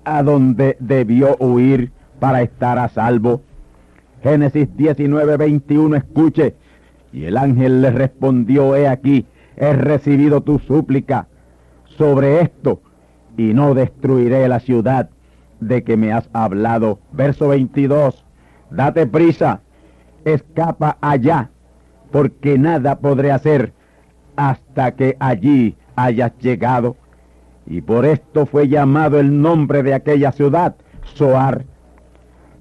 a 0.05 0.23
donde 0.23 0.77
debió 0.79 1.35
huir 1.39 1.91
para 2.19 2.41
estar 2.41 2.79
a 2.79 2.89
salvo. 2.89 3.41
Génesis 4.23 4.67
19, 4.75 5.37
21, 5.37 5.97
escuche. 5.97 6.55
Y 7.11 7.25
el 7.25 7.37
ángel 7.37 7.81
le 7.81 7.91
respondió, 7.91 8.75
he 8.75 8.87
aquí, 8.87 9.25
he 9.55 9.73
recibido 9.73 10.41
tu 10.41 10.59
súplica 10.59 11.27
sobre 11.97 12.41
esto, 12.41 12.81
y 13.37 13.53
no 13.53 13.73
destruiré 13.73 14.47
la 14.47 14.59
ciudad 14.59 15.09
de 15.59 15.83
que 15.83 15.97
me 15.97 16.11
has 16.11 16.29
hablado. 16.33 16.99
Verso 17.11 17.47
22, 17.49 18.25
date 18.69 19.07
prisa, 19.07 19.61
escapa 20.25 20.97
allá, 21.01 21.51
porque 22.11 22.57
nada 22.57 22.99
podré 22.99 23.31
hacer 23.31 23.73
hasta 24.35 24.95
que 24.95 25.15
allí 25.19 25.75
hayas 25.95 26.37
llegado. 26.39 26.97
Y 27.67 27.81
por 27.81 28.05
esto 28.05 28.45
fue 28.45 28.67
llamado 28.67 29.19
el 29.19 29.41
nombre 29.41 29.83
de 29.83 29.93
aquella 29.93 30.31
ciudad, 30.31 30.75
Soar. 31.03 31.65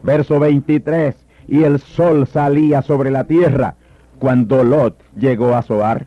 Verso 0.03 0.39
23, 0.39 1.15
y 1.49 1.65
el 1.65 1.79
sol 1.81 2.27
salía 2.27 2.83
sobre 2.83 3.11
la 3.11 3.25
tierra 3.25 3.77
cuando 4.19 4.65
Lot 4.65 4.99
llegó 5.17 5.55
a 5.55 5.63
Zoar. 5.63 6.07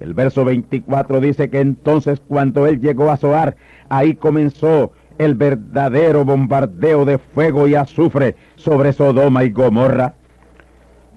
El 0.00 0.14
verso 0.14 0.44
24 0.44 1.20
dice 1.20 1.48
que 1.50 1.60
entonces 1.60 2.20
cuando 2.26 2.66
él 2.66 2.80
llegó 2.80 3.10
a 3.10 3.16
Zoar, 3.16 3.56
ahí 3.88 4.14
comenzó 4.14 4.92
el 5.18 5.34
verdadero 5.34 6.24
bombardeo 6.24 7.04
de 7.04 7.18
fuego 7.18 7.66
y 7.66 7.74
azufre 7.74 8.36
sobre 8.56 8.92
Sodoma 8.92 9.44
y 9.44 9.50
Gomorra. 9.50 10.14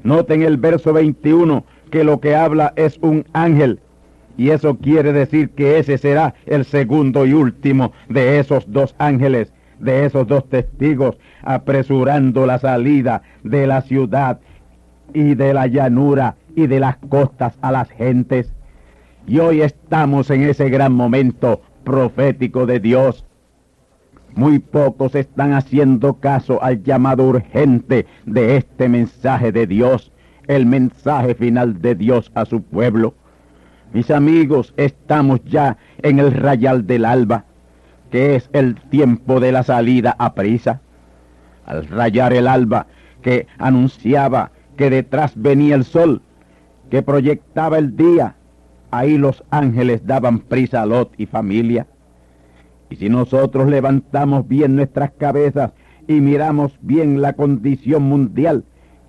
Noten 0.03 0.43
el 0.43 0.57
verso 0.57 0.93
21 0.93 1.65
que 1.91 2.03
lo 2.03 2.19
que 2.19 2.35
habla 2.35 2.73
es 2.75 2.97
un 3.01 3.25
ángel 3.33 3.81
y 4.39 4.51
eso 4.51 4.77
quiere 4.77 5.11
decir 5.11 5.49
que 5.49 5.79
ese 5.79 5.97
será 5.97 6.33
el 6.45 6.63
segundo 6.63 7.25
y 7.25 7.33
último 7.33 7.91
de 8.07 8.39
esos 8.39 8.71
dos 8.71 8.95
ángeles 8.97 9.51
de 9.79 10.05
esos 10.05 10.27
dos 10.27 10.47
testigos 10.47 11.17
apresurando 11.43 12.45
la 12.45 12.57
salida 12.57 13.21
de 13.43 13.67
la 13.67 13.81
ciudad 13.81 14.39
y 15.13 15.35
de 15.35 15.53
la 15.53 15.67
llanura 15.67 16.37
y 16.55 16.67
de 16.67 16.79
las 16.79 16.95
costas 16.97 17.57
a 17.61 17.73
las 17.73 17.89
gentes. 17.89 18.53
Y 19.27 19.39
hoy 19.39 19.61
estamos 19.61 20.29
en 20.29 20.43
ese 20.43 20.69
gran 20.69 20.93
momento 20.93 21.61
profético 21.83 22.65
de 22.65 22.79
Dios. 22.79 23.25
Muy 24.35 24.59
pocos 24.59 25.15
están 25.15 25.51
haciendo 25.51 26.13
caso 26.13 26.63
al 26.63 26.81
llamado 26.81 27.25
urgente 27.25 28.05
de 28.25 28.55
este 28.55 28.87
mensaje 28.87 29.51
de 29.51 29.67
Dios, 29.67 30.13
el 30.47 30.65
mensaje 30.65 31.35
final 31.35 31.81
de 31.81 31.95
Dios 31.95 32.31
a 32.35 32.45
su 32.45 32.61
pueblo. 32.61 33.15
Mis 33.93 34.11
amigos, 34.11 34.73
estamos 34.77 35.43
ya 35.45 35.77
en 36.01 36.19
el 36.19 36.31
rayal 36.31 36.85
del 36.85 37.05
alba 37.05 37.45
que 38.09 38.35
es 38.35 38.49
el 38.53 38.75
tiempo 38.75 39.39
de 39.39 39.51
la 39.51 39.63
salida 39.63 40.15
a 40.17 40.33
prisa. 40.33 40.81
Al 41.65 41.87
rayar 41.87 42.33
el 42.33 42.47
alba, 42.47 42.87
que 43.21 43.47
anunciaba 43.57 44.51
que 44.75 44.89
detrás 44.89 45.33
venía 45.35 45.75
el 45.75 45.83
sol, 45.83 46.21
que 46.89 47.03
proyectaba 47.03 47.77
el 47.77 47.95
día, 47.95 48.35
ahí 48.91 49.17
los 49.17 49.43
ángeles 49.51 50.05
daban 50.05 50.39
prisa 50.39 50.81
a 50.81 50.85
Lot 50.85 51.13
y 51.17 51.25
familia. 51.25 51.85
Y 52.89 52.95
si 52.95 53.09
nosotros 53.09 53.69
levantamos 53.69 54.47
bien 54.47 54.75
nuestras 54.75 55.11
cabezas 55.11 55.73
y 56.07 56.21
miramos 56.21 56.79
bien 56.81 57.21
la 57.21 57.33
condición 57.33 58.03
mundial, 58.03 58.63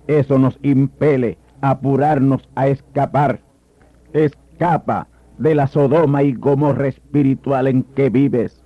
eso 0.05 0.37
nos 0.37 0.59
impele 0.61 1.39
a 1.61 1.71
apurarnos 1.71 2.47
a 2.53 2.67
escapar. 2.67 3.39
Escapa 4.61 5.07
de 5.39 5.55
la 5.55 5.65
Sodoma 5.65 6.21
y 6.21 6.33
Gomorra 6.33 6.87
espiritual 6.87 7.65
en 7.65 7.81
que 7.81 8.11
vives. 8.11 8.63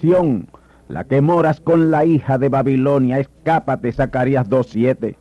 Sión, 0.00 0.48
la 0.88 1.04
que 1.04 1.20
moras 1.20 1.60
con 1.60 1.92
la 1.92 2.04
hija 2.04 2.38
de 2.38 2.48
Babilonia, 2.48 3.20
escápate, 3.20 3.92
Zacarías 3.92 4.50
2.7. 4.50 5.14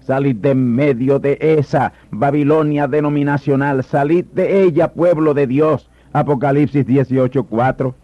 Salid 0.00 0.36
de 0.36 0.54
medio 0.54 1.18
de 1.20 1.38
esa 1.40 1.94
Babilonia 2.10 2.86
denominacional, 2.86 3.82
salid 3.82 4.26
de 4.26 4.62
ella, 4.64 4.92
pueblo 4.92 5.32
de 5.32 5.46
Dios, 5.46 5.88
Apocalipsis 6.12 6.86
18.4. 6.86 7.94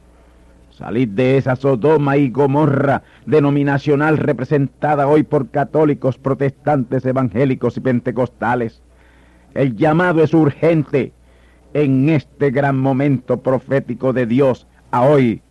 Salid 0.70 1.10
de 1.10 1.36
esa 1.36 1.54
Sodoma 1.54 2.16
y 2.16 2.30
Gomorra 2.30 3.02
denominacional 3.26 4.16
representada 4.16 5.06
hoy 5.06 5.22
por 5.22 5.50
católicos, 5.50 6.16
protestantes, 6.16 7.04
evangélicos 7.04 7.76
y 7.76 7.80
pentecostales. 7.80 8.80
El 9.52 9.76
llamado 9.76 10.22
es 10.22 10.32
urgente 10.32 11.12
en 11.74 12.08
este 12.08 12.50
gran 12.50 12.78
momento 12.78 13.42
profético 13.42 14.12
de 14.12 14.26
Dios 14.26 14.66
a 14.90 15.02
hoy. 15.02 15.42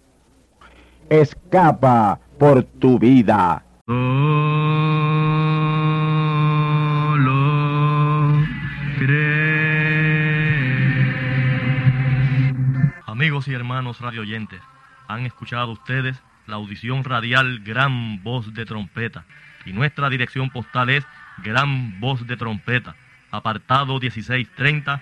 Escapa 1.10 2.20
por 2.40 2.64
tu 2.64 2.98
vida. 3.00 3.64
Amigos 13.06 13.48
y 13.48 13.54
hermanos 13.54 14.00
radioyentes, 14.00 14.62
han 15.08 15.26
escuchado 15.26 15.72
ustedes 15.72 16.22
la 16.48 16.56
audición 16.56 17.04
radial 17.04 17.60
Gran 17.60 18.24
Voz 18.24 18.54
de 18.54 18.66
Trompeta 18.66 19.26
y 19.66 19.74
nuestra 19.74 20.10
dirección 20.10 20.50
postal 20.50 20.90
es 20.90 21.06
Gran 21.44 22.00
Voz 22.00 22.26
de 22.26 22.38
Trompeta, 22.38 22.96
apartado 23.32 24.00
1630, 24.00 25.02